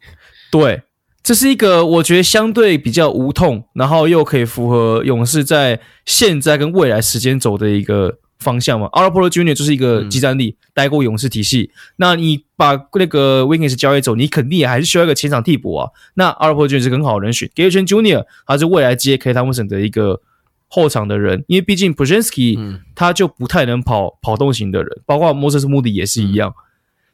[0.49, 0.81] 对。
[1.23, 8.88] 这是一个我觉得相对比较无痛，然后又可以符合勇士在现在跟未来时间走的一个方向嘛。
[8.93, 9.53] Otto Porter Jr.
[9.53, 11.69] 就是一个即战力，嗯、待过勇士体系。
[11.97, 15.89] 那你把那个 Wiggins 交易走，你肯定也还是需要一个前场替补啊。
[16.14, 16.84] 那 Otto Porter Jr.
[16.84, 17.49] 是很好的人选。
[17.53, 18.23] Gary Trent Jr.
[18.45, 20.22] 他是未来接 Klay Thompson 的一个
[20.68, 26.53] 后场的人，因为毕竟 Podziemski 他就不太能跑跑动型的人，包括 Moses Moody 也是一样。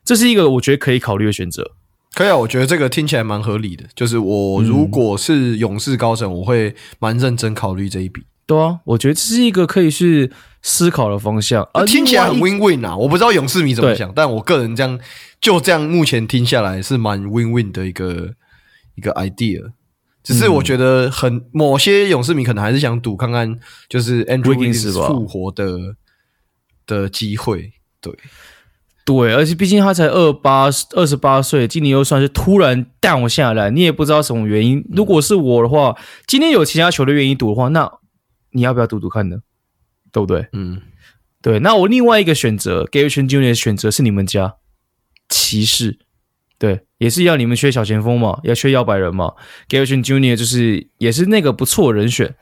[0.03, 1.71] 这是一个我觉得可以考虑的选择。
[2.13, 3.85] 可以啊，我觉得这个听起来蛮合理的。
[3.95, 8.21] 就是我如果是勇士高层，我会蛮认真考虑这一笔。
[8.45, 10.30] 对啊，我觉得这是一个可以去
[10.61, 11.67] 思考的方向。
[11.73, 12.95] 啊，听起来很 win win 啊！
[12.95, 14.99] 我不知道勇士迷怎么想，但我个人这样
[15.39, 18.34] 就这样目前听下来是蛮 win win 的一个
[18.95, 19.71] 一个 idea。
[20.23, 23.59] 只是我觉得很某些勇士迷可能还是想赌看看，
[23.89, 25.95] 就是 Andrew Wiggins 复活的
[26.85, 27.73] 的机会。
[28.01, 28.17] 对。
[29.05, 34.81] 对，而且毕竟他才二八二十八岁，今年又算是突然 down 下来，你也不知道什么原因。
[34.93, 35.93] 如果是我的话，
[36.25, 37.91] 今天有其他球队愿意赌的话，那
[38.51, 39.39] 你要不要赌赌看呢？
[40.09, 40.47] 对不对？
[40.53, 40.81] 嗯，
[41.41, 41.59] 对。
[41.59, 43.49] 那我另外一个选择，Gary Trent Jr.
[43.49, 44.55] 的选择是你们家
[45.27, 45.99] 骑士，
[46.64, 49.34] 对，也是要你们缺小前锋嘛，要缺摇摆人嘛。
[49.68, 52.34] Garrison Junior 就是也是那个不错人选。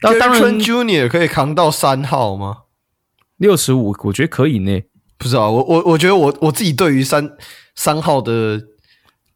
[0.00, 1.06] Gary Trent Jr.
[1.08, 2.62] 可以扛到三号吗？
[3.36, 4.80] 六十五，我觉得可以呢。
[5.16, 7.30] 不知道，我我我觉得我我自己对于三
[7.76, 8.60] 三号的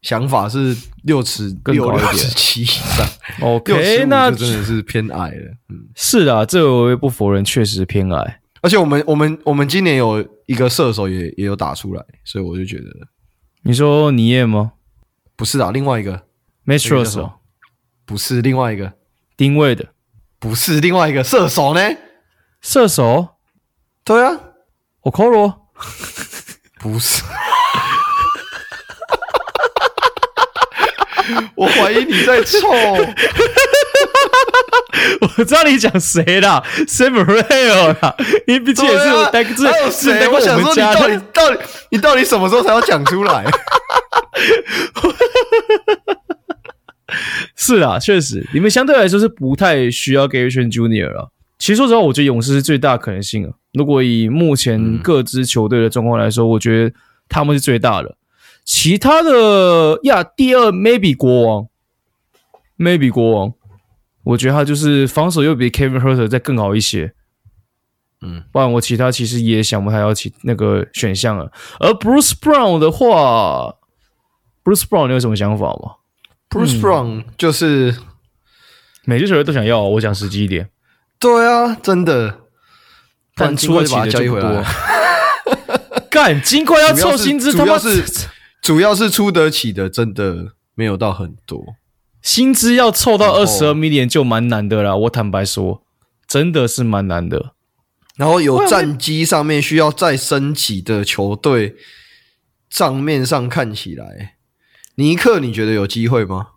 [0.01, 3.07] 想法是六尺更高一点，七以上。
[3.39, 5.53] OK，那真的是偏矮了。
[5.69, 8.41] 嗯，是啊，这个我也不否认，确实偏矮。
[8.59, 12.89] 而且我们我们我们今年有一个射手也也有打出来，所以我就觉得，
[13.67, 14.73] 你说尼耶吗？
[15.35, 16.27] 不是啊，另外一个
[16.67, 17.31] Maestros
[18.05, 18.93] 不是另外一个
[19.35, 19.87] 定位的，
[20.37, 21.81] 不是另外一个射手呢？
[22.61, 23.29] 射手？
[24.03, 24.39] 对啊
[25.01, 25.61] ，Okoro。
[26.79, 27.23] 不是，
[31.55, 32.59] 我怀疑你在臭。
[35.21, 38.15] 我知道你讲谁啦，Samuel 啦，
[38.47, 40.27] 你毕竟也是我待过，还有谁？
[40.27, 41.59] 我想说你到底到底
[41.91, 43.45] 你到底什么时候才要讲出来？
[47.55, 51.09] 是啊，确实，你们相对来说是不太需要 Gary Trent Jr.
[51.11, 51.31] 了。
[51.57, 53.53] 其实说实话，我觉得勇士是最大可能性啊。
[53.73, 56.93] 如果以目前各支球队的状况来说，嗯、我觉得
[57.29, 58.15] 他们是最大的。
[58.65, 61.67] 其他的呀，第二 maybe 国王
[62.77, 63.53] ，maybe 国王，
[64.25, 67.13] 我觉得他就是防守又比 Kevin Huerter 再更好一些。
[68.21, 71.51] 嗯，不然我其他其实也想不太到其那个选项了。
[71.79, 73.75] 而 Bruce Brown 的话
[74.63, 75.95] ，Bruce Brown 你有什么想法吗
[76.49, 78.03] ？Bruce Brown 就是、嗯、
[79.03, 80.69] 每支球队都想要，我讲实际一点。
[81.19, 82.39] 对啊，真的，
[83.35, 84.63] 但出得起的就不多。
[86.09, 88.03] 干，金块要凑薪资，他妈是
[88.61, 91.63] 主要是出得起的，真的没有到很多。
[92.25, 95.83] 薪资要凑到二十二 million 就蛮难的啦，我坦白说，
[96.27, 97.53] 真的是蛮难的。
[98.17, 101.75] 然后有战绩上面需要再升级的球队，
[102.67, 104.37] 账面上看起来，
[104.95, 106.47] 尼克你觉得有机会吗？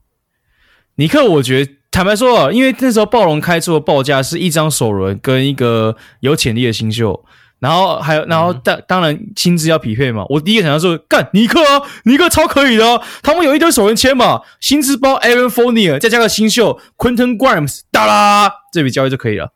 [0.95, 7.27] 尼克，我觉得坦白说啊，因为那时候暴龙开出的报价是一张首轮跟一个有潜力的新秀。
[7.61, 10.25] 然后还有，然后当当然薪资要匹配嘛。
[10.29, 13.03] 我第一个想到说，干尼克啊，尼克超可以的啊。
[13.23, 19.53] 他们有一堆首轮签嘛，薪资包 Evan Fournier，再加个新秀 Quentin Grimes，哒啦，这笔交易就可以了，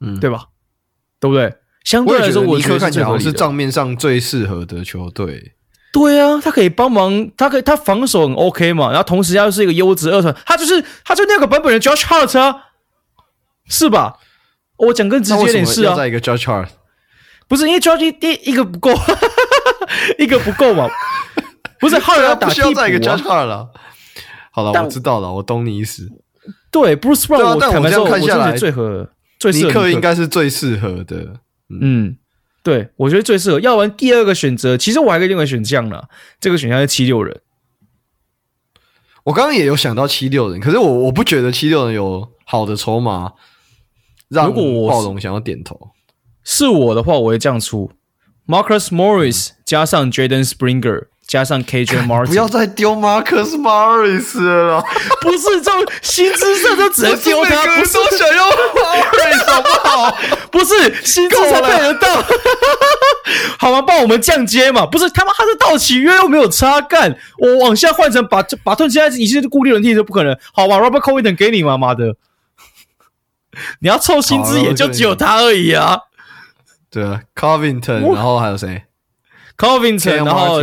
[0.00, 0.46] 嗯，对吧？
[1.20, 1.54] 对不对？
[1.84, 5.54] 相对来说，尼克看起来是账面上最适合的球队。
[5.92, 12.66] 对啊，他可以帮忙，他可以他防守很 OK 嘛，然后同时又是一个优质二传，他就是他就那个版本的 Josh Hart 啊，
[13.66, 14.18] 是吧？
[14.86, 16.68] 我讲更直接点是啊，再一个 Josh Hart，
[17.46, 18.90] 不是因为 Josh 第一个不够，
[20.18, 20.88] 一个不够嘛？
[21.78, 23.70] 不是 Hart 要打替补，不需要再一个 Hart 了。
[24.52, 26.08] 好了，我知道了，我懂你意思。
[26.70, 31.40] 对，Bruce Brown，但我这样看下来，最合最适合尼克应该是最适合的。
[31.68, 32.16] 嗯，
[32.62, 33.60] 对，我觉得最适合。
[33.60, 36.02] 要不然第二个选择，其实我还可以另外选项呢。
[36.40, 37.40] 这个选项是七六人。
[39.24, 43.32] 我刚刚也有想到七六人，可是我我不觉得七六人有好的筹码。
[44.30, 45.76] 如果我暴龙想要点头，
[46.44, 47.90] 是我的话，我会这样出
[48.46, 52.26] ：Marcus Morris 加上 Jaden Springer 加上 KJ Martin。
[52.28, 54.82] 不要再丢 Marcus Morris 了，
[55.20, 60.16] 不是这种薪资上就只能丢他，不是我想要 Morris 好不好？
[60.50, 62.22] 不是薪资才配得到，
[63.58, 63.82] 好吗？
[63.82, 64.86] 帮我们降阶嘛？
[64.86, 72.14] 不是他妈他是到期约又没有差干，我往下换成把把盾现在已经是固定轮替就不可能，好吧？Robert Covington 给你嘛妈的。
[73.80, 75.98] 你要凑薪资也就只有他而已啊！
[76.90, 78.84] 对啊，Covington，然后还有谁
[79.56, 80.62] ？Covington，然后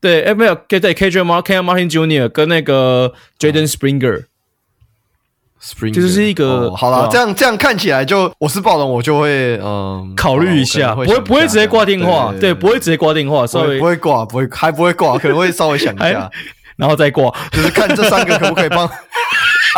[0.00, 16.30] 对，哎，没有，对对，KJ Martin Martin Junior 跟那个 Jaden Springer，Springer 就是一个好了，这样这样看起来就我是暴龙，我就会嗯考虑一下，不会不会直接挂电话，对，不会直接挂电话，稍微不会挂，不会还不会挂，可能会稍微想一下，
[16.76, 18.88] 然后再挂，就是看这三个可不可以帮。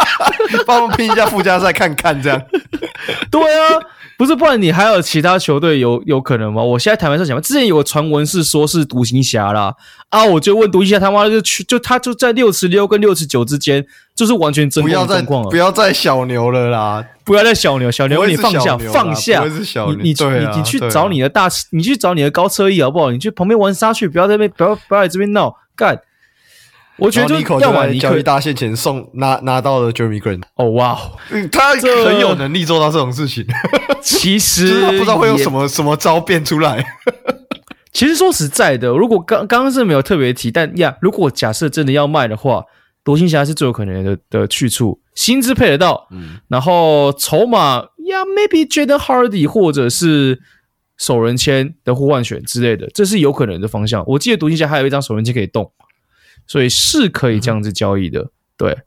[0.66, 2.43] 帮我们拼一下附加赛看看，这样。
[3.31, 3.81] 对啊，
[4.16, 6.62] 不是，不然你还有其他球队有有可能吗？
[6.62, 9.75] 我现在坦白说，想之前有个传闻是说是独行侠啦，
[10.11, 13.85] 啊，我就问独行侠，他妈的就去，就他就在六十六跟六十九之间，
[14.15, 15.51] 就是完全真空状况了。
[15.51, 23.11] 不要再小牛了啦，不要再小牛，小牛你放下放下，你你你你去找你的大，你去找你的高车翼好不好？
[23.11, 25.99] 你去旁边玩沙去，不要在那边，不要不要在这边闹干。
[26.99, 30.99] 我觉得尼克要把尼克大线前送拿拿到了 Jeremy Grant 哦哇，
[31.53, 33.47] 他很有能力做到这种事情。
[34.03, 36.85] 其实他不知道会用什么什么招变出来。
[37.93, 42.65] 其实说实在的，如果刚刚刚是没有特别提，但呀，如果假设真的要卖的话，
[43.03, 47.77] 独行侠是最有可能的的去处，薪资配得到，嗯，然后筹码
[48.07, 50.41] 呀，maybe Jaden Hardy 或者是
[50.97, 54.05] 首人签的互换选之类的，这是有可能的方向。
[54.07, 55.73] 我记得独行侠还有一张首人签可以动。
[56.49, 58.79] 所以是可以这样子交易的，嗯、对。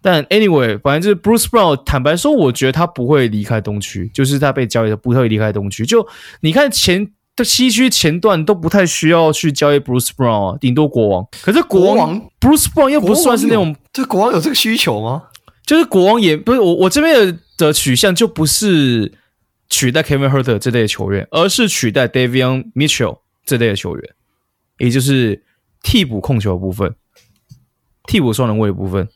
[0.00, 1.82] 但 anyway，反正就是 Bruce Brown。
[1.82, 5.86] 坦白说，我觉得他不会离开东区，就是他被交易的不会离开东区。
[5.86, 6.06] 就
[6.40, 11.26] 你看前的西区前段都不太需要去交易 Bruce Brown 啊，顶多国王。
[11.40, 15.22] 可是国王，王 Bruce Brown 又不算是那种，这国王有这个需求吗？
[15.64, 19.10] 就是国王也不是我我这边的的取向就不是
[19.70, 24.10] 取代 Kevin Huerter 这类的球员，而是取代 Davion Mitchell 这类的球员，
[24.76, 25.42] 也就是。
[25.84, 26.96] 替补控球的部分，
[28.06, 29.06] 替补双人位的部分，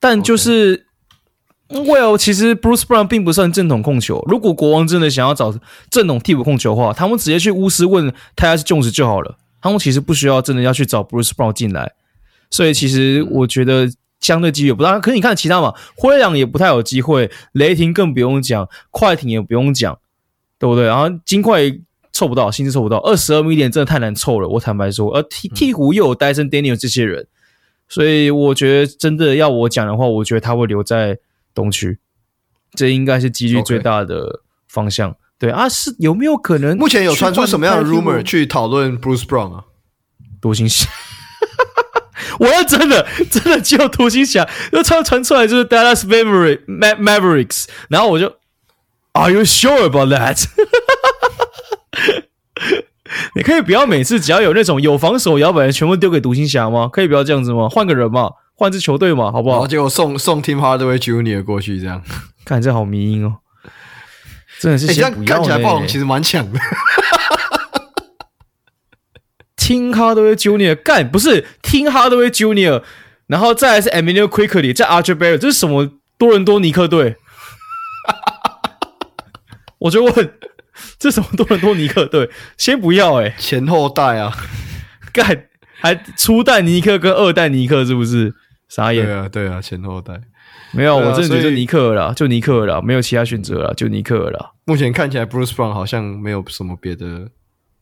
[0.00, 0.86] 但就是
[1.68, 4.22] ，Well，其实 Bruce Brown 并不算正统控球。
[4.28, 5.54] 如果国王真的想要找
[5.88, 9.38] 正统替补控球的话，他们直接去巫师问他是 Jones 就好了。
[9.60, 11.92] 他们其实不需要真的要去找 Bruce Brown 进来。
[12.50, 14.98] 所以其实我觉得相对机会不大。
[14.98, 19.96] 可是你看其他嘛，灰狼也不太有机会，雷霆更不用讲，快艇也不用讲，
[20.58, 20.86] 对不对？
[20.86, 21.72] 然后金块。
[22.22, 24.48] 凑不到，薪资凑不到，二十二 million 真的太难凑了。
[24.48, 27.26] 我坦白说，而鹈鹈鹕又有戴森 Daniel 这些人，
[27.88, 31.18] 所以我觉得真的要我讲的话，我觉得他会留在
[31.52, 31.98] 东区，
[32.74, 35.16] 这应该是几率最大的方向。
[35.36, 36.76] 对啊，是有没有可能？
[36.76, 39.64] 目前有传出什么样的 rumor 去讨论 Bruce Brown 啊？
[40.40, 40.88] 独行侠，
[42.38, 48.36] 我要真的真的就独行侠，又传传出来就是 Dallas Maverick Mavericks，然后我就
[49.14, 50.46] Are you sure about that？
[53.34, 56.88] 你可以不要每次只要有那种有防守摇摆的全部丢给独行侠吗？
[56.90, 57.68] 可以不要这样子吗？
[57.68, 59.56] 换个人嘛，换支球队嘛，好不好？
[59.56, 62.02] 然后结果送送 Tim Hardaway Junior 过去，这样
[62.44, 63.36] 看这好迷因哦，
[64.58, 65.10] 真的是欸。
[65.26, 66.58] 看起来暴龙其实蛮强的。
[69.56, 72.82] Tim Hardaway Junior 干不是 Tim Hardaway Junior，
[73.26, 77.16] 然后再来是 Emmanuel Quickley，再 RJ Barrett，这是什么多伦多尼克队？
[79.78, 80.34] 我就问，
[80.98, 82.28] 这什么多伦多尼克队？
[82.56, 84.32] 先不要哎、欸，前后代啊，
[85.12, 85.44] 干
[85.80, 88.34] 还初代尼克跟二代尼克是不是？
[88.68, 89.04] 傻眼。
[89.04, 90.20] 对啊，对啊，前后代
[90.72, 94.52] 没有，啊、我真的觉得尼克了啦，就尼克了啦，没有其他选择了，就尼克了啦。
[94.64, 97.28] 目前看起来，Bruce Brown 好像没有什么别的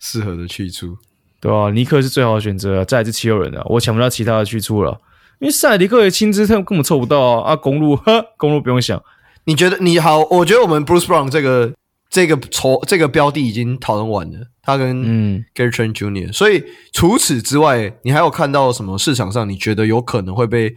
[0.00, 0.96] 适合的去处，
[1.40, 4.98] 对啊，尼克是最好的选择啊，再来是七六人啊，我想不到其他的去处了，
[5.38, 9.00] 因为塞迪克的薪资他根本凑不到啊，啊，公路，呵，公路不用想。
[9.44, 10.18] 你觉得你好？
[10.30, 11.72] 我觉得我们 Bruce Brown 这个
[12.10, 20.74] 这个筹这个标的已经讨论完了，他跟嗯 Gary Trent Jr.，所以除此之外，你还有看到什么市场上你觉得有可能会被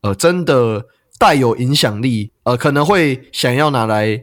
[0.00, 0.86] 呃真的
[1.18, 4.22] 带有影响力呃可能会想要拿来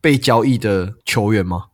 [0.00, 1.66] 被交易的球员吗？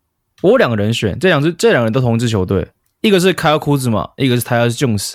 [0.42, 2.68] 我有两个人选，这两支这两个人都同一支球队，
[3.00, 5.14] 一个是 Kyle Kuzma，一个是 Tyus Jones。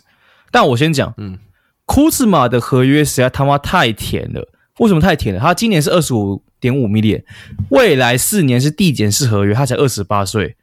[0.49, 1.37] 但我先讲，嗯
[1.85, 4.47] ，Kuzma 的合约实在他妈太甜了。
[4.79, 5.41] 为什么太甜了？
[5.41, 7.23] 他今年是二十五点五 million，
[7.69, 10.55] 未来四年是递减式合约，他才二十八岁，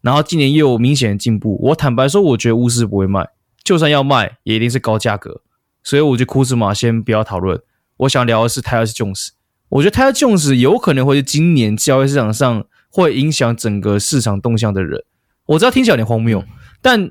[0.00, 1.58] 然后今年又有明显的进步。
[1.62, 3.28] 我坦白说，我觉得巫师不会卖，
[3.64, 5.40] 就算要卖，也一定是高价格。
[5.82, 7.60] 所以我就库兹马先不要讨论。
[7.98, 9.32] 我想聊的是泰勒斯·琼斯。
[9.68, 15.04] 我觉得泰勒斯·琼斯有可能会是今年交易市场上会影响整个市场动向的人。
[15.46, 16.44] 我知道听起来有点荒谬，
[16.80, 17.10] 但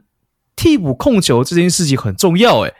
[0.56, 2.74] 替补控球这件事情很重要，诶。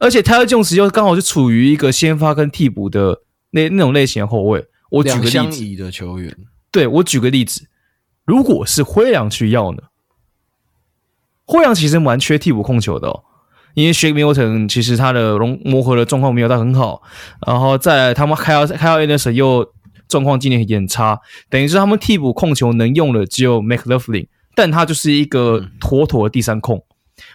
[0.00, 3.20] 而且泰勒·琼斯又刚好是处于一个先发跟替补的
[3.50, 4.66] 那那种类型的后卫。
[4.90, 5.84] 我举个例子。
[5.84, 6.36] 的球员，
[6.72, 7.68] 对，我举个例子，
[8.24, 9.82] 如果是灰狼去要呢？
[11.44, 13.22] 灰狼其实蛮缺替补控球的哦，
[13.74, 17.02] 因为 Shake Milton 其实他的融磨合的状况没有到很好，
[17.46, 19.72] 然后在他们 Kyle Kyle Anderson 又
[20.08, 26.84] 状况今年也很差，等于是他们替补控球能用的只有 McLaughlin，但他就是一个妥妥的第三控。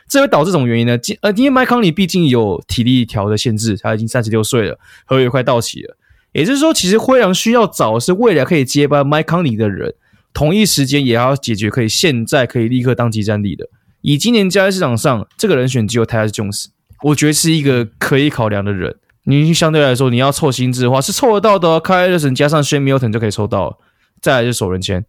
[0.07, 0.97] 这会导致这种原因呢？
[1.21, 5.97] 呃，因为麦康尼毕竟有体力条的限制，他已经三十六岁了，合约快到期了。
[6.31, 9.95] 也就是说，其实灰狼需要找是未来可以接班麦康尼的人，
[10.33, 13.67] 同一时间也要解决可以现在可以立刻当即战力的。
[14.01, 16.69] 以今年交易市场上，这个人选只有泰勒斯·琼斯，
[17.03, 18.95] 我觉得是一个可以考量的人。
[19.23, 21.79] 你相对来说，你要凑薪资的话，是凑得到的。
[21.79, 23.77] 凯尔特森加上 Shake Milton 就可以凑到了。
[24.21, 25.03] 再来就是首轮签，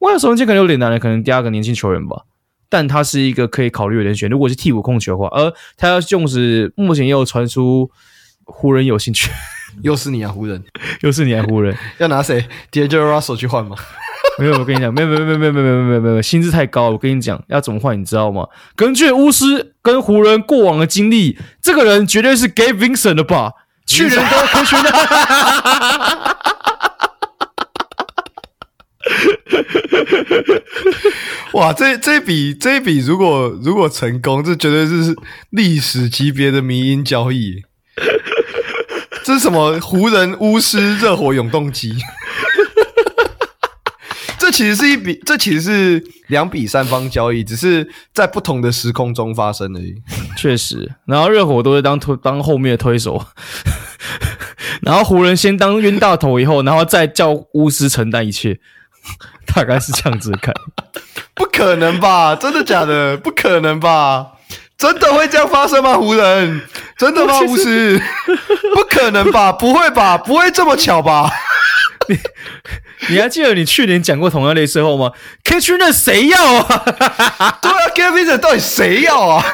[0.00, 2.24] 哇，首轮签可能有点难了，可能第二个年轻球员吧。
[2.72, 7.90] 但他是一个可以考虑的人选，如果是替补控球的话，而他要是，目前又传出
[8.44, 9.30] 湖人有兴趣，
[9.84, 10.64] 又是你啊，湖人，
[11.02, 13.76] 又是你啊湖人， 要拿谁？DJ Russell 去换吗？
[14.40, 18.48] 没有，我跟你讲，没有，没有，没有，没有，没有，没有，没有，没有，薪资太高，我跟你讲，要怎么换，你知道吗？
[18.74, 23.52] 根据巫师跟湖人过往的经历，这个人绝对是 Gavinson 的吧？
[23.84, 26.38] 去年哥，去年的。
[31.52, 35.16] 哇，这这笔这笔如果如果成功，这绝对是
[35.50, 37.62] 历史级别的迷因交易。
[39.24, 39.78] 这是什么？
[39.80, 41.94] 湖人、巫师、热火、永动机？
[44.38, 49.94] 这其实是一笔，这其实是两笔三方交易，只是在不同的时空中发生而已。
[50.36, 53.24] 确实，然后热火都是当推当后面的推手，
[54.82, 58.58] 然后湖人先当冤大头，以后然后再叫巫师承担一切。
[59.54, 60.54] 大概是这样子看，
[61.34, 62.34] 不可能吧？
[62.36, 63.16] 真的假的？
[63.16, 64.26] 不可能吧？
[64.78, 65.94] 真的会这样发生吗？
[65.94, 66.62] 湖人
[66.98, 67.38] 真的吗？
[67.46, 68.00] 巫师
[68.74, 69.52] 不可能吧？
[69.52, 70.16] 不会吧？
[70.18, 71.30] 不会这么巧吧？
[72.08, 72.18] 你
[73.10, 75.12] 你还记得你去年讲过同样类似的话吗
[75.44, 77.58] ？Kevin 那谁要啊？
[77.62, 79.44] 对啊，Kevin 到底谁要啊？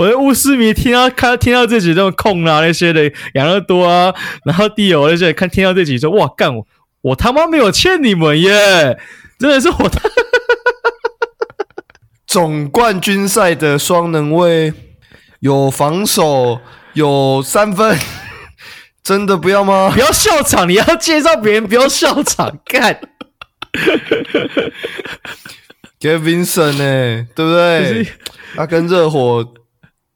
[0.00, 4.14] 我的巫师迷听到看听到这几种控啊那些的养乐多啊，
[4.46, 6.66] 然后地友那些看听到这几说哇干我
[7.02, 8.98] 我他妈没有欠你们耶，
[9.38, 10.00] 真的是我的
[12.26, 14.72] 总冠军赛的双能卫
[15.40, 16.60] 有防守
[16.94, 17.98] 有三分，
[19.04, 19.90] 真的不要吗？
[19.92, 22.98] 不要笑场，你要介绍别人，不要笑场干。
[26.00, 28.08] Vincent 呢，对不对？
[28.56, 29.46] 他跟热火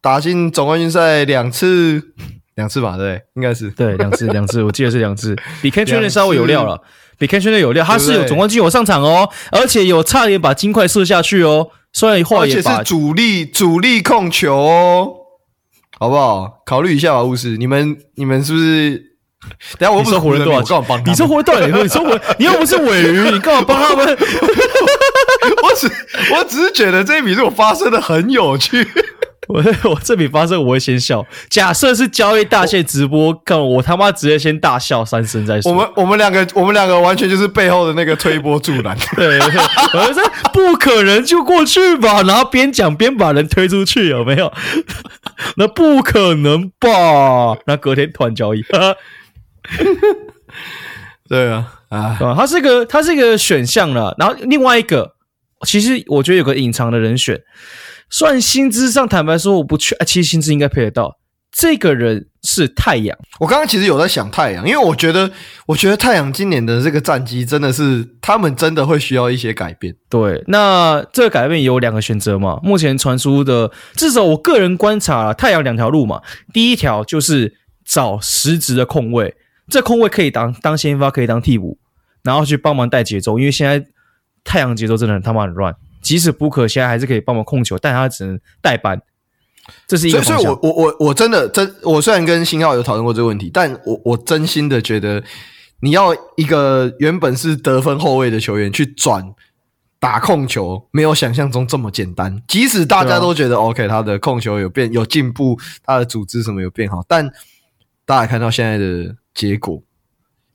[0.04, 1.98] 打进总冠军赛两次，
[2.56, 6.78] 两次吧，对，应该是对，两次，两次，我记得是两次， 比 Ken 圈的稍微有料了，
[7.16, 15.08] 比 Ken 圈的有料，他是有总冠军有上场哦，而且有差点把金块射下去哦，虽然话也把而且是主力主力控球哦，
[15.98, 16.58] 好不好？
[16.66, 19.02] 考虑一下吧，巫师，你们你们是不是？
[19.78, 21.02] 等下我不是湖人多少钱？
[21.06, 21.70] 你说湖人多少钱？
[21.82, 24.06] 你说我，你又不是尾鱼，你干嘛帮他们？
[25.62, 25.86] 我只
[26.34, 28.86] 我只是觉得这一笔如果发生的很有趣，
[29.48, 31.26] 我 我这笔发生我会先笑。
[31.48, 35.70] 假设是交易大线直播，看我，我他妈直接先大笑三声再说。
[35.70, 38.96] 我们我们两个我们两个完全就是背后的那个推波助澜。
[39.16, 40.22] 对， 我就说
[40.52, 44.52] 不可能就过去吧，然后边讲边把人推出去，有没有？
[45.56, 47.58] 那不可能吧？
[47.66, 48.64] 那隔天突然交易。
[51.28, 54.14] 对啊，啊，它是一个它是一个选项了。
[54.18, 55.14] 然后另外一个，
[55.66, 57.40] 其实我觉得有个隐藏的人选，
[58.10, 61.18] 算薪资上坦白说我不去，其实薪资应该配得到。
[61.56, 63.16] 这个人是太阳。
[63.38, 65.30] 我刚刚其实有在想太阳，因为我觉得，
[65.66, 69.94] 我觉得太阳今年的这个战绩真的是，他们真的会需要一些改变。
[70.10, 72.58] 对，那这个改变有两个选择嘛？
[72.64, 76.20] 目前传出的，至少我个人观察，太阳两条路嘛。
[76.52, 77.54] 第一条就是
[77.84, 79.36] 找实质的空位，
[79.68, 81.78] 这空位可以当当先发，可以当替补，
[82.24, 83.38] 然后去帮忙带节奏。
[83.38, 83.86] 因为现在
[84.42, 85.72] 太阳节奏真的很他妈很乱，
[86.04, 89.00] 即使布克现在还是可以帮忙控球，但他只能代班。
[89.86, 95.24] 这是一个方向，所以，所以我我我我真的真，我虽然跟新浩有讨论过这个问题，但我我真心的觉得，
[95.80, 99.24] 你要一个原本是得分后卫的球员去转
[99.98, 102.42] 打控球，没有想象中这么简单。
[102.46, 107.26] 即使大家都觉得 OK，他的控球有变有进步，他的组织什么有变好，但
[108.04, 109.82] 大家看到现在的结果，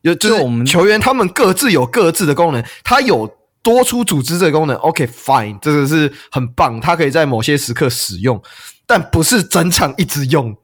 [0.02, 3.28] 有就是我们球员他们各自有各自的功能，他有
[3.62, 8.42] 多出组织这个功能，OK，fine，这个是很棒，他可以在某些时刻使用。
[8.86, 10.58] 但不是整场一直用，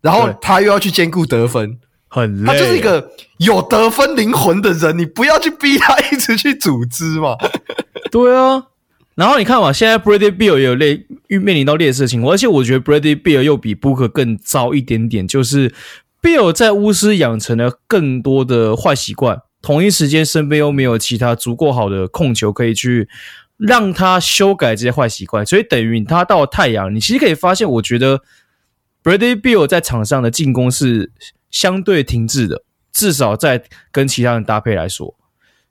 [0.00, 1.78] 然后他又要去兼顾得分，
[2.08, 2.46] 很累。
[2.46, 7.36] 他就是一个有得分灵魂的人，你不要去逼他一直去组织嘛。
[8.10, 8.62] 对啊，
[9.16, 15.74] 然后你看嘛，现在 Bradley Bill 也有类面临到劣势的情况，而且我觉得 Bradley Bill 又比 Booker 更糟一点点，就是
[16.22, 23.08] Bill 在巫师养成了更多的坏习惯，同一时间身边又没有其他足够好的控球可以去。
[23.58, 28.22] 让他修改这些坏习惯，所以等于他到了太阳，你其实可以发现，我觉得
[29.02, 31.10] Brady Bill 在场上的进攻是
[31.50, 32.62] 相对停滞的，
[32.92, 35.16] 至少在跟其他人搭配来说。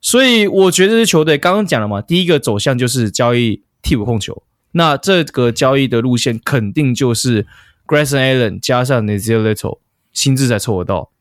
[0.02, 4.44] 所以我觉得这支球队刚刚讲了嘛，第一个走向就是交易替补控球，
[4.74, 7.48] 那这个交易的路线肯定就是
[7.88, 9.80] Grayson Allen 加上 Nassir Little
[10.12, 11.12] 薪资才凑得到，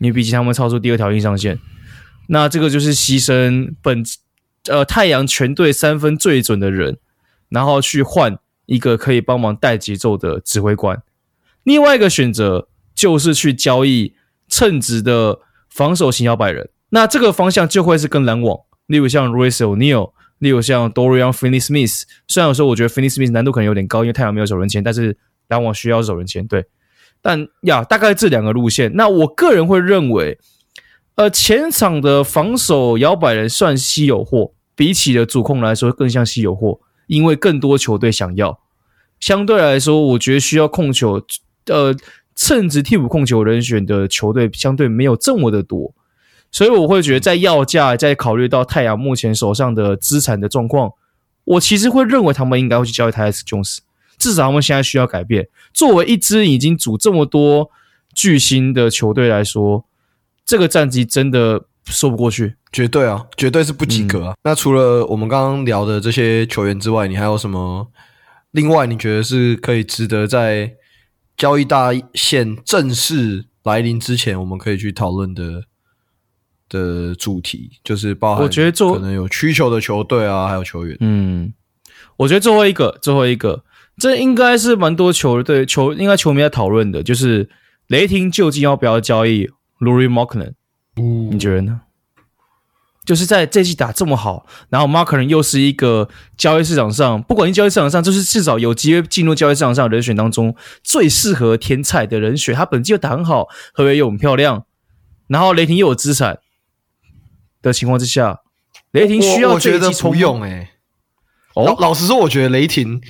[0.00, 1.58] 因为毕竟他们超出第二条硬上限，
[2.32, 4.02] 那这个就是牺牲本。
[4.68, 6.98] 呃，太阳全队三分最准的人，
[7.48, 11.02] 然后去换一个可以帮忙带节奏的指挥官。
[11.62, 14.14] 另外一个选择就是去交易
[14.48, 15.40] 称职的
[15.70, 16.68] 防守型摇摆人。
[16.90, 22.02] 那这个方向就会是跟篮网，例如像 Royce O'Neal，例如像 Dorian Finney-Smith。
[22.28, 25.16] 虽然有时候我觉得 Finney-Smith 难度可能有点高，因为太阳没有走人签，但是
[25.48, 26.46] 篮网需要走人签。
[26.46, 26.66] 对，
[27.22, 28.94] 但呀，大概这两个路线。
[28.94, 30.38] 那我个人会认为。
[31.20, 38.58] 呃，前场的防守摇摆人算稀有货，比起了主控来说更像稀有货，因为更多球队想要。
[39.20, 41.22] 相对来说，我觉得需要控球，
[41.66, 41.94] 呃，
[42.34, 45.92] 称职替补控球人选的球队相对没有这么的多，
[46.50, 50.90] 所以我会觉得在要价，在考虑到太阳目前手上的资产的状况，
[51.44, 53.82] 我其实会认为他们应该会去交易泰斯琼斯，
[54.16, 55.46] 至少他们现在需要改变。
[55.74, 57.70] 作为一支已经组这么多
[58.14, 59.84] 巨星的球队来说。
[60.50, 64.32] 这个战绩真的说不过去，绝对啊，绝对是不及格啊。
[64.32, 67.86] 嗯、那除了我们刚刚聊的这些球员之外，你还有什么？
[68.50, 70.72] 另外，你觉得是可以值得在
[71.36, 75.62] 交易大限正式来临之前，我们可以去讨论的
[76.68, 80.96] 的主题，就是包含我觉得做可能有需求的球队啊，还有球员。
[80.98, 81.54] 嗯，
[82.16, 83.62] 我觉得最后一个，最后一个，
[83.98, 87.48] 这应该是蛮多球队球应该球迷在讨论的，就是
[87.86, 89.48] 雷霆究竟要不要交易
[89.80, 90.54] ？Lauri Markkanen，
[90.94, 91.80] 你觉得呢？
[93.06, 100.54] 就是在这季打这么好，然后 Markkanen 又是一个交易市场上，不管是交易市场上，就是至少有机会进入交易市场上的人选当中
[100.84, 102.54] 最适合天才的人选。
[102.54, 104.64] 他本季又打很好，合约又很漂亮，
[105.26, 106.38] 然后雷霆又有资产
[107.62, 108.40] 的情况之下，
[108.92, 110.42] 雷霆需要这一季重用。
[110.42, 110.70] 哎，
[111.56, 113.00] 老老实说，我觉得雷霆，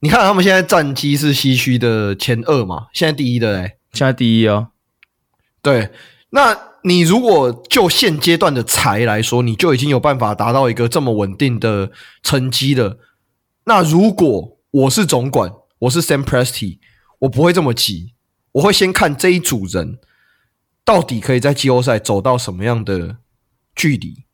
[0.00, 4.68] 你看他们现在战绩是西区的前二嘛，现在第一的哎，现在第一啊，
[5.62, 5.90] 对。
[6.34, 12.98] 那你如果就现阶段的财来说，你就已经有办法达到一个这么稳定的成绩了。
[13.64, 16.78] 那如果我是总管，我是 Sam Presti，
[17.18, 18.14] 我不会这么急，
[18.52, 19.98] 我会先看这一组人
[20.86, 23.18] 到底可以在季后赛走到什么样的
[23.76, 24.24] 距离，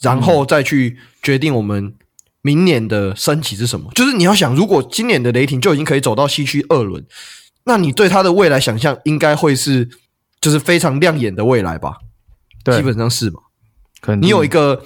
[0.00, 1.94] 然后再去决定我们
[2.40, 3.92] 明年的升级是什么。
[3.94, 7.04] 就是你要想，如果今年的雷霆就已经可以走到西区二轮，
[7.64, 9.90] 那你对他的未来想象应该会是。
[10.40, 11.96] 就是非常亮眼的未来吧，
[12.62, 13.40] 对，基本上是嘛。
[14.00, 14.84] 可能你有一个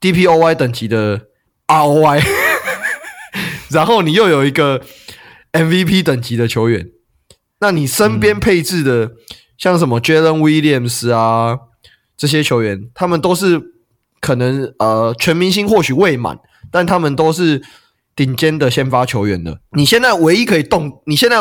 [0.00, 1.28] DPOY 等级的
[1.68, 2.22] ROY，
[3.70, 4.82] 然后你又有一个
[5.52, 6.90] MVP 等级的球员，
[7.60, 9.12] 那你身边配置的
[9.56, 11.58] 像什么 Jalen Williams 啊
[12.16, 13.72] 这些球员，他们都是
[14.20, 16.38] 可能呃全明星或许未满，
[16.70, 17.62] 但他们都是
[18.14, 19.60] 顶尖的先发球员的。
[19.72, 21.38] 你现在唯一可以动，你现在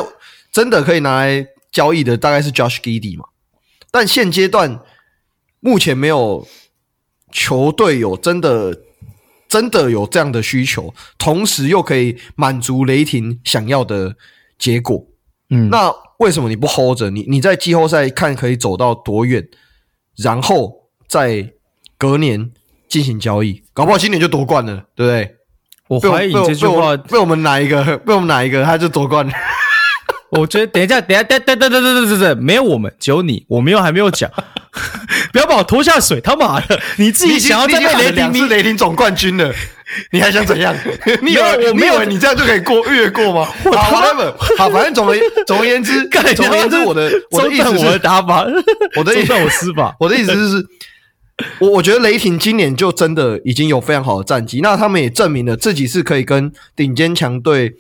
[0.52, 3.26] 真的可以拿来交易的大概是 Josh Giddey 嘛。
[3.92, 4.82] 但现阶段，
[5.60, 6.48] 目前没有
[7.32, 8.78] 球队有真的
[9.48, 14.16] 真的有这样的需求，同时又可以满足雷霆想要的
[14.58, 15.08] 结果。
[15.50, 17.10] 嗯，那为什么你不 hold 着？
[17.10, 19.48] 你你在季后赛看可以走到多远，
[20.18, 21.54] 然后再
[21.98, 22.52] 隔年
[22.88, 25.36] 进行交易，搞不好今年就夺冠了，对不对？
[25.88, 29.34] 我怀疑这句话被我们哪一个被我们哪一个他就夺冠了。
[30.32, 34.30] 我觉得等一下，等一下，等等等等等等等，没有我们，只有你，我没有还没有讲，
[35.34, 39.52] 不要把我拖下水，他妈的，你自己想要再被雷霆是雷霆总冠军了，
[40.12, 40.76] 你还想怎样？
[41.24, 43.46] 你以为我没有你这样就可以过越过吗？
[43.46, 48.46] 好，whatever，好，反正总而总而言之，总而言之，我的我的意思是，我的打法，
[48.98, 50.66] 我的意思，我施法，我的意思就是，
[51.58, 57.74] 我我觉得雷霆今年就真的已经有非常好的战绩，那他们也证明了自己是可以跟顶尖强队。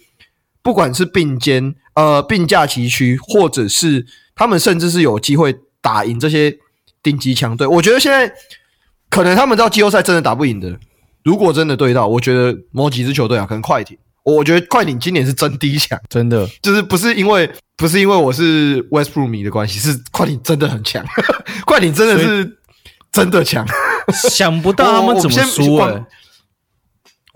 [0.62, 4.06] 不管是并肩，呃，并驾齐驱，或者是
[4.36, 6.58] 他们甚至是有机会打赢这些
[7.02, 8.32] 顶级强队，我觉得现在
[9.10, 10.78] 可能他们到季后赛真的打不赢的。
[11.24, 16.48] 如果真的对到，我觉得某几支球队啊，可能快艇，我觉得快艇今年是真低强，真的。
[16.62, 21.06] 就是不是因为不是因为我是 Westbrook 迷的关系，是快艇真的很强，
[21.66, 22.58] 快艇真的是
[23.12, 23.66] 真的强，
[24.30, 26.06] 想不到他们怎么输哎。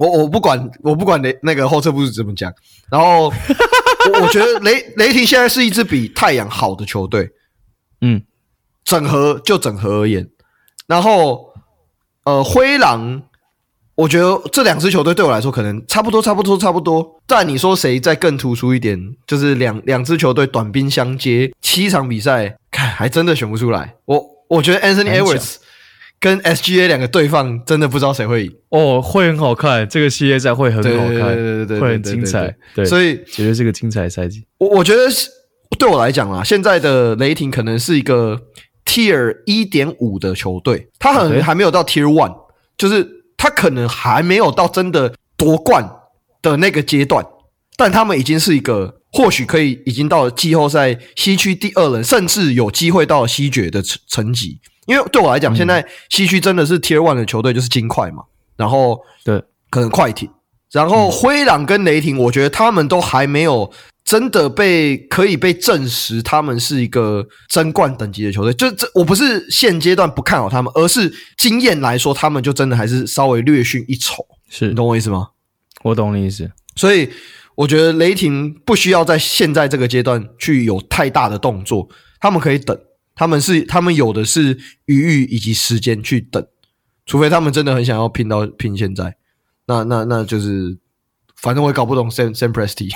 [0.04, 2.52] 我我不管，我不管雷那个后撤步是怎么讲。
[2.92, 7.30] 然后我，我觉得雷雷霆现在是一支比太阳好的球队。
[8.02, 8.22] 嗯，
[8.84, 10.28] 整合就整合而言，
[10.88, 11.54] 然后
[12.26, 13.24] 呃，灰狼，
[13.96, 17.22] 我觉得这两支球队对我来说可能差不多，差不多，差不多。
[17.26, 19.00] 但你说谁再更突出一点？
[19.26, 23.96] 就是两两支球队短兵相接，七场比赛，看还真的选不出来。
[24.06, 25.56] 我我觉得 Anthony Edwards。
[26.24, 28.56] 跟 SGA 两个对放，真的不知道谁会赢。
[28.70, 34.46] 哦，会很好看，这个系列赛会很好看，对对对对，会很精彩，对，所以绝对是个精彩赛季。
[34.58, 35.02] 我我觉得
[35.78, 38.40] 对我来讲啊，现在的雷霆可能是一个
[38.86, 42.34] Tier 一点五的球队，他可能还没有到 Tier one，
[42.78, 43.06] 就是
[43.36, 45.92] 他可能还没有到真的夺冠
[46.42, 47.26] 的那个阶段，
[47.76, 54.62] 但他们已经是一个或许可以已经到了季后赛西区第二轮，甚至有机会到了西决的层层级。
[54.86, 58.24] 因为对我来讲，现在西区真的是 Tier One 的球队就是金块嘛，
[58.58, 60.30] 然后对，可能快艇，
[60.72, 63.72] 然后灰狼跟雷霆，我觉得他们都还没有
[64.04, 68.54] 真的被可以被证实他们是一个争冠等级的球队。
[68.54, 74.26] 就这，我不是现阶段不看好他们，而是经验来说，他们就真的还是稍微略逊一筹。
[74.50, 75.30] 是你懂我意思吗？
[75.84, 76.52] 我懂你意思。
[76.76, 77.10] 所以
[77.56, 81.88] 我觉得雷霆不需要在现在这个阶段去有太大的动作，
[82.20, 82.78] 他们可以等。
[83.16, 86.46] 他们是，他们有的是余裕以及时间去等，
[87.06, 89.16] 除非他们真的很想要拼到拼现在，
[89.68, 90.78] 那那那就是，
[91.36, 92.90] 反正我也搞不懂 Sam Sam Presti，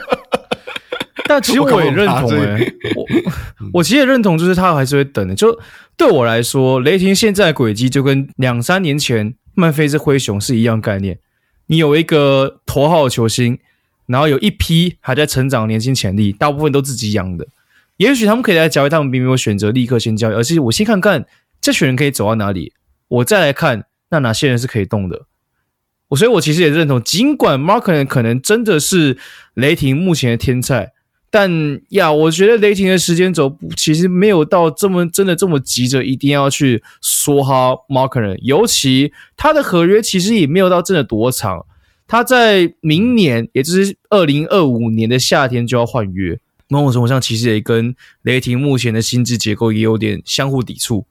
[1.28, 3.06] 但其实我也认同诶、欸， 我
[3.74, 5.34] 我其实也认同，就是他还是会等的。
[5.34, 5.60] 就
[5.96, 11.18] 对我来说，雷霆现在的轨迹就跟两三年前曼菲斯灰熊是一样概念。
[11.66, 13.58] 你有一个头号球星，
[14.06, 17.46] 然后有一批还在成长年轻潜力，大部分都自己养的。
[18.00, 21.26] 也许他们可以来交易，他们并没有选择立刻先交易，而是我先看看
[21.60, 22.72] 这群人可以走到哪里，
[23.08, 25.26] 我再来看那哪些人是可以动的。
[26.08, 29.18] 我所以，我其实也认同，尽管 Marken 可能真的是
[29.52, 30.92] 雷霆目前的天才，
[31.30, 41.66] 但呀，我觉得雷霆的时间轴其实没有到这么真的这么急着一定要去说哈 Marken，尤其他的合约其实也没有到真的多长，
[42.06, 46.40] 他在明年，也就是二零二五年的夏天就要换约。
[46.70, 51.04] 某种程度上，其实也跟雷霆目前的薪资结构也有点相互抵触，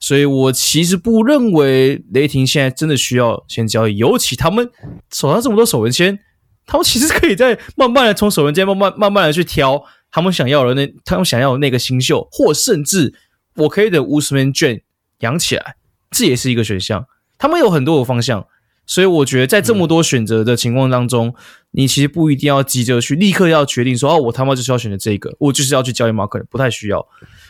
[0.00, 4.68] 所以我其实不认为雷霆现在真的需要先交易，尤其他们
[5.12, 6.18] 手上这么多首轮签，
[6.66, 13.14] 他们其实可以再慢慢的从首轮签慢慢慢慢的去挑他们想要的那他们想要的那个新秀，或甚至
[13.54, 14.82] 我可以等 Ousmane Dieng
[15.20, 15.76] 养起来，
[16.10, 17.06] 这也是一个选项。
[17.38, 18.46] 他们有很多个方向。
[18.88, 21.34] 所以我觉得，在这么多选择的情况当中，嗯、
[21.72, 27.06] 你其实不一定要急着去立刻要决定说，哦，我他妈就是要选择这个，我就是要去交易马克，不太需要。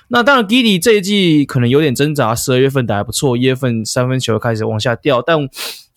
[0.08, 5.38] 那当然，Giddey 这一季可能有点挣扎，十二月份打还不错，一月份三分球开始往下掉，但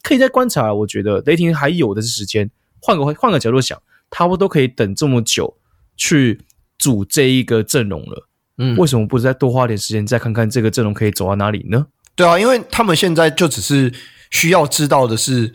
[0.04, 0.72] 可以再观察。
[0.72, 3.82] 我觉得雷霆还有的是时间，换个换个角度想，
[4.12, 5.58] 他们都可以等这么久
[5.98, 6.40] 去
[6.78, 8.28] 组这一个阵容了，
[8.60, 11.88] 嗯，为什么不再多花点时间，再看看这个阵容可以走到哪里呢？
[12.16, 13.92] 对啊，因为他们现在就只是。
[14.32, 15.54] 需要知道的是，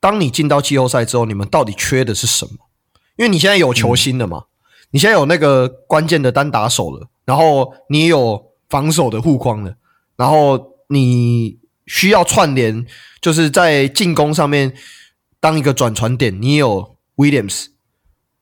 [0.00, 2.52] 当你进到季后赛之后，你们到底缺的是什么？
[3.16, 4.46] 因为你现在有球星了嘛，嗯、
[4.92, 9.74] 你现在有那个关键的单打手了，然后你也有防守的护框了，
[10.16, 12.86] 然后你需要串联，
[13.20, 14.72] 就是在进攻上面
[15.38, 17.66] 当一个转传点，你也有 Williams，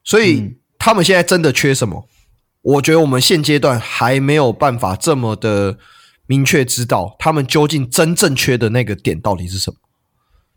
[0.05, 2.07] 所以他们现在真的缺什么？
[2.63, 5.79] 我觉得我们现阶段还没有办法这么的
[6.31, 9.77] 明确知道他们究竟真正缺的那个点到底是什么。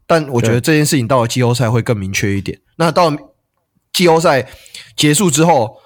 [0.05, 2.61] 但我觉得这件事情到了季后赛会更明确一点。
[2.75, 3.17] 那到了
[3.91, 4.47] 季后赛
[4.95, 5.77] 结束之后，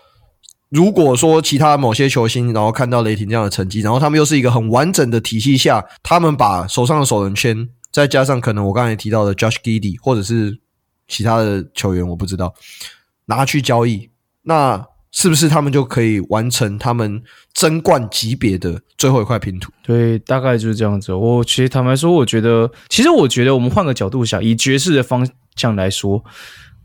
[0.68, 10.59] 如果说其他某些球星然后看到雷霆这样的成绩，然后他们又是一个很完整的体系下，他们把手上的首轮签，再加上可能我刚才提到的 Josh Giddey 或者是
[11.07, 12.53] 其他的球员，我不知道
[13.27, 14.09] 拿去交易，
[14.41, 14.85] 那。
[15.11, 17.21] 是不是他们就可以完成他们
[17.53, 19.71] 争冠级别的最后一块拼图？
[19.84, 21.13] 对，大概就是这样子。
[21.13, 26.23] 我其实坦白说，我觉得，其实我觉得，我们换个角度想，以爵士的方向来说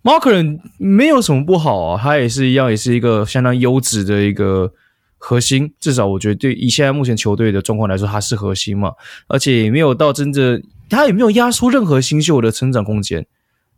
[0.02, 4.72] m a r k e r 没有什么不好啊，他也是一样，也是一个相当优质的一个
[5.18, 5.72] 核心。
[5.78, 8.92] 至少我觉得，对以现在目前球队的状况来说，他是核心嘛，
[9.28, 13.26] 而且也没有到真正，他也没有压缩任何新秀的成长空间。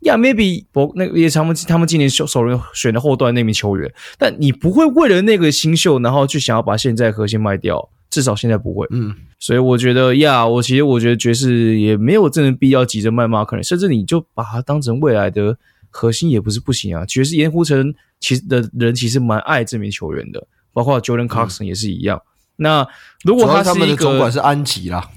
[0.00, 8.86] 呀、yeah，maybe 我，那个也是他们他们今年首首轮选的后段那名球员，但你不会为了那个新秀，然后去想要把现在核心卖掉，至少现在不会。
[8.90, 15.56] 嗯，所以我觉得呀，我其实我觉得爵士也没有真的必要急着卖马克，甚至你就把它当成未来的
[15.88, 17.06] 核心也不是不行啊。
[17.06, 22.18] 爵士盐湖城其实的人其实蛮爱这名球员的，包括 Jordan Clarkson 也是一样。
[22.18, 22.88] 嗯、那
[23.24, 25.08] 如果他是一个，他们的总管是安吉啦，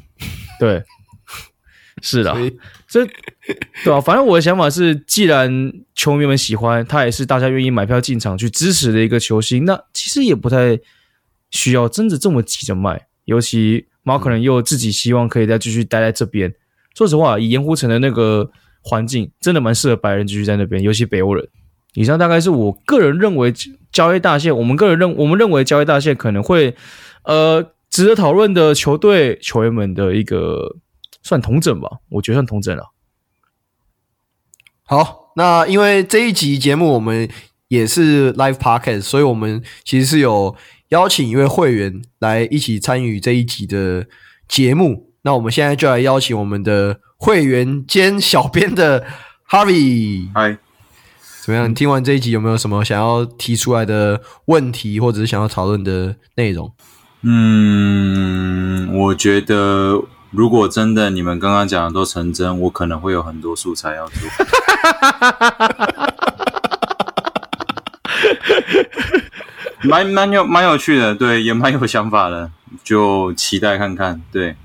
[0.59, 0.81] 对。
[2.03, 2.31] 是的，
[2.87, 3.05] 这
[3.83, 10.79] 对啊，反正我的想法是，既然球迷们喜欢他，也是大家愿意买票进场去支持的一个球星，那其实也不太
[11.51, 13.07] 需要真的这么急着卖。
[13.25, 16.53] 尤其马可能又自己希望可以再继续待在这边。
[16.95, 18.49] 说实话，以盐湖城的那个
[18.81, 21.45] 环境，真的蛮适合白人继续在那边，尤其北欧人。
[21.93, 23.53] 以上大概是我个人认为
[23.91, 26.73] 交易大线，我们个人认我们认为交易大线可能会
[27.25, 30.77] 呃值得讨论的球队球员们的一个。
[31.27, 32.93] 算同整吧，我觉得算同整了。
[34.83, 37.29] 好，那因为这一集节目我们
[37.67, 40.55] 也是 live podcast，所以我们其实是有
[40.89, 44.07] 邀请一位会员来一起参与这一集的
[44.47, 45.11] 节目。
[45.23, 49.05] 那我们现在就来邀请我们的会员兼小编的
[49.49, 50.29] Harvey。
[50.33, 50.57] 嗨，
[51.43, 51.69] 怎么样？
[51.69, 56.73] 你听完这一集有没有什么想要提出来的问题，或者是想要讨论的内容？
[57.23, 60.01] 嗯，我觉得。
[60.37, 64.15] 如果真的你们刚刚讲的都成真，我可能会有很多素材要做。
[69.81, 72.51] 蛮蛮有蛮有趣的，对，也蛮有想法的，
[72.83, 74.21] 就期待看看。
[74.31, 74.55] 对，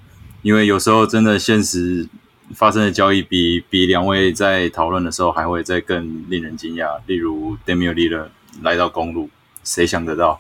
[0.43, 2.07] 因为有时候真的现实
[2.55, 7.01] 发生的交易比比两位在讨论的时候还会再更令人惊讶。
[7.07, 8.27] 例如 Lillard
[8.61, 9.31] 来到公路，
[9.65, 10.39] 谁想得到？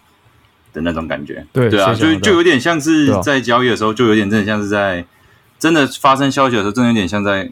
[0.74, 5.04] 的那种感觉，对对啊，就就有点像是在交易的时候，就有点真的像是在
[5.62, 7.48] 真的发生消息的时候，真的有点像在，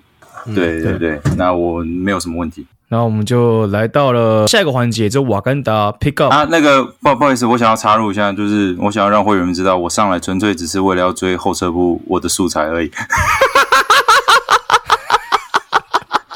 [0.52, 1.20] 对对对。
[1.36, 2.66] 那我没有什么问题。
[2.88, 12.90] 然后我们就来到了下一个环节，就瓦干达 pick up 啊，那个不不好意思，我想要插入一下，就是我想要让会员们知道，我上来纯粹只是为了要追后撤步我的素材而已。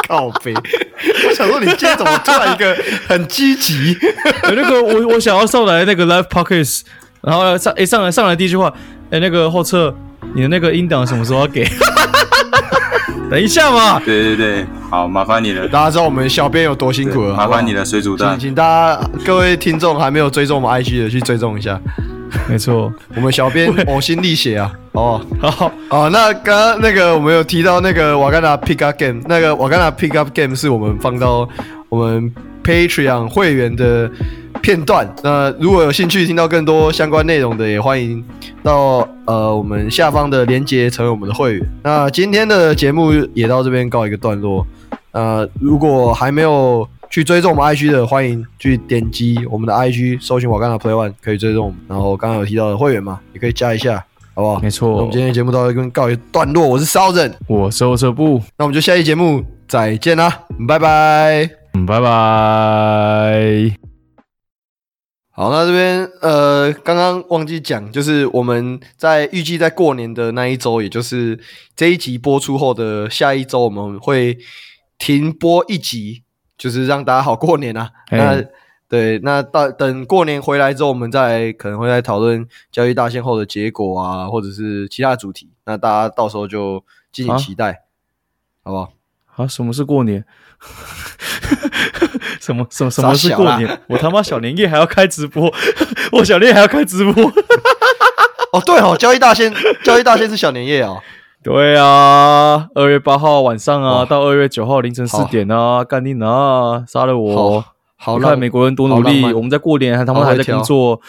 [0.06, 2.76] 靠北，我想说你今天怎么突然一个
[3.08, 3.98] 很积极？
[4.54, 6.82] 那个我我想要上来那个 live podcast，
[7.22, 8.72] 然后上诶上来上来第一句话，
[9.10, 9.92] 诶那个后撤，
[10.34, 11.64] 你的那个音档什么时候要给？
[13.30, 14.00] 等一下嘛。
[14.04, 15.66] 对对对，好，麻烦你了。
[15.68, 18.30] 大家知道我们小编有多辛苦了，麻烦你了，水煮蛋。
[18.32, 21.80] 请请大家各位听众还没有追踪我们 IG 的去追踪一下。
[22.48, 24.72] 没错， 我们小编 呕心沥血啊！
[24.92, 31.48] 哦，好，好，那刚刚那个我们有提到那个瓦甘达 Pick Up Game，那个瓦甘达 Pick Up Game 是我们放到
[31.88, 32.32] 我们
[32.64, 34.10] Patreon 会员的
[34.64, 35.06] 片段。
[35.22, 38.24] 那如果有兴趣听到更多相关内容的，也欢迎
[38.62, 41.70] 到呃我们下方的链接成为我们的会员。
[41.82, 44.66] 那今天的节目也到这边告一个段落。
[45.12, 51.78] 呃，如果还没有去追踪我们 IG 的，欢迎去点击我们的 IG，搜寻瓦甘达 Play One 可以追踪我们。
[51.86, 54.02] 然后刚刚有提到的会员嘛，也可以加一下，
[54.34, 54.60] 好不好？
[54.60, 54.88] 没错。
[54.88, 56.66] 那我们今天的节目到这边告一段落。
[56.66, 58.40] 我是 Southern，我是后撤步。
[58.56, 61.50] 那我们就下期节目再见啦，拜拜，
[61.86, 63.83] 拜拜。
[65.36, 71.38] 好，那这边呃，刚刚忘记讲，就是我们在预计在过年的那一周，也就是
[71.74, 74.38] 这一集播出后的下一周，我们会
[74.98, 76.22] 停播一集。
[76.56, 77.90] 就是让大家好过年啊！
[78.12, 78.40] 那
[78.88, 85.50] 对，那到等过年回来之后，我们再可能会再讨论交易大限后的结果啊，或者是其他主题。
[85.66, 87.72] 那大家到时候就敬请期待，
[88.62, 88.92] 啊、好不好？
[89.34, 90.24] 啊，什么是过年？
[92.44, 93.80] 什么 什么什么是过年？
[93.88, 95.50] 我他妈小年夜还要开直播，
[96.12, 97.24] 我小年夜还要开直播。
[98.52, 99.52] 哦，对哦，交易大仙，
[99.82, 101.02] 交易大仙是小年夜啊、哦。
[101.42, 107.64] 对啊，二月八号晚上啊，到二月九号凌晨四点啊，干你啊，杀了我！
[107.96, 111.00] 好，你看美国人多努力，我们在过年还他妈还在工作，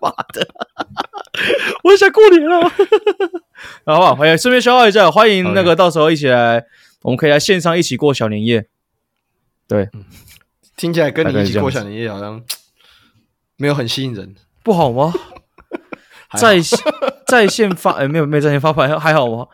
[0.00, 0.46] 妈的！
[1.84, 2.70] 我想过年了。
[3.86, 4.14] 好不好？
[4.14, 6.64] 欢迎顺便消化一下，欢迎那个到时候一起来，
[7.02, 8.66] 我们可以来线上一起过小年夜。
[9.72, 9.88] 对，
[10.76, 12.42] 听起来跟你一起过小年夜好像
[13.56, 15.14] 没有很吸引人，不好吗？
[16.38, 16.58] 在
[17.26, 19.46] 在线发，哎，没有没有在线发牌，还好吗？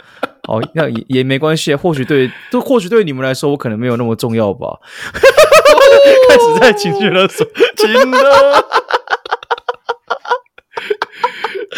[0.42, 4.80] 好，那也也没关系，或许对，都或许对你们来说，我可能没有那么重要吧。
[6.28, 7.46] 开始在情绪勒索，
[7.76, 8.18] 真的。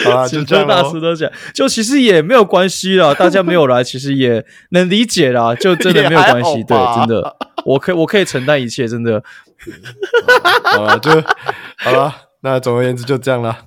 [0.04, 9.22] 好啦，就这样大师都讲，就其实也没有关系啦，大家没有来，其实也能理解啦，就真的没有关系，对，真的，我可以我可以承担一切，真的。
[10.64, 11.10] 好了，就
[11.76, 13.66] 好了，那总而言之就这样了。